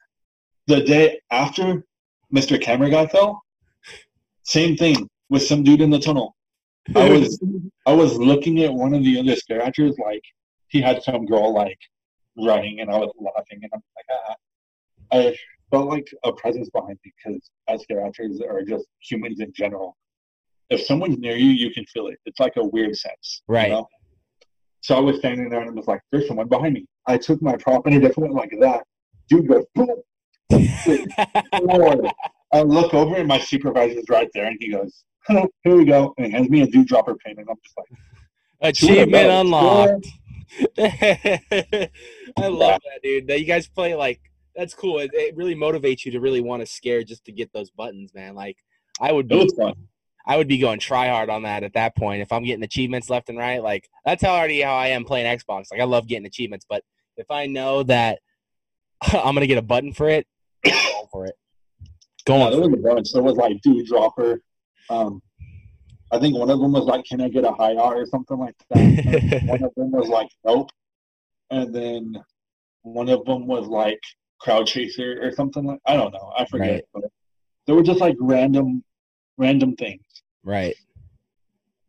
the 0.68 0.82
day 0.82 1.20
after 1.30 1.86
Mr. 2.34 2.60
Camera 2.62 2.90
Guy 2.90 3.08
fell, 3.08 3.44
same 4.44 4.78
thing 4.78 5.10
with 5.30 5.44
some 5.44 5.64
dude 5.64 5.82
in 5.82 5.90
the 5.90 6.00
tunnel. 6.00 6.36
I 6.96 7.10
was 7.10 7.40
I 7.86 7.94
was 7.94 8.18
looking 8.18 8.64
at 8.64 8.74
one 8.74 8.94
of 8.94 9.04
the 9.04 9.20
other 9.20 9.36
scare 9.36 9.62
actors, 9.62 9.98
like 9.98 10.24
he 10.70 10.82
had 10.82 11.04
some 11.04 11.26
girl 11.26 11.54
like 11.54 11.80
running, 12.38 12.80
and 12.80 12.90
I 12.90 12.98
was 12.98 13.12
laughing, 13.20 13.60
and 13.62 13.72
I'm 13.74 13.84
like, 13.96 14.06
ah. 14.10 14.36
I 15.12 15.38
felt 15.72 15.88
like 15.88 16.08
a 16.24 16.34
presence 16.34 16.70
behind 16.70 17.00
me 17.04 17.12
because 17.24 17.50
as 17.68 17.84
characters 17.86 18.42
are 18.42 18.62
just 18.62 18.86
humans 19.00 19.40
in 19.40 19.52
general. 19.54 19.98
If 20.70 20.82
someone's 20.82 21.18
near 21.18 21.36
you, 21.36 21.50
you 21.50 21.72
can 21.72 21.86
feel 21.86 22.08
it. 22.08 22.20
It's 22.26 22.40
like 22.40 22.54
a 22.58 22.64
weird 22.64 22.96
sense, 22.96 23.42
you 23.48 23.54
Right. 23.54 23.70
know? 23.72 23.88
So 24.82 24.96
I 24.96 25.00
was 25.00 25.18
standing 25.18 25.50
there 25.50 25.62
and 25.62 25.70
it 25.70 25.76
was 25.76 25.88
like, 25.88 26.02
"There's 26.12 26.28
someone 26.28 26.48
behind 26.48 26.74
me." 26.74 26.86
I 27.08 27.18
took 27.18 27.42
my 27.42 27.56
prop 27.58 27.86
and 27.86 27.96
it 27.96 28.02
just 28.02 28.18
went 28.18 28.34
like 28.34 28.54
that. 28.60 28.86
Dude 29.30 29.48
goes 29.48 29.66
boom. 29.76 30.02
I 32.54 32.62
look 32.64 32.94
over 32.94 33.16
and 33.16 33.28
my 33.28 33.40
supervisor's 33.40 34.06
right 34.10 34.30
there, 34.34 34.48
and 34.48 34.58
he 34.60 34.72
goes, 34.72 35.04
"Hello, 35.28 35.48
here 35.64 35.76
we 35.76 35.86
go," 35.86 36.14
and 36.18 36.26
he 36.28 36.32
hands 36.32 36.50
me 36.50 36.62
a 36.62 36.68
dew 36.68 36.84
dropper 36.84 37.16
pin, 37.16 37.38
and 37.38 37.48
I'm 37.50 37.56
just 37.64 37.78
like. 37.78 37.88
Achievement 38.62 39.32
unlocked. 39.32 40.08
I 40.78 42.48
love 42.48 42.82
that, 42.84 43.02
dude. 43.02 43.28
That 43.28 43.40
you 43.40 43.46
guys 43.46 43.68
play 43.68 43.96
like 43.96 44.31
that's 44.56 44.74
cool. 44.74 45.00
It, 45.00 45.12
it 45.14 45.36
really 45.36 45.56
motivates 45.56 46.06
you 46.06 46.12
to 46.12 46.20
really 46.20 46.42
want 46.42 46.62
to 46.62 46.66
scare 46.66 47.04
just 47.04 47.26
to 47.26 47.32
get 47.32 47.52
those 47.54 47.70
buttons, 47.70 48.14
man. 48.14 48.36
Like 48.36 48.58
I 49.00 49.12
would 49.12 49.28
be. 49.28 49.50
I 50.26 50.38
would 50.38 50.48
be 50.48 50.60
going 50.60 50.80
try 50.80 51.10
hard 51.10 51.30
on 51.30 51.44
that 51.44 51.64
at 51.64 51.74
that 51.74 51.96
point. 51.96 52.22
If 52.22 52.32
I'm 52.32 52.44
getting 52.44 52.64
achievements 52.64 53.10
left 53.10 53.30
and 53.30 53.38
right, 53.40 53.62
like 53.62 53.90
that's 54.06 54.24
how 54.24 54.36
already 54.36 54.62
how 54.62 54.76
I 54.76 54.90
am 54.90 55.04
playing 55.04 55.26
Xbox. 55.26 55.66
Like 55.72 55.82
I 55.82 55.86
love 55.86 56.08
getting 56.08 56.28
achievements, 56.28 56.66
but 56.70 56.84
if 57.18 57.30
I 57.32 57.48
know 57.48 57.84
that 57.84 58.20
I'm 59.02 59.34
gonna 59.34 59.48
get 59.48 59.58
a 59.58 59.64
button 59.64 59.94
for 59.94 60.10
it, 60.10 60.28
I'm 60.66 61.08
for 61.12 61.26
it. 61.26 61.36
Yeah, 61.82 61.88
Going 62.26 62.52
there 62.52 62.70
was 62.70 62.74
a 62.74 62.82
bunch. 62.82 63.14
There 63.14 63.24
was 63.24 63.36
like 63.36 63.62
dew 63.62 63.84
dropper. 63.84 64.42
Um, 64.90 65.22
I 66.12 66.20
think 66.20 66.38
one 66.38 66.50
of 66.50 66.60
them 66.60 66.74
was 66.74 66.86
like, 66.86 67.06
"Can 67.06 67.22
I 67.22 67.30
get 67.30 67.44
a 67.44 67.52
high 67.52 67.76
R?" 67.76 68.02
or 68.02 68.06
something 68.06 68.38
like 68.38 68.56
that. 68.70 69.44
one 69.48 69.64
of 69.64 69.72
them 69.76 69.92
was 69.92 70.08
like, 70.08 70.30
"Nope," 70.46 70.70
and 71.50 71.74
then 71.74 72.24
one 72.84 73.10
of 73.10 73.26
them 73.26 73.48
was 73.48 73.68
like 73.68 74.02
crowd 74.42 74.68
chaser 74.68 75.20
or 75.22 75.32
something 75.32 75.64
like. 75.64 75.80
I 75.86 75.96
don't 75.96 76.14
know. 76.14 76.34
I 76.38 76.46
forget. 76.46 76.72
Right. 76.72 76.84
But 76.94 77.04
they 77.68 77.74
were 77.74 77.84
just 77.84 78.00
like 78.00 78.16
random, 78.20 78.84
random 79.38 79.76
things. 79.76 80.04
right. 80.44 80.76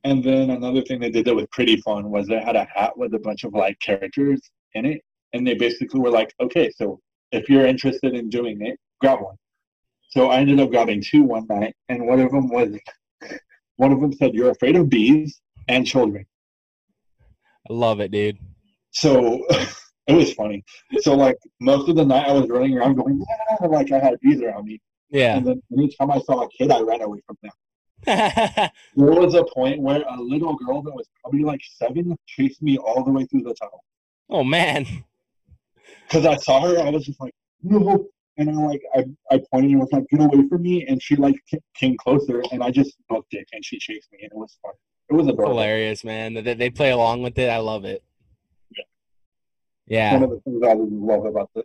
And 0.05 0.25
then 0.25 0.51
another 0.51 0.83
thing 0.83 0.99
they 0.99 1.11
did 1.11 1.27
that 1.27 1.35
was 1.35 1.47
pretty 1.53 1.77
fun 1.77 2.11
was 2.11 2.27
they 2.27 2.41
had 2.41 2.57
a 2.57 2.65
hat 2.65 2.99
with 2.99 3.15
a 3.15 3.21
bunch 3.21 3.45
of 3.45 3.55
like 3.55 3.79
characters 3.79 4.41
in 4.75 4.85
it, 4.85 5.01
and 5.33 5.47
they 5.47 5.55
basically 5.55 6.01
were 6.01 6.11
like, 6.11 6.35
"Okay, 6.41 6.71
so 6.77 6.99
if 7.31 7.49
you're 7.49 7.67
interested 7.67 8.15
in 8.15 8.29
doing 8.29 8.61
it, 8.67 8.81
grab 9.01 9.21
one." 9.21 9.37
So 10.11 10.29
I 10.31 10.38
ended 10.38 10.59
up 10.59 10.71
grabbing 10.71 11.03
two 11.03 11.23
one 11.23 11.47
night, 11.49 11.77
and 11.88 12.05
one 12.05 12.19
of 12.19 12.33
them 12.33 12.49
was 12.49 12.77
one 13.77 13.93
of 13.93 14.01
them 14.01 14.12
said, 14.12 14.35
"You're 14.35 14.51
afraid 14.51 14.75
of 14.75 14.88
bees 14.88 15.41
and 15.69 15.87
children." 15.87 16.27
I 17.71 17.73
love 17.73 18.01
it, 18.01 18.11
dude. 18.11 18.38
So 18.91 19.47
it 20.07 20.15
was 20.15 20.33
funny. 20.35 20.65
So 21.01 21.15
like 21.15 21.37
most 21.61 21.88
of 21.88 21.97
the 21.97 22.05
night, 22.05 22.29
I 22.29 22.33
was 22.33 22.49
running 22.49 22.77
around 22.77 22.97
going, 22.97 23.19
yeah, 23.21 23.67
like 23.67 23.93
I 23.93 23.99
had 23.99 24.19
bees 24.21 24.43
around 24.43 24.67
me. 24.67 24.81
Yeah. 25.11 25.37
And 25.37 25.47
then 25.47 25.62
anytime 25.73 26.11
I 26.11 26.21
saw 26.21 26.43
a 26.43 26.49
kid, 26.51 26.73
I 26.73 26.81
ran 26.81 27.03
away 27.03 27.21
from 27.27 27.37
them. 27.43 27.53
There 28.97 29.12
was 29.12 29.35
a 29.35 29.45
point 29.45 29.81
where 29.81 30.03
a 30.03 30.21
little 30.21 30.57
girl 30.57 30.83
that 30.83 30.93
was 30.93 31.09
probably 31.21 31.45
like 31.45 31.61
seven 31.77 32.17
chased 32.27 32.62
me 32.62 32.77
all 32.79 33.05
the 33.05 33.12
way 33.12 33.25
through 33.27 33.43
the 33.43 33.55
tunnel. 33.55 33.85
oh 34.29 34.43
man. 34.43 34.87
Because 36.09 36.27
I 36.27 36.37
saw 36.37 36.61
her, 36.67 36.81
I 36.81 36.91
was 36.91 37.07
just 37.07 37.21
like, 37.21 37.35
no. 37.62 38.07
And 38.38 38.51
I 38.51 38.55
like 38.55 38.83
I, 38.95 39.05
I 39.31 39.41
pointed 39.53 39.71
and 39.73 39.81
was 39.81 39.93
like, 39.93 40.09
get 40.09 40.21
away 40.21 40.49
from 40.49 40.62
me. 40.62 40.85
And 40.87 41.01
she 41.01 41.17
like 41.17 41.37
came 41.77 41.97
closer 41.97 42.43
and 42.51 42.62
I 42.62 42.71
just 42.71 42.97
booked 43.09 43.35
it 43.35 43.47
and 43.53 43.65
she 43.65 43.79
chased 43.79 44.11
me 44.11 44.19
and 44.23 44.33
it 44.33 44.37
was 44.37 44.59
fun. 44.62 44.73
It 45.11 45.15
was 45.15 45.29
adorable. 45.29 45.55
Hilarious, 45.55 46.03
man. 46.03 46.35
They, 46.35 46.55
they 46.55 46.71
play 46.71 46.91
along 46.91 47.23
with 47.23 47.38
it. 47.38 47.51
I 47.51 47.59
love 47.59 47.85
it. 47.85 48.03
One 49.92 50.20
Yeah. 50.20 50.24
of 50.24 50.31
the 50.31 50.40
things 50.40 50.62
I 50.62 50.72
love 50.72 51.26
about 51.26 51.50
the 51.55 51.64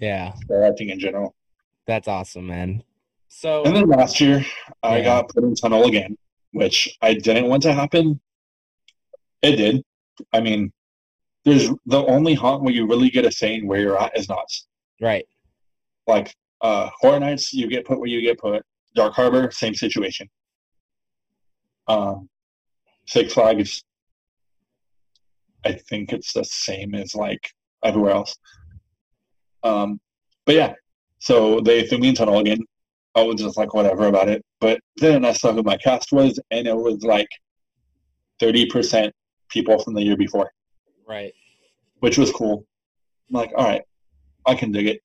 Yeah. 0.00 0.34
scare 0.34 0.64
acting 0.64 0.90
in 0.90 0.98
general. 0.98 1.36
That's 1.86 2.08
awesome, 2.08 2.48
man. 2.48 2.82
So 3.28 3.62
And 3.64 3.76
then 3.76 3.88
last 3.88 4.20
year, 4.20 4.44
I 4.82 4.98
Yeah. 4.98 5.04
got 5.04 5.28
put 5.28 5.44
in 5.44 5.54
tunnel 5.54 5.84
again, 5.84 6.18
which 6.50 6.96
I 7.00 7.14
didn't 7.14 7.46
want 7.48 7.62
to 7.62 7.72
happen. 7.72 8.20
It 9.42 9.54
did. 9.56 9.84
I 10.32 10.40
mean, 10.40 10.72
there's 11.44 11.68
the 11.86 12.04
only 12.06 12.34
haunt 12.34 12.64
where 12.64 12.74
you 12.74 12.88
really 12.88 13.08
get 13.08 13.24
a 13.24 13.30
saying 13.30 13.68
where 13.68 13.80
you're 13.80 14.00
at 14.02 14.16
is 14.18 14.28
Knott's. 14.28 14.66
right. 15.00 15.26
Like 16.08 16.34
uh, 16.62 16.90
Horror 16.98 17.20
Nights, 17.20 17.52
you 17.52 17.68
get 17.68 17.84
put 17.86 18.00
where 18.00 18.08
you 18.08 18.20
get 18.20 18.38
put. 18.38 18.64
Dark 18.96 19.14
Harbor, 19.14 19.48
same 19.52 19.74
situation. 19.76 20.28
Um, 21.86 22.28
Six 23.06 23.32
Flags, 23.32 23.84
I 25.64 25.72
think 25.72 26.12
it's 26.12 26.32
the 26.32 26.44
same 26.44 26.94
as 26.96 27.14
like 27.14 27.52
everywhere 27.84 28.12
else. 28.12 28.36
Um, 29.62 30.00
but 30.46 30.54
yeah, 30.54 30.72
so 31.18 31.60
they 31.60 31.86
threw 31.86 31.98
me 31.98 32.08
in 32.08 32.14
tunnel 32.14 32.38
again. 32.38 32.60
I 33.14 33.22
was 33.22 33.40
just 33.40 33.56
like 33.56 33.74
whatever 33.74 34.06
about 34.06 34.28
it. 34.28 34.44
But 34.60 34.80
then 34.96 35.24
I 35.24 35.32
saw 35.32 35.52
who 35.52 35.62
my 35.62 35.76
cast 35.76 36.12
was, 36.12 36.38
and 36.50 36.66
it 36.66 36.76
was 36.76 37.02
like 37.02 37.28
thirty 38.38 38.66
percent 38.66 39.12
people 39.50 39.78
from 39.82 39.94
the 39.94 40.02
year 40.02 40.16
before, 40.16 40.50
Right. 41.06 41.32
which 41.98 42.16
was 42.18 42.30
cool. 42.32 42.64
I'm 43.28 43.34
like, 43.34 43.50
all 43.56 43.64
right, 43.64 43.82
I 44.46 44.54
can 44.54 44.70
dig 44.72 44.86
it. 44.86 45.00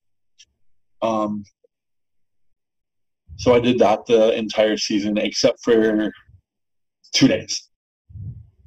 Um, 1.02 1.44
so 3.36 3.54
I 3.54 3.60
did 3.60 3.78
that 3.80 4.06
the 4.06 4.32
entire 4.36 4.76
season 4.78 5.18
except 5.18 5.58
for 5.62 6.10
two 7.12 7.28
days. 7.28 7.68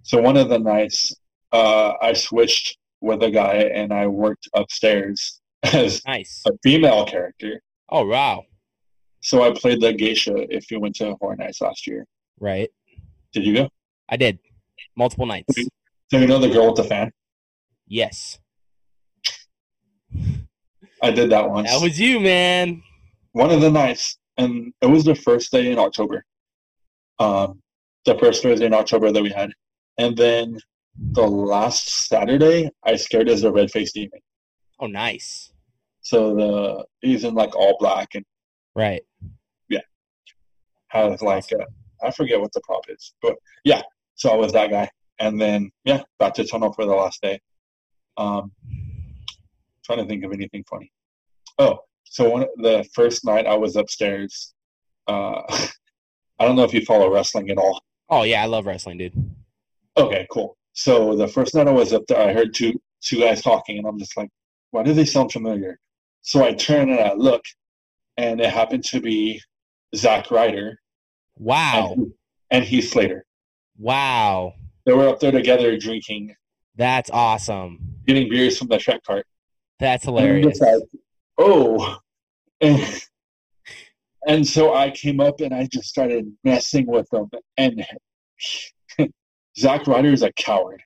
So 0.03 0.21
one 0.21 0.37
of 0.37 0.49
the 0.49 0.59
nights, 0.59 1.13
uh, 1.51 1.93
I 2.01 2.13
switched 2.13 2.77
with 3.01 3.23
a 3.23 3.31
guy 3.31 3.53
and 3.73 3.93
I 3.93 4.07
worked 4.07 4.47
upstairs 4.53 5.39
as 5.63 6.01
Nice. 6.05 6.43
a 6.47 6.51
female 6.63 7.05
character. 7.05 7.61
Oh 7.89 8.05
wow. 8.05 8.43
So 9.21 9.43
I 9.43 9.51
played 9.51 9.81
the 9.81 9.93
geisha 9.93 10.33
if 10.53 10.71
you 10.71 10.79
went 10.79 10.95
to 10.97 11.15
Horror 11.19 11.35
Nights 11.35 11.61
last 11.61 11.85
year. 11.87 12.05
Right. 12.39 12.69
Did 13.33 13.45
you 13.45 13.53
go? 13.53 13.69
I 14.07 14.15
did. 14.17 14.39
Multiple 14.95 15.25
nights. 15.25 15.53
So 16.11 16.17
you 16.17 16.27
know 16.27 16.39
the 16.39 16.49
girl 16.49 16.67
with 16.67 16.75
the 16.77 16.83
fan? 16.85 17.11
Yes. 17.87 18.39
I 21.01 21.11
did 21.11 21.29
that 21.31 21.49
once. 21.49 21.69
That 21.69 21.81
was 21.81 21.99
you, 21.99 22.19
man. 22.19 22.81
one 23.31 23.51
of 23.51 23.61
the 23.61 23.71
nights, 23.71 24.17
and 24.37 24.73
it 24.81 24.87
was 24.87 25.03
the 25.05 25.15
first 25.15 25.51
day 25.51 25.71
in 25.71 25.79
October. 25.79 26.25
Um, 27.19 27.61
the 28.05 28.17
first 28.17 28.41
Thursday 28.43 28.65
in 28.65 28.73
October 28.73 29.11
that 29.11 29.21
we 29.23 29.29
had, 29.29 29.51
and 29.97 30.15
then 30.17 30.57
the 31.11 31.27
last 31.27 32.07
Saturday, 32.07 32.69
I 32.83 32.95
scared 32.95 33.29
as 33.29 33.43
a 33.43 33.51
red 33.51 33.71
faced 33.71 33.95
demon. 33.95 34.19
Oh 34.79 34.87
nice. 34.87 35.51
So 36.01 36.35
the 36.35 36.85
he's 37.01 37.23
in 37.23 37.33
like 37.33 37.55
all 37.55 37.77
black 37.79 38.15
and 38.15 38.25
Right. 38.75 39.01
Yeah, 39.67 39.81
has 40.89 41.21
like 41.21 41.51
uh, 41.51 41.65
I 42.03 42.11
forget 42.11 42.39
what 42.39 42.53
the 42.53 42.61
prop 42.61 42.83
is, 42.89 43.13
but 43.21 43.35
yeah. 43.63 43.81
So 44.15 44.29
I 44.29 44.35
was 44.35 44.53
that 44.53 44.69
guy, 44.69 44.89
and 45.19 45.39
then 45.39 45.71
yeah, 45.85 46.03
back 46.17 46.33
to 46.35 46.45
tunnel 46.45 46.73
for 46.73 46.85
the 46.85 46.93
last 46.93 47.21
day. 47.21 47.39
Um, 48.17 48.51
trying 49.83 49.99
to 49.99 50.05
think 50.05 50.23
of 50.23 50.31
anything 50.31 50.63
funny. 50.69 50.91
Oh, 51.57 51.79
so 52.03 52.29
one 52.29 52.45
the 52.57 52.87
first 52.93 53.25
night 53.25 53.47
I 53.47 53.55
was 53.55 53.75
upstairs. 53.75 54.53
Uh, 55.07 55.41
I 56.39 56.45
don't 56.45 56.55
know 56.55 56.63
if 56.63 56.73
you 56.73 56.85
follow 56.85 57.11
wrestling 57.11 57.49
at 57.49 57.57
all. 57.57 57.81
Oh 58.09 58.23
yeah, 58.23 58.43
I 58.43 58.45
love 58.45 58.65
wrestling, 58.65 58.97
dude. 58.97 59.35
Okay, 59.97 60.25
cool. 60.31 60.55
So 60.79 61.13
the 61.13 61.27
first 61.27 61.55
night 61.55 61.67
I 61.67 61.71
was 61.71 61.91
up 61.91 62.03
there, 62.07 62.21
I 62.25 62.31
heard 62.31 62.53
two 62.53 62.71
two 63.01 63.19
guys 63.19 63.41
talking, 63.41 63.79
and 63.79 63.85
I'm 63.85 63.99
just 63.99 64.15
like, 64.15 64.29
why 64.71 64.81
do 64.81 64.93
they 64.93 65.03
sound 65.03 65.29
familiar? 65.29 65.77
So 66.21 66.41
I 66.41 66.53
turn 66.53 66.89
and 66.89 67.01
I 67.01 67.13
look, 67.15 67.43
and 68.15 68.39
it 68.39 68.49
happened 68.49 68.85
to 68.85 69.01
be 69.01 69.41
Zack 69.93 70.31
Ryder 70.31 70.79
Wow. 71.35 71.95
and, 71.97 72.13
and 72.51 72.63
Heath 72.63 72.91
Slater. 72.91 73.25
Wow. 73.77 74.53
They 74.85 74.93
were 74.93 75.09
up 75.09 75.19
there 75.19 75.33
together 75.33 75.77
drinking, 75.77 76.33
That's 76.75 77.09
awesome. 77.09 77.95
getting 78.07 78.29
beers 78.29 78.57
from 78.57 78.69
the 78.69 78.77
Shrek 78.77 79.03
cart. 79.03 79.25
That's 79.79 80.05
hilarious. 80.05 80.61
like, 80.61 80.81
oh. 81.37 81.97
And, 82.61 83.01
and 84.25 84.47
so 84.47 84.73
I 84.73 84.91
came 84.91 85.19
up 85.19 85.41
and 85.41 85.53
I 85.53 85.67
just 85.69 85.89
started 85.89 86.31
messing 86.45 86.85
with 86.87 87.09
them. 87.09 87.29
And 87.57 87.85
Zack 89.59 89.87
Ryder 89.87 90.11
is 90.13 90.21
a 90.23 90.31
coward. 90.33 90.81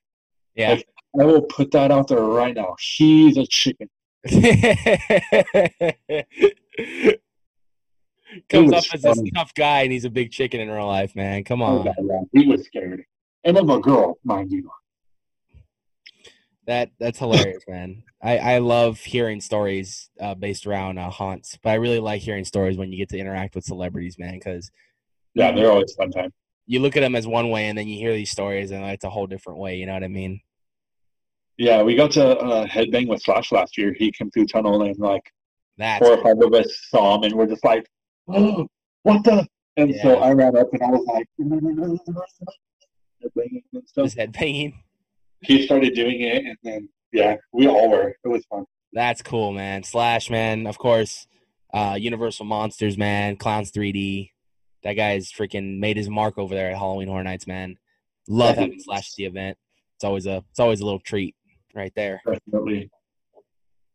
Yeah. 0.54 0.78
I 1.18 1.24
will 1.24 1.42
put 1.42 1.70
that 1.72 1.90
out 1.92 2.08
there 2.08 2.20
right 2.22 2.54
now. 2.54 2.74
He's 2.80 3.36
a 3.36 3.46
chicken. 3.46 3.88
Comes 8.48 8.72
up 8.72 8.84
as 8.92 9.04
a 9.04 9.14
funny. 9.14 9.30
tough 9.30 9.54
guy 9.54 9.82
and 9.82 9.92
he's 9.92 10.04
a 10.04 10.10
big 10.10 10.32
chicken 10.32 10.60
in 10.60 10.68
real 10.70 10.86
life, 10.86 11.14
man. 11.14 11.44
Come 11.44 11.62
Oh, 11.62 11.80
on. 11.80 11.86
yeah. 11.86 12.20
He 12.32 12.46
was 12.48 12.64
scared. 12.66 13.04
And 13.44 13.56
of 13.58 13.68
a 13.68 13.78
girl, 13.78 14.18
mind 14.24 14.50
you. 14.50 14.68
That 16.66 16.90
that's 16.98 17.18
hilarious, 17.18 17.62
man. 17.68 18.02
I, 18.22 18.38
I 18.38 18.58
love 18.58 18.98
hearing 18.98 19.40
stories 19.42 20.08
uh, 20.18 20.34
based 20.34 20.66
around 20.66 20.96
uh, 20.98 21.10
haunts, 21.10 21.58
but 21.62 21.70
I 21.70 21.74
really 21.74 22.00
like 22.00 22.22
hearing 22.22 22.44
stories 22.46 22.78
when 22.78 22.90
you 22.90 22.96
get 22.96 23.10
to 23.10 23.18
interact 23.18 23.54
with 23.54 23.64
celebrities, 23.64 24.18
man, 24.18 24.32
because 24.32 24.70
Yeah, 25.34 25.52
they're 25.52 25.70
always 25.70 25.94
fun 25.94 26.10
time. 26.10 26.32
You 26.66 26.80
look 26.80 26.96
at 26.96 27.00
them 27.00 27.14
as 27.14 27.26
one 27.26 27.50
way 27.50 27.68
and 27.68 27.76
then 27.76 27.86
you 27.86 27.98
hear 27.98 28.12
these 28.12 28.30
stories 28.30 28.70
and 28.70 28.84
it's 28.86 29.04
a 29.04 29.10
whole 29.10 29.26
different 29.26 29.58
way. 29.58 29.76
You 29.76 29.86
know 29.86 29.94
what 29.94 30.04
I 30.04 30.08
mean? 30.08 30.40
Yeah, 31.56 31.82
we 31.82 31.94
got 31.94 32.10
to 32.12 32.36
uh, 32.38 32.66
headbang 32.66 33.08
with 33.08 33.22
Slash 33.22 33.52
last 33.52 33.78
year. 33.78 33.94
He 33.96 34.10
came 34.10 34.30
through 34.30 34.46
tunnel 34.46 34.82
and 34.82 34.98
like 34.98 35.22
That's 35.78 36.04
four 36.04 36.18
or 36.18 36.22
five 36.22 36.40
of 36.40 36.52
us 36.54 36.86
saw 36.88 37.16
him 37.16 37.24
and 37.24 37.34
we're 37.34 37.46
just 37.46 37.64
like, 37.64 37.86
oh, 38.28 38.66
what 39.02 39.22
the? 39.24 39.46
And 39.76 39.94
so 40.02 40.16
I 40.16 40.32
ran 40.32 40.56
up 40.56 40.72
and 40.72 40.82
I 40.82 40.88
was 40.88 41.04
like, 41.06 41.26
headbanging 41.40 41.98
and 43.72 43.88
stuff. 43.88 44.04
just 44.04 44.16
head 44.16 44.32
banging. 44.32 44.80
He 45.40 45.64
started 45.64 45.94
doing 45.94 46.22
it 46.22 46.44
and 46.44 46.56
then, 46.62 46.88
yeah, 47.12 47.36
we 47.52 47.68
all 47.68 47.90
were. 47.90 48.16
It 48.24 48.28
was 48.28 48.44
fun. 48.46 48.64
That's 48.92 49.22
cool, 49.22 49.52
man. 49.52 49.82
Slash, 49.82 50.30
man. 50.30 50.66
Of 50.66 50.78
course, 50.78 51.26
uh, 51.72 51.96
Universal 51.98 52.46
Monsters, 52.46 52.96
man. 52.96 53.36
Clowns 53.36 53.72
3D. 53.72 54.30
That 54.84 54.94
guy's 54.94 55.32
freaking 55.32 55.78
made 55.78 55.96
his 55.96 56.08
mark 56.08 56.38
over 56.38 56.54
there 56.54 56.70
at 56.70 56.76
Halloween 56.76 57.08
Horror 57.08 57.24
Nights, 57.24 57.46
man. 57.46 57.78
Love 58.28 58.56
having 58.56 58.78
Slash 58.80 59.10
at 59.10 59.16
the 59.16 59.24
event. 59.24 59.58
It's 59.96 60.04
always 60.04 60.26
a 60.26 60.44
it's 60.50 60.60
always 60.60 60.80
a 60.80 60.84
little 60.84 61.00
treat 61.00 61.34
right 61.74 61.92
there. 61.96 62.20
Definitely. 62.26 62.90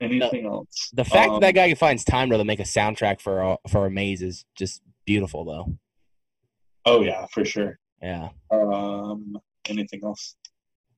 Anything 0.02 0.45
else? 0.45 0.89
The 0.93 1.04
fact 1.04 1.30
Um, 1.30 1.39
that 1.41 1.54
that 1.54 1.56
guy 1.56 1.73
finds 1.73 2.04
time 2.04 2.30
to 2.30 2.43
make 2.43 2.60
a 2.60 2.63
soundtrack 2.63 3.19
for 3.21 3.41
a, 3.41 3.58
for 3.67 3.86
a 3.86 3.91
maze 3.91 4.21
is 4.21 4.45
just 4.56 4.82
beautiful, 5.06 5.43
though. 5.43 5.78
Oh, 6.86 7.02
yeah, 7.02 7.25
for 7.34 7.43
sure. 7.43 7.80
Yeah. 8.02 8.30
Um, 8.49 9.38
anything 9.67 10.02
else? 10.04 10.36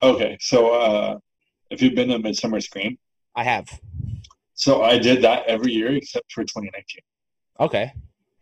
Okay, 0.02 0.36
so 0.40 0.72
uh, 0.72 1.18
if 1.70 1.82
you've 1.82 1.96
been 1.96 2.08
to 2.08 2.18
Midsummer 2.20 2.60
Scream, 2.60 2.96
I 3.34 3.42
have. 3.44 3.68
so 4.54 4.82
I 4.82 4.98
did 4.98 5.22
that 5.22 5.46
every 5.46 5.72
year 5.72 5.90
except 5.96 6.30
for 6.32 6.42
2019. 6.44 7.00
Okay. 7.58 7.92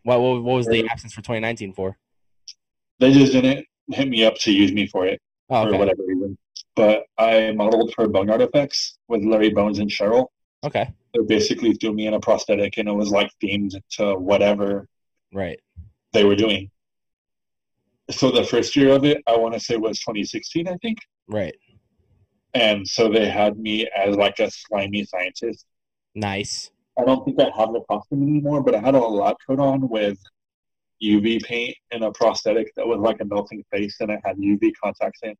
What 0.03 0.21
what, 0.21 0.43
what 0.43 0.55
was 0.55 0.67
the 0.67 0.89
absence 0.89 1.13
for 1.13 1.21
2019 1.21 1.73
for? 1.75 1.97
They 2.99 3.13
just 3.13 3.33
didn't 3.33 3.67
hit 3.91 4.09
me 4.09 4.25
up 4.25 4.37
to 4.37 4.53
use 4.53 4.73
me 4.73 4.87
for 4.87 5.07
it 5.07 5.21
Oh, 5.49 5.69
for 5.71 5.77
whatever 5.79 6.03
reason. 6.07 6.39
But 6.77 7.05
I 7.19 7.51
modeled 7.53 7.93
for 7.95 8.07
Boneyard 8.09 8.41
Effects 8.41 8.99
with 9.09 9.23
Larry 9.25 9.51
Bones 9.51 9.79
and 9.79 9.91
Cheryl. 9.91 10.27
Okay. 10.65 10.89
They 11.15 11.25
basically 11.27 11.73
threw 11.75 11.93
me 11.93 12.07
in 12.07 12.15
a 12.15 12.21
prosthetic, 12.21 12.79
and 12.79 12.89
it 12.89 12.93
was 12.93 13.11
like 13.11 13.31
themed 13.43 13.75
to 13.93 14.15
whatever 14.15 14.87
Right. 15.33 15.59
they 16.13 16.25
were 16.25 16.37
doing. 16.37 16.71
So 18.11 18.31
the 18.31 18.45
first 18.45 18.77
year 18.77 18.93
of 18.93 19.05
it, 19.05 19.23
I 19.27 19.37
want 19.37 19.55
to 19.55 19.61
say 19.61 19.77
was 19.77 19.99
2016, 20.01 20.69
I 20.69 20.77
think. 20.77 20.99
Right. 21.29 21.55
And 22.55 22.87
so 22.87 23.09
they 23.09 23.29
had 23.29 23.59
me 23.59 23.89
as 23.97 24.17
like 24.17 24.39
a 24.41 24.51
slimy 24.51 25.05
scientist. 25.05 25.67
Nice. 26.15 26.71
I 26.99 27.05
don't 27.05 27.25
think 27.25 27.41
I 27.41 27.51
have 27.57 27.73
the 27.73 27.83
costume 27.89 28.23
anymore, 28.23 28.63
but 28.63 28.75
I 28.75 28.81
had 28.81 28.95
a 28.95 28.99
lab 28.99 29.37
coat 29.47 29.61
on 29.61 29.89
with 29.89 30.19
UV 31.03 31.43
paint 31.43 31.75
and 31.93 32.05
a 32.05 32.11
prosthetic 32.13 32.75
that 32.77 32.87
was 32.87 32.99
like 32.99 33.21
a 33.21 33.25
melting 33.25 33.65
face, 33.71 33.97
and 34.01 34.13
I 34.13 34.21
had 34.25 34.37
UV 34.37 34.73
contacts 34.83 35.21
in. 35.23 35.35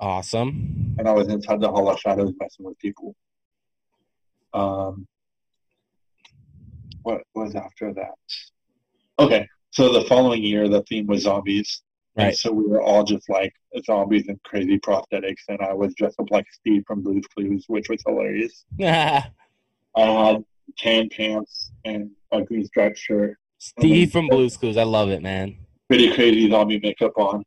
Awesome. 0.00 0.94
And 0.98 1.08
I 1.08 1.12
was 1.12 1.28
inside 1.28 1.60
the 1.60 1.68
Hall 1.68 1.90
of 1.90 1.98
Shadows 1.98 2.34
messing 2.40 2.64
with 2.64 2.78
people. 2.78 3.14
Um, 4.54 5.06
what 7.02 7.22
was 7.34 7.54
after 7.54 7.92
that? 7.94 8.14
Okay, 9.18 9.46
so 9.70 9.92
the 9.92 10.04
following 10.04 10.42
year, 10.42 10.68
the 10.68 10.82
theme 10.82 11.06
was 11.06 11.22
zombies. 11.22 11.82
Right. 12.16 12.26
And 12.26 12.36
so 12.36 12.52
we 12.52 12.66
were 12.66 12.82
all 12.82 13.04
just 13.04 13.28
like 13.30 13.54
zombies 13.86 14.28
and 14.28 14.40
crazy 14.42 14.78
prosthetics, 14.78 15.42
and 15.48 15.60
I 15.62 15.72
was 15.72 15.94
dressed 15.94 16.20
up 16.20 16.30
like 16.30 16.46
Steve 16.52 16.84
from 16.86 17.02
Blue's 17.02 17.26
Clues, 17.34 17.64
which 17.68 17.88
was 17.88 18.02
hilarious. 18.06 18.64
I 18.80 19.30
had 19.96 20.44
tan 20.78 21.08
pants 21.08 21.72
and 21.84 22.10
a 22.32 22.42
green 22.42 22.64
striped 22.64 22.98
shirt. 22.98 23.36
Steve 23.58 24.10
from 24.10 24.28
Blue 24.28 24.50
Clues. 24.50 24.76
I 24.76 24.82
love 24.84 25.10
it, 25.10 25.22
man. 25.22 25.56
Pretty 25.88 26.12
crazy 26.12 26.50
zombie 26.50 26.80
makeup 26.80 27.12
on. 27.16 27.44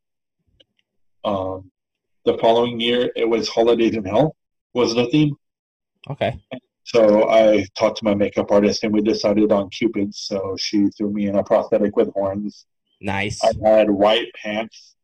Um, 1.24 1.72
the 2.26 2.38
following 2.38 2.80
year, 2.80 3.12
it 3.16 3.28
was 3.28 3.50
Holidays 3.50 3.96
in 3.96 4.06
Hell 4.06 4.36
was 4.74 4.96
the 4.96 5.08
theme. 5.08 5.36
Okay. 6.10 6.40
So 6.84 7.30
I 7.30 7.66
talked 7.78 7.98
to 7.98 8.06
my 8.06 8.14
makeup 8.14 8.52
artist, 8.52 8.84
and 8.84 8.94
we 8.94 9.02
decided 9.02 9.52
on 9.52 9.70
Cupid. 9.70 10.14
So 10.14 10.56
she 10.60 10.88
threw 10.90 11.12
me 11.12 11.28
in 11.28 11.36
a 11.36 11.44
prosthetic 11.44 11.96
with 11.96 12.14
horns. 12.14 12.66
Nice. 13.02 13.44
I 13.44 13.54
had 13.68 13.90
white 13.90 14.28
pants, 14.42 14.96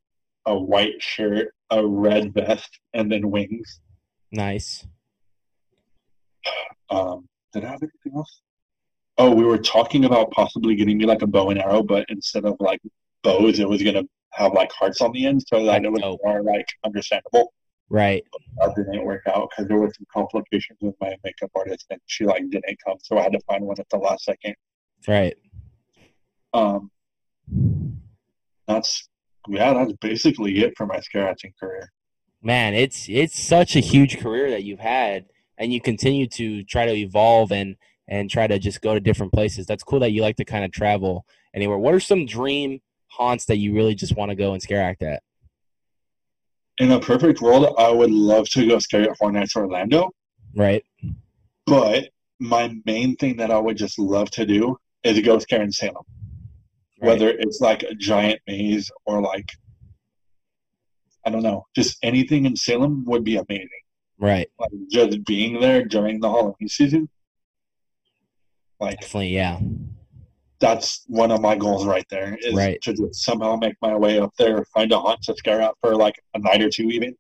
a 0.45 0.55
white 0.55 1.01
shirt, 1.01 1.53
a 1.71 1.85
red 1.85 2.33
vest, 2.33 2.79
and 2.93 3.11
then 3.11 3.31
wings. 3.31 3.81
Nice. 4.31 4.85
Um, 6.89 7.27
did 7.53 7.65
I 7.65 7.69
have 7.69 7.83
anything 7.83 8.13
else? 8.15 8.41
Oh, 9.17 9.33
we 9.33 9.43
were 9.43 9.57
talking 9.57 10.05
about 10.05 10.31
possibly 10.31 10.75
getting 10.75 10.97
me 10.97 11.05
like 11.05 11.21
a 11.21 11.27
bow 11.27 11.49
and 11.49 11.59
arrow, 11.59 11.83
but 11.83 12.05
instead 12.09 12.45
of 12.45 12.55
like 12.59 12.81
bows, 13.23 13.59
it 13.59 13.67
was 13.67 13.83
gonna 13.83 14.03
have 14.31 14.53
like 14.53 14.71
hearts 14.71 15.01
on 15.01 15.11
the 15.11 15.25
end, 15.25 15.43
so 15.47 15.65
that 15.65 15.83
it 15.83 15.91
was 15.91 16.01
more 16.23 16.41
like 16.43 16.65
understandable. 16.83 17.53
Right. 17.89 18.23
That 18.57 18.73
didn't 18.75 19.03
work 19.03 19.23
out 19.27 19.49
because 19.49 19.67
there 19.67 19.77
were 19.77 19.91
some 19.95 20.07
complications 20.13 20.79
with 20.81 20.95
my 21.01 21.15
makeup 21.23 21.51
artist, 21.55 21.87
and 21.89 21.99
she 22.05 22.25
like 22.25 22.49
didn't 22.49 22.77
come, 22.85 22.97
so 23.03 23.17
I 23.17 23.23
had 23.23 23.33
to 23.33 23.41
find 23.41 23.65
one 23.65 23.79
at 23.79 23.89
the 23.89 23.97
last 23.97 24.23
second. 24.23 24.55
Right. 25.07 25.35
Um, 26.53 26.89
that's 28.67 29.09
yeah, 29.49 29.73
that's 29.73 29.93
basically 29.93 30.59
it 30.59 30.73
for 30.77 30.85
my 30.85 30.99
scare 30.99 31.27
acting 31.27 31.53
career. 31.59 31.91
Man, 32.41 32.73
it's 32.73 33.07
it's 33.09 33.39
such 33.39 33.75
a 33.75 33.79
huge 33.79 34.19
career 34.19 34.49
that 34.51 34.63
you've 34.63 34.79
had, 34.79 35.25
and 35.61 35.71
you 35.71 35.79
continue 35.79 36.25
to 36.25 36.63
try 36.63 36.85
to 36.87 36.93
evolve 36.93 37.51
and 37.51 37.75
and 38.07 38.29
try 38.29 38.47
to 38.47 38.57
just 38.59 38.81
go 38.81 38.93
to 38.95 38.99
different 38.99 39.31
places. 39.31 39.65
That's 39.67 39.83
cool 39.83 39.99
that 39.99 40.11
you 40.11 40.21
like 40.21 40.35
to 40.37 40.43
kind 40.43 40.65
of 40.65 40.71
travel 40.71 41.25
anywhere. 41.53 41.77
What 41.77 41.93
are 41.93 41.99
some 41.99 42.25
dream 42.25 42.81
haunts 43.07 43.45
that 43.45 43.57
you 43.57 43.73
really 43.73 43.95
just 43.95 44.17
want 44.17 44.31
to 44.31 44.35
go 44.35 44.51
and 44.53 44.61
scare 44.61 44.81
act 44.83 45.03
at? 45.03 45.21
In 46.79 46.91
a 46.91 46.99
perfect 46.99 47.41
world, 47.41 47.73
I 47.77 47.89
would 47.91 48.09
love 48.11 48.49
to 48.49 48.67
go 48.67 48.79
scare 48.79 49.03
at 49.03 49.17
Horror 49.19 49.33
Nights 49.33 49.55
Orlando, 49.55 50.09
Right. 50.55 50.83
but 51.67 52.09
my 52.39 52.73
main 52.85 53.15
thing 53.17 53.37
that 53.37 53.51
I 53.51 53.59
would 53.59 53.77
just 53.77 53.99
love 53.99 54.31
to 54.31 54.45
do 54.45 54.77
is 55.03 55.19
go 55.21 55.37
scare 55.39 55.61
in 55.61 55.71
Salem. 55.71 56.03
Right. 56.99 57.07
Whether 57.07 57.29
it's 57.29 57.61
like 57.61 57.83
a 57.83 57.93
giant 57.93 58.41
maze 58.47 58.91
or 59.05 59.21
like 59.21 59.49
I 61.23 61.29
don't 61.29 61.43
know, 61.43 61.67
just 61.75 61.97
anything 62.01 62.45
in 62.45 62.55
Salem 62.55 63.05
would 63.05 63.23
be 63.23 63.37
amazing. 63.37 63.69
Right. 64.21 64.47
Like 64.59 64.69
just 64.89 65.25
being 65.25 65.59
there 65.59 65.83
during 65.83 66.19
the 66.21 66.29
Halloween 66.29 66.69
season. 66.69 67.09
Like 68.79 68.99
Definitely. 69.01 69.29
Yeah. 69.35 69.59
that's 70.59 71.03
one 71.07 71.31
of 71.31 71.41
my 71.41 71.55
goals 71.55 71.85
right 71.87 72.05
there 72.11 72.37
is 72.39 72.53
Right. 72.53 72.79
to 72.83 72.93
just 72.93 73.15
somehow 73.23 73.55
make 73.55 73.73
my 73.81 73.95
way 73.95 74.19
up 74.19 74.31
there, 74.37 74.63
find 74.73 74.91
a 74.91 74.99
haunt 74.99 75.23
to 75.23 75.35
scare 75.35 75.59
out 75.61 75.75
for 75.81 75.95
like 75.95 76.21
a 76.35 76.39
night 76.39 76.61
or 76.61 76.69
two 76.69 76.89
even. 76.89 77.15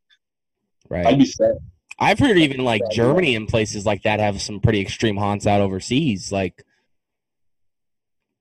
Right. 0.89 1.05
I'd 1.07 1.17
be 1.17 1.25
set. 1.25 1.55
I've 1.99 2.19
heard 2.19 2.37
even 2.37 2.63
like. 2.63 2.81
Germany 2.91 3.35
and 3.35 3.47
places 3.47 3.85
like 3.85 4.03
that 4.03 4.19
have 4.19 4.41
some 4.41 4.59
pretty 4.59 4.79
extreme 4.81 5.17
haunts 5.17 5.45
out 5.47 5.61
overseas. 5.61 6.31
Like 6.31 6.63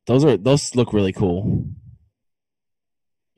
those 0.07 0.25
are 0.25 0.37
those 0.37 0.75
look 0.75 0.93
really 0.93 1.13
cool. 1.13 1.67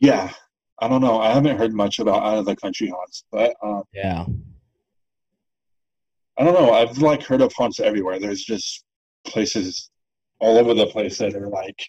Yeah. 0.00 0.32
I 0.80 0.88
don't 0.88 1.00
know. 1.00 1.20
I 1.20 1.32
haven't 1.32 1.58
heard 1.58 1.74
much 1.74 1.98
about 2.00 2.22
out 2.24 2.38
of 2.38 2.44
the 2.44 2.56
country 2.56 2.88
haunts, 2.88 3.24
but 3.30 3.54
um, 3.62 3.82
Yeah. 3.92 4.26
I 6.42 6.44
don't 6.44 6.54
know. 6.54 6.72
I've 6.72 6.98
like 6.98 7.22
heard 7.22 7.40
of 7.40 7.52
haunts 7.52 7.78
everywhere. 7.78 8.18
There's 8.18 8.42
just 8.42 8.84
places 9.24 9.90
all 10.40 10.58
over 10.58 10.74
the 10.74 10.86
place 10.86 11.18
that 11.18 11.36
are 11.36 11.48
like 11.48 11.80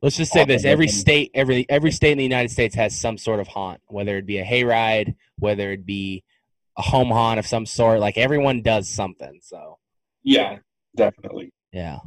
Let's 0.00 0.16
just 0.16 0.32
say 0.32 0.44
this: 0.44 0.64
every 0.64 0.86
state, 0.86 1.32
every 1.34 1.66
every 1.68 1.90
state 1.90 2.12
in 2.12 2.18
the 2.18 2.24
United 2.24 2.52
States 2.52 2.76
has 2.76 2.96
some 2.96 3.18
sort 3.18 3.40
of 3.40 3.48
haunt, 3.48 3.80
whether 3.88 4.16
it 4.16 4.26
be 4.26 4.38
a 4.38 4.44
hayride, 4.44 5.16
whether 5.40 5.72
it 5.72 5.84
be 5.84 6.22
a 6.78 6.82
home 6.82 7.08
haunt 7.08 7.40
of 7.40 7.46
some 7.48 7.66
sort. 7.66 7.98
Like 7.98 8.16
everyone 8.16 8.62
does 8.62 8.88
something. 8.88 9.40
So 9.42 9.78
yeah, 10.22 10.58
definitely. 10.94 11.50
yeah, 11.72 11.98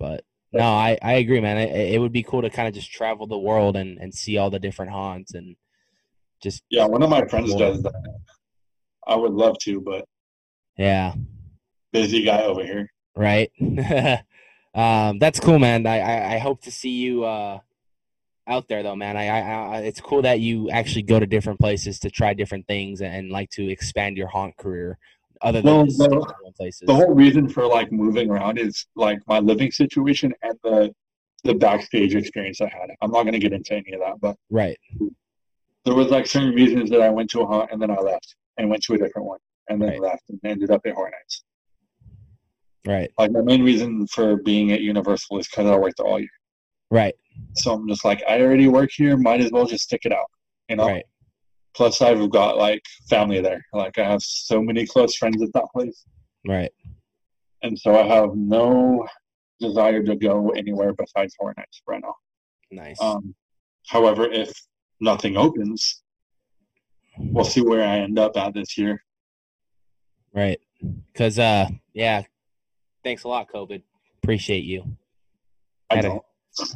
but 0.00 0.24
no, 0.52 0.64
I 0.64 0.98
I 1.00 1.12
agree, 1.14 1.40
man. 1.40 1.58
It, 1.58 1.94
it 1.94 2.00
would 2.00 2.12
be 2.12 2.24
cool 2.24 2.42
to 2.42 2.50
kind 2.50 2.66
of 2.66 2.74
just 2.74 2.90
travel 2.90 3.28
the 3.28 3.38
world 3.38 3.76
and 3.76 3.98
and 3.98 4.12
see 4.12 4.38
all 4.38 4.50
the 4.50 4.58
different 4.58 4.90
haunts 4.90 5.34
and 5.34 5.54
just 6.42 6.64
Yeah, 6.70 6.86
one 6.86 7.04
of 7.04 7.10
my 7.10 7.24
friends 7.28 7.54
does 7.54 7.82
that. 7.84 8.18
I 9.06 9.14
would 9.14 9.34
love 9.34 9.56
to, 9.60 9.80
but 9.80 10.04
yeah, 10.76 11.14
busy 11.92 12.22
guy 12.22 12.42
over 12.42 12.64
here. 12.64 12.90
right. 13.14 13.50
um, 14.74 15.18
that's 15.18 15.40
cool, 15.40 15.58
man. 15.58 15.86
I, 15.86 15.98
I 16.00 16.34
I 16.34 16.38
hope 16.38 16.62
to 16.62 16.70
see 16.70 16.90
you 16.90 17.24
uh 17.24 17.60
out 18.48 18.68
there 18.68 18.82
though, 18.82 18.96
man. 18.96 19.16
I, 19.16 19.26
I, 19.26 19.40
I 19.40 19.78
it's 19.80 20.00
cool 20.00 20.22
that 20.22 20.40
you 20.40 20.70
actually 20.70 21.02
go 21.02 21.18
to 21.18 21.26
different 21.26 21.58
places 21.58 21.98
to 22.00 22.10
try 22.10 22.34
different 22.34 22.66
things 22.66 23.00
and, 23.00 23.14
and 23.14 23.30
like 23.30 23.50
to 23.50 23.68
expand 23.68 24.16
your 24.16 24.28
haunt 24.28 24.56
career 24.56 24.98
other 25.42 25.60
than 25.60 25.74
Well, 25.74 25.86
the- 25.86 26.52
places. 26.56 26.86
The 26.86 26.94
whole 26.94 27.14
reason 27.14 27.48
for 27.48 27.66
like 27.66 27.92
moving 27.92 28.30
around 28.30 28.58
is 28.58 28.86
like 28.94 29.18
my 29.26 29.40
living 29.40 29.70
situation 29.70 30.32
and 30.42 30.54
the 30.62 30.94
the 31.44 31.54
backstage 31.54 32.14
experience 32.14 32.60
I 32.60 32.64
had. 32.68 32.90
I'm 33.00 33.10
not 33.10 33.24
gonna 33.24 33.38
get 33.38 33.52
into 33.52 33.74
any 33.74 33.92
of 33.92 34.00
that, 34.00 34.20
but 34.20 34.36
right. 34.50 34.78
there 35.84 35.94
was 35.94 36.08
like 36.08 36.26
certain 36.26 36.54
reasons 36.54 36.90
that 36.90 37.00
I 37.00 37.08
went 37.10 37.30
to 37.30 37.40
a 37.42 37.46
haunt 37.46 37.70
and 37.72 37.80
then 37.80 37.90
I 37.90 37.96
left 38.00 38.34
and 38.56 38.68
went 38.70 38.82
to 38.84 38.94
a 38.94 38.98
different 38.98 39.28
one 39.28 39.38
and 39.68 39.80
then 39.80 39.90
Right. 39.90 40.00
left 40.00 40.28
and 40.28 40.40
ended 40.44 40.70
up 40.70 40.82
at 40.86 40.94
Horror 40.94 41.10
Nights. 41.10 41.44
Right. 42.86 43.10
Like 43.18 43.32
my 43.32 43.40
main 43.42 43.64
reason 43.64 44.06
for 44.06 44.36
being 44.36 44.72
at 44.72 44.80
Universal 44.80 45.38
is 45.38 45.48
because 45.48 45.66
I 45.66 45.76
worked 45.76 46.00
all 46.00 46.20
year. 46.20 46.28
Right. 46.90 47.14
So 47.56 47.72
I'm 47.72 47.88
just 47.88 48.04
like, 48.04 48.22
I 48.28 48.40
already 48.40 48.68
work 48.68 48.90
here, 48.92 49.16
might 49.16 49.40
as 49.40 49.50
well 49.50 49.66
just 49.66 49.84
stick 49.84 50.02
it 50.04 50.12
out. 50.12 50.30
You 50.68 50.76
know? 50.76 50.86
Right. 50.86 51.04
Plus 51.74 52.00
I've 52.00 52.30
got 52.30 52.56
like 52.56 52.82
family 53.10 53.40
there. 53.40 53.64
Like 53.72 53.98
I 53.98 54.04
have 54.04 54.22
so 54.22 54.62
many 54.62 54.86
close 54.86 55.16
friends 55.16 55.42
at 55.42 55.52
that 55.54 55.66
place. 55.74 56.06
Right. 56.46 56.72
And 57.62 57.78
so 57.78 57.98
I 57.98 58.06
have 58.06 58.34
no 58.34 59.06
desire 59.60 60.02
to 60.04 60.14
go 60.16 60.50
anywhere 60.50 60.92
besides 60.92 61.34
Horror 61.38 61.54
Nights 61.56 61.82
right 61.86 62.00
now. 62.02 62.14
Nice. 62.70 63.00
Um, 63.00 63.34
however, 63.88 64.30
if 64.30 64.52
nothing 65.00 65.36
opens, 65.36 66.02
we'll 67.18 67.44
see 67.44 67.62
where 67.62 67.82
I 67.84 67.98
end 67.98 68.18
up 68.18 68.36
at 68.36 68.54
this 68.54 68.78
year. 68.78 69.02
Right. 70.42 70.60
Cause 71.14 71.38
uh 71.38 71.68
yeah. 71.92 72.22
Thanks 73.02 73.24
a 73.24 73.28
lot, 73.28 73.48
COVID. 73.52 73.82
Appreciate 74.22 74.64
you. 74.64 74.96
I 75.88 76.00
don't. 76.00 76.22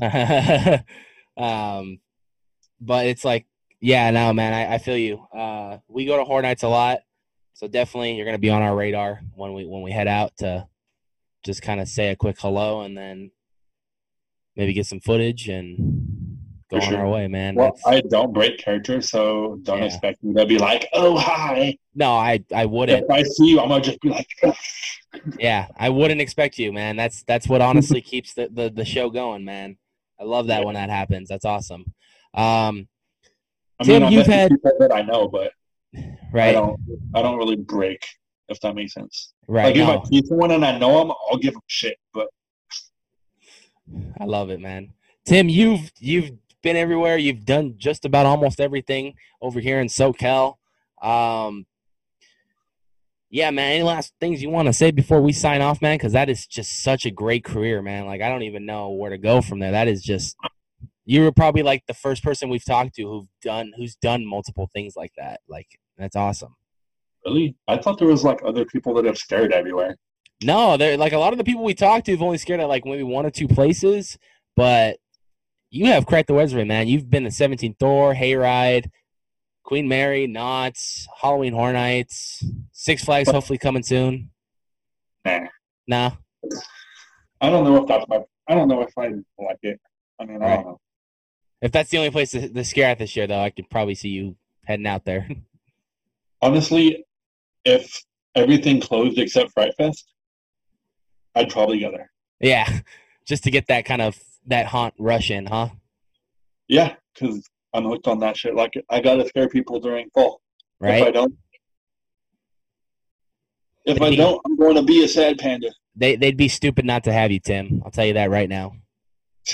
um, 1.36 2.00
but 2.80 3.06
it's 3.06 3.24
like, 3.24 3.46
yeah, 3.80 4.10
no, 4.10 4.32
man, 4.32 4.52
I, 4.52 4.74
I 4.74 4.78
feel 4.78 4.96
you. 4.96 5.26
Uh, 5.34 5.78
we 5.88 6.06
go 6.06 6.16
to 6.16 6.24
Horror 6.24 6.42
Nights 6.42 6.62
a 6.62 6.68
lot, 6.68 7.00
so 7.54 7.66
definitely 7.66 8.14
you're 8.14 8.26
gonna 8.26 8.38
be 8.38 8.50
on 8.50 8.62
our 8.62 8.76
radar 8.76 9.20
when 9.34 9.54
we 9.54 9.66
when 9.66 9.82
we 9.82 9.90
head 9.90 10.06
out 10.06 10.36
to 10.38 10.68
just 11.44 11.62
kind 11.62 11.80
of 11.80 11.88
say 11.88 12.10
a 12.10 12.16
quick 12.16 12.36
hello 12.38 12.82
and 12.82 12.96
then 12.96 13.30
maybe 14.56 14.72
get 14.72 14.86
some 14.86 15.00
footage 15.00 15.48
and 15.48 16.19
go 16.70 16.78
For 16.80 16.86
sure. 16.86 16.98
our 16.98 17.08
way, 17.08 17.26
man. 17.28 17.54
Well, 17.56 17.72
That's- 17.84 18.04
I 18.04 18.08
don't 18.08 18.32
break 18.32 18.58
character, 18.58 19.00
so 19.02 19.58
don't 19.62 19.78
Yeah. 19.78 19.84
expect 19.86 20.22
me 20.22 20.34
to 20.34 20.46
be 20.46 20.58
like, 20.58 20.88
"Oh, 20.92 21.16
hi." 21.18 21.76
no, 21.94 22.12
I 22.12 22.44
I 22.54 22.66
wouldn't. 22.66 23.04
If 23.04 23.10
I 23.10 23.22
see 23.22 23.48
you, 23.50 23.60
I'm 23.60 23.68
gonna 23.68 23.82
just 23.82 24.00
be 24.00 24.08
like, 24.10 24.28
Yeah, 25.38 25.66
I 25.76 25.88
wouldn't 25.88 26.20
expect 26.20 26.58
you, 26.58 26.72
man. 26.72 26.96
That's 26.96 27.22
that's 27.24 27.48
what 27.48 27.60
honestly 27.60 28.00
keeps 28.12 28.34
the, 28.34 28.48
the 28.52 28.70
the 28.70 28.84
show 28.84 29.10
going, 29.10 29.44
man. 29.44 29.76
I 30.20 30.24
love 30.24 30.46
that 30.48 30.60
Yeah. 30.60 30.64
when 30.66 30.74
that 30.74 30.90
happens. 30.90 31.28
That's 31.28 31.44
awesome. 31.44 31.84
Um, 32.34 32.86
I 33.80 33.84
Tim, 33.84 34.02
mean, 34.02 34.02
I 34.04 34.08
you've 34.10 34.26
had- 34.26 34.52
that 34.78 34.92
I 34.94 35.02
know, 35.02 35.28
but 35.28 35.52
I 35.96 36.16
right, 36.32 36.52
don't. 36.52 36.78
I 37.14 37.22
don't 37.22 37.38
really 37.38 37.56
break, 37.56 38.06
if 38.48 38.60
that 38.60 38.74
makes 38.76 38.92
sense. 38.94 39.32
right. 39.48 39.64
Like 39.66 39.76
if 39.76 39.86
no. 39.88 40.00
I 40.00 40.04
see 40.04 40.22
someone 40.26 40.52
and 40.52 40.64
I 40.64 40.78
know 40.78 40.98
them, 41.00 41.10
I'll 41.30 41.38
give 41.38 41.54
them 41.54 41.62
shit. 41.66 41.96
But 42.14 42.28
I 44.20 44.24
love 44.24 44.50
it, 44.50 44.60
man. 44.60 44.92
Tim, 45.24 45.48
you've 45.48 45.90
you've 45.98 46.30
been 46.62 46.76
everywhere. 46.76 47.16
You've 47.16 47.44
done 47.44 47.74
just 47.78 48.04
about 48.04 48.26
almost 48.26 48.60
everything 48.60 49.14
over 49.40 49.60
here 49.60 49.80
in 49.80 49.88
SoCal. 49.88 50.56
Um, 51.02 51.66
yeah, 53.30 53.50
man. 53.50 53.72
Any 53.72 53.82
last 53.84 54.12
things 54.20 54.42
you 54.42 54.50
want 54.50 54.66
to 54.66 54.72
say 54.72 54.90
before 54.90 55.20
we 55.20 55.32
sign 55.32 55.60
off, 55.60 55.80
man? 55.80 55.96
Because 55.96 56.12
that 56.12 56.28
is 56.28 56.46
just 56.46 56.82
such 56.82 57.06
a 57.06 57.10
great 57.10 57.44
career, 57.44 57.80
man. 57.80 58.06
Like 58.06 58.22
I 58.22 58.28
don't 58.28 58.42
even 58.42 58.66
know 58.66 58.90
where 58.90 59.10
to 59.10 59.18
go 59.18 59.40
from 59.40 59.60
there. 59.60 59.72
That 59.72 59.88
is 59.88 60.02
just 60.02 60.36
You 61.04 61.22
were 61.22 61.32
probably 61.32 61.62
like 61.62 61.84
the 61.86 61.94
first 61.94 62.22
person 62.22 62.48
we've 62.48 62.64
talked 62.64 62.94
to 62.96 63.02
who've 63.02 63.28
done 63.42 63.72
who's 63.76 63.96
done 63.96 64.26
multiple 64.26 64.68
things 64.72 64.94
like 64.96 65.12
that. 65.16 65.40
Like 65.48 65.66
that's 65.96 66.16
awesome. 66.16 66.54
Really? 67.24 67.56
I 67.68 67.78
thought 67.78 67.98
there 67.98 68.08
was 68.08 68.24
like 68.24 68.40
other 68.44 68.64
people 68.64 68.94
that 68.94 69.04
have 69.04 69.18
scared 69.18 69.52
everywhere. 69.52 69.96
No, 70.42 70.76
they're 70.76 70.96
like 70.96 71.12
a 71.12 71.18
lot 71.18 71.32
of 71.32 71.38
the 71.38 71.44
people 71.44 71.64
we 71.64 71.74
talked 71.74 72.06
to 72.06 72.12
have 72.12 72.22
only 72.22 72.38
scared 72.38 72.60
at 72.60 72.68
like 72.68 72.84
maybe 72.84 73.02
one 73.02 73.26
or 73.26 73.30
two 73.30 73.48
places, 73.48 74.18
but 74.56 74.98
you 75.70 75.86
have 75.86 76.06
cracked 76.06 76.28
the 76.28 76.34
resume, 76.34 76.64
man. 76.64 76.88
You've 76.88 77.08
been 77.08 77.24
the 77.24 77.30
17th 77.30 77.78
Door, 77.78 78.14
Hayride, 78.14 78.90
Queen 79.62 79.86
Mary, 79.88 80.26
Knott's, 80.26 81.06
Halloween 81.20 81.52
Horror 81.52 81.72
Nights, 81.72 82.44
Six 82.72 83.04
Flags, 83.04 83.30
hopefully 83.30 83.58
coming 83.58 83.82
soon. 83.82 84.30
Nah. 85.24 85.46
Nah. 85.86 86.10
I 87.40 87.50
don't 87.50 87.64
know 87.64 87.82
if 87.82 87.88
that's 87.88 88.06
my. 88.08 88.20
I 88.48 88.54
don't 88.54 88.68
know 88.68 88.82
if 88.82 88.92
I 88.98 89.10
like 89.38 89.58
it. 89.62 89.80
I 90.18 90.24
mean, 90.24 90.42
I 90.42 90.56
don't 90.56 90.66
know. 90.66 90.80
If 91.62 91.72
that's 91.72 91.90
the 91.90 91.98
only 91.98 92.10
place 92.10 92.32
to, 92.32 92.48
to 92.48 92.64
scare 92.64 92.90
at 92.90 92.98
this 92.98 93.14
year, 93.14 93.26
though, 93.26 93.40
I 93.40 93.50
could 93.50 93.70
probably 93.70 93.94
see 93.94 94.08
you 94.08 94.36
heading 94.64 94.86
out 94.86 95.04
there. 95.04 95.28
Honestly, 96.42 97.04
if 97.64 98.02
everything 98.34 98.80
closed 98.80 99.18
except 99.18 99.52
Fright 99.52 99.74
Fest, 99.76 100.12
I'd 101.34 101.50
probably 101.50 101.80
go 101.80 101.92
there. 101.92 102.10
yeah, 102.40 102.80
just 103.26 103.44
to 103.44 103.50
get 103.50 103.68
that 103.68 103.84
kind 103.84 104.02
of 104.02 104.18
that 104.46 104.66
haunt 104.66 104.94
rush 104.98 105.30
in, 105.30 105.46
huh? 105.46 105.68
Yeah, 106.68 106.94
because 107.14 107.42
I'm 107.72 107.84
hooked 107.84 108.08
on 108.08 108.20
that 108.20 108.36
shit. 108.36 108.54
Like, 108.54 108.72
I 108.88 109.00
gotta 109.00 109.26
scare 109.26 109.48
people 109.48 109.80
during 109.80 110.10
fall. 110.10 110.40
Right. 110.80 111.02
If 111.02 111.08
I 111.08 111.10
don't, 111.10 111.34
if 113.84 114.00
I 114.00 114.14
don't, 114.14 114.40
I'm 114.44 114.56
going 114.56 114.76
to 114.76 114.82
be 114.82 115.04
a 115.04 115.08
sad 115.08 115.38
panda. 115.38 115.70
They 115.96 116.16
they'd 116.16 116.36
be 116.36 116.48
stupid 116.48 116.84
not 116.84 117.04
to 117.04 117.12
have 117.12 117.30
you, 117.30 117.40
Tim. 117.40 117.82
I'll 117.84 117.90
tell 117.90 118.06
you 118.06 118.14
that 118.14 118.30
right 118.30 118.48
now. 118.48 118.76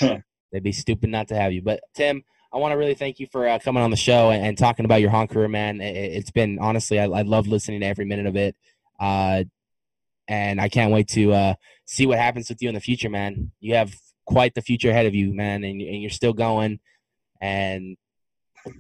They'd 0.01 0.63
be 0.63 0.73
stupid 0.73 1.11
not 1.11 1.29
to 1.29 1.37
have 1.37 1.53
you. 1.53 1.63
But 1.63 1.81
Tim, 1.95 2.23
I 2.53 2.59
want 2.59 2.73
to 2.73 2.77
really 2.77 2.95
thank 2.95 3.19
you 3.19 3.27
for 3.31 3.49
uh, 3.49 3.59
coming 3.59 3.83
on 3.83 3.91
the 3.91 3.97
show 3.97 4.31
and, 4.31 4.45
and 4.45 4.59
talking 4.59 4.85
about 4.85 5.01
your 5.01 5.11
haunt 5.11 5.31
career, 5.31 5.49
man. 5.49 5.81
It, 5.81 5.97
it's 5.97 6.31
been 6.31 6.59
honestly, 6.61 7.01
I, 7.01 7.05
I 7.05 7.23
love 7.23 7.47
listening 7.47 7.81
to 7.81 7.87
every 7.87 8.05
minute 8.05 8.27
of 8.27 8.37
it, 8.37 8.57
uh, 9.01 9.45
and 10.29 10.61
I 10.61 10.69
can't 10.69 10.93
wait 10.93 11.09
to 11.09 11.33
uh, 11.33 11.55
see 11.85 12.07
what 12.07 12.19
happens 12.19 12.49
with 12.49 12.63
you 12.63 12.69
in 12.69 12.75
the 12.75 12.81
future, 12.81 13.11
man. 13.11 13.53
You 13.61 13.75
have 13.75 13.95
quite 14.27 14.55
the 14.55 14.63
future 14.63 14.91
ahead 14.91 15.07
of 15.07 15.15
you, 15.15 15.33
man, 15.33 15.65
and, 15.65 15.81
and 15.81 16.03
you're 16.03 16.11
still 16.11 16.33
going. 16.33 16.81
And 17.41 17.97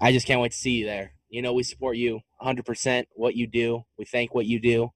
I 0.01 0.13
just 0.13 0.27
can't 0.27 0.41
wait 0.41 0.53
to 0.53 0.59
see 0.59 0.73
you 0.73 0.87
there. 0.87 1.13
You 1.29 1.43
know, 1.43 1.53
we 1.53 1.63
support 1.63 1.97
you 1.97 2.21
100%. 2.43 3.05
What 3.15 3.35
you 3.35 3.47
do, 3.47 3.85
we 3.99 4.05
thank 4.05 4.35
what 4.35 4.47
you 4.47 4.61
do 4.61 4.91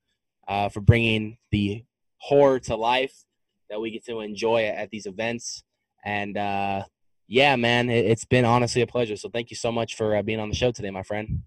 uh, 0.49 0.69
for 0.69 0.81
bringing 0.81 1.39
the 1.51 1.85
horror 2.19 2.59
to 2.61 2.77
life 2.77 3.25
that 3.69 3.81
we 3.81 3.91
get 3.91 4.05
to 4.07 4.21
enjoy 4.21 4.65
at 4.65 4.91
these 4.91 5.07
events. 5.07 5.63
And 6.05 6.37
uh, 6.37 6.85
yeah, 7.29 7.57
man, 7.57 7.89
it, 7.89 8.07
it's 8.07 8.25
been 8.25 8.45
honestly 8.45 8.83
a 8.83 8.87
pleasure. 8.87 9.17
So 9.17 9.29
thank 9.29 9.51
you 9.51 9.57
so 9.57 9.71
much 9.71 9.95
for 9.95 10.17
uh, 10.17 10.23
being 10.23 10.41
on 10.41 10.49
the 10.49 10.55
show 10.55 10.73
today, 10.73 10.91
my 10.91 11.03
friend. 11.03 11.43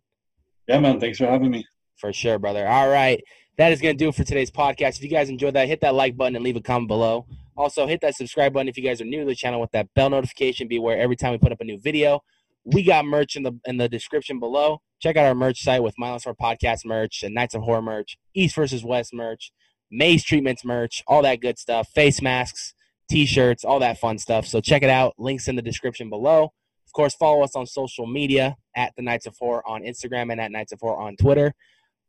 yeah, 0.67 0.79
man. 0.79 0.99
Thanks 0.99 1.17
for 1.17 1.25
having 1.25 1.51
me. 1.51 1.65
For 1.97 2.13
sure, 2.13 2.39
brother. 2.39 2.67
All 2.67 2.89
right. 2.89 3.21
That 3.57 3.71
is 3.71 3.81
going 3.81 3.95
to 3.97 4.03
do 4.03 4.09
it 4.09 4.15
for 4.15 4.23
today's 4.23 4.49
podcast. 4.49 4.97
If 4.97 5.03
you 5.03 5.09
guys 5.09 5.29
enjoyed 5.29 5.53
that, 5.53 5.67
hit 5.67 5.81
that 5.81 5.93
like 5.93 6.17
button 6.17 6.35
and 6.35 6.43
leave 6.43 6.55
a 6.55 6.61
comment 6.61 6.87
below. 6.87 7.27
Also, 7.55 7.85
hit 7.87 8.01
that 8.01 8.15
subscribe 8.15 8.53
button 8.53 8.67
if 8.67 8.77
you 8.77 8.83
guys 8.83 9.01
are 9.01 9.05
new 9.05 9.19
to 9.19 9.25
the 9.25 9.35
channel 9.35 9.61
with 9.61 9.71
that 9.71 9.93
bell 9.93 10.09
notification. 10.09 10.67
Be 10.67 10.77
aware 10.77 10.97
every 10.97 11.15
time 11.15 11.31
we 11.31 11.37
put 11.37 11.51
up 11.51 11.61
a 11.61 11.65
new 11.65 11.79
video. 11.79 12.21
We 12.65 12.83
got 12.83 13.05
merch 13.05 13.35
in 13.35 13.43
the 13.43 13.53
in 13.65 13.77
the 13.77 13.89
description 13.89 14.39
below. 14.39 14.81
Check 14.99 15.17
out 15.17 15.25
our 15.25 15.35
merch 15.35 15.61
site 15.61 15.83
with 15.83 15.95
Mindless 15.97 16.23
Horror 16.23 16.35
Podcast 16.41 16.85
merch 16.85 17.23
and 17.23 17.35
Knights 17.35 17.55
of 17.55 17.61
Horror 17.63 17.81
merch, 17.81 18.17
East 18.33 18.55
versus 18.55 18.85
West 18.85 19.13
merch, 19.13 19.51
Maze 19.91 20.23
Treatments 20.23 20.63
merch, 20.63 21.03
all 21.07 21.21
that 21.23 21.41
good 21.41 21.59
stuff, 21.59 21.89
face 21.89 22.21
masks, 22.21 22.73
t-shirts, 23.09 23.65
all 23.65 23.79
that 23.79 23.99
fun 23.99 24.17
stuff. 24.17 24.47
So 24.47 24.61
check 24.61 24.81
it 24.81 24.89
out. 24.89 25.13
Links 25.17 25.47
in 25.47 25.55
the 25.55 25.61
description 25.61 26.09
below. 26.09 26.53
Of 26.87 26.93
course, 26.93 27.15
follow 27.15 27.43
us 27.43 27.55
on 27.55 27.65
social 27.65 28.07
media 28.07 28.55
at 28.75 28.93
the 28.95 29.01
Knights 29.01 29.25
of 29.25 29.35
Horror 29.37 29.67
on 29.67 29.81
Instagram 29.81 30.31
and 30.31 30.39
at 30.39 30.51
Knights 30.51 30.71
of 30.71 30.79
Horror 30.79 31.01
on 31.01 31.15
Twitter. 31.17 31.53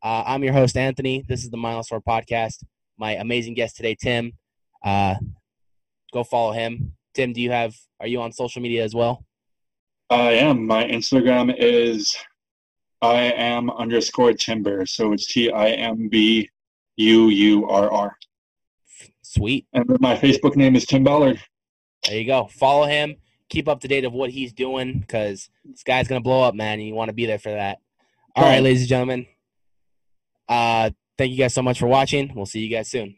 Uh, 0.01 0.23
I'm 0.25 0.43
your 0.43 0.53
host, 0.53 0.77
Anthony. 0.77 1.25
This 1.27 1.43
is 1.43 1.49
the 1.49 1.57
Mindless 1.57 1.89
Horror 1.89 2.01
Podcast. 2.07 2.63
My 2.97 3.13
amazing 3.13 3.55
guest 3.55 3.75
today, 3.75 3.95
Tim. 3.99 4.33
Uh, 4.85 5.15
go 6.13 6.23
follow 6.23 6.53
him. 6.53 6.93
Tim, 7.15 7.33
do 7.33 7.41
you 7.41 7.51
have? 7.51 7.75
Are 7.99 8.07
you 8.07 8.21
on 8.21 8.31
social 8.31 8.61
media 8.61 8.83
as 8.83 8.93
well? 8.93 9.25
I 10.09 10.33
am. 10.33 10.67
My 10.67 10.83
Instagram 10.83 11.53
is 11.57 12.15
I 13.01 13.23
am 13.23 13.71
underscore 13.71 14.33
timber. 14.33 14.85
So 14.85 15.11
it's 15.11 15.31
T 15.31 15.51
I 15.51 15.69
M 15.69 16.07
B 16.09 16.49
U 16.97 17.29
U 17.29 17.67
R 17.67 17.91
R. 17.91 18.17
Sweet. 19.23 19.65
And 19.73 19.85
my 19.99 20.15
Facebook 20.15 20.55
name 20.55 20.75
is 20.75 20.85
Tim 20.85 21.03
Ballard. 21.03 21.41
There 22.07 22.17
you 22.17 22.25
go. 22.25 22.45
Follow 22.45 22.85
him. 22.85 23.15
Keep 23.49 23.67
up 23.67 23.79
to 23.81 23.87
date 23.87 24.05
of 24.05 24.13
what 24.13 24.29
he's 24.29 24.53
doing 24.53 24.99
because 24.99 25.49
this 25.63 25.83
guy's 25.83 26.07
gonna 26.07 26.21
blow 26.21 26.43
up, 26.43 26.53
man. 26.55 26.79
And 26.79 26.87
you 26.87 26.93
want 26.93 27.09
to 27.09 27.13
be 27.13 27.25
there 27.25 27.39
for 27.39 27.51
that. 27.51 27.79
All 28.35 28.43
right, 28.43 28.61
ladies 28.61 28.81
and 28.81 28.89
gentlemen. 28.89 29.25
Uh, 30.47 30.91
thank 31.17 31.31
you 31.31 31.37
guys 31.37 31.53
so 31.53 31.61
much 31.61 31.79
for 31.79 31.87
watching. 31.87 32.31
We'll 32.35 32.45
see 32.45 32.59
you 32.59 32.69
guys 32.69 32.89
soon. 32.89 33.15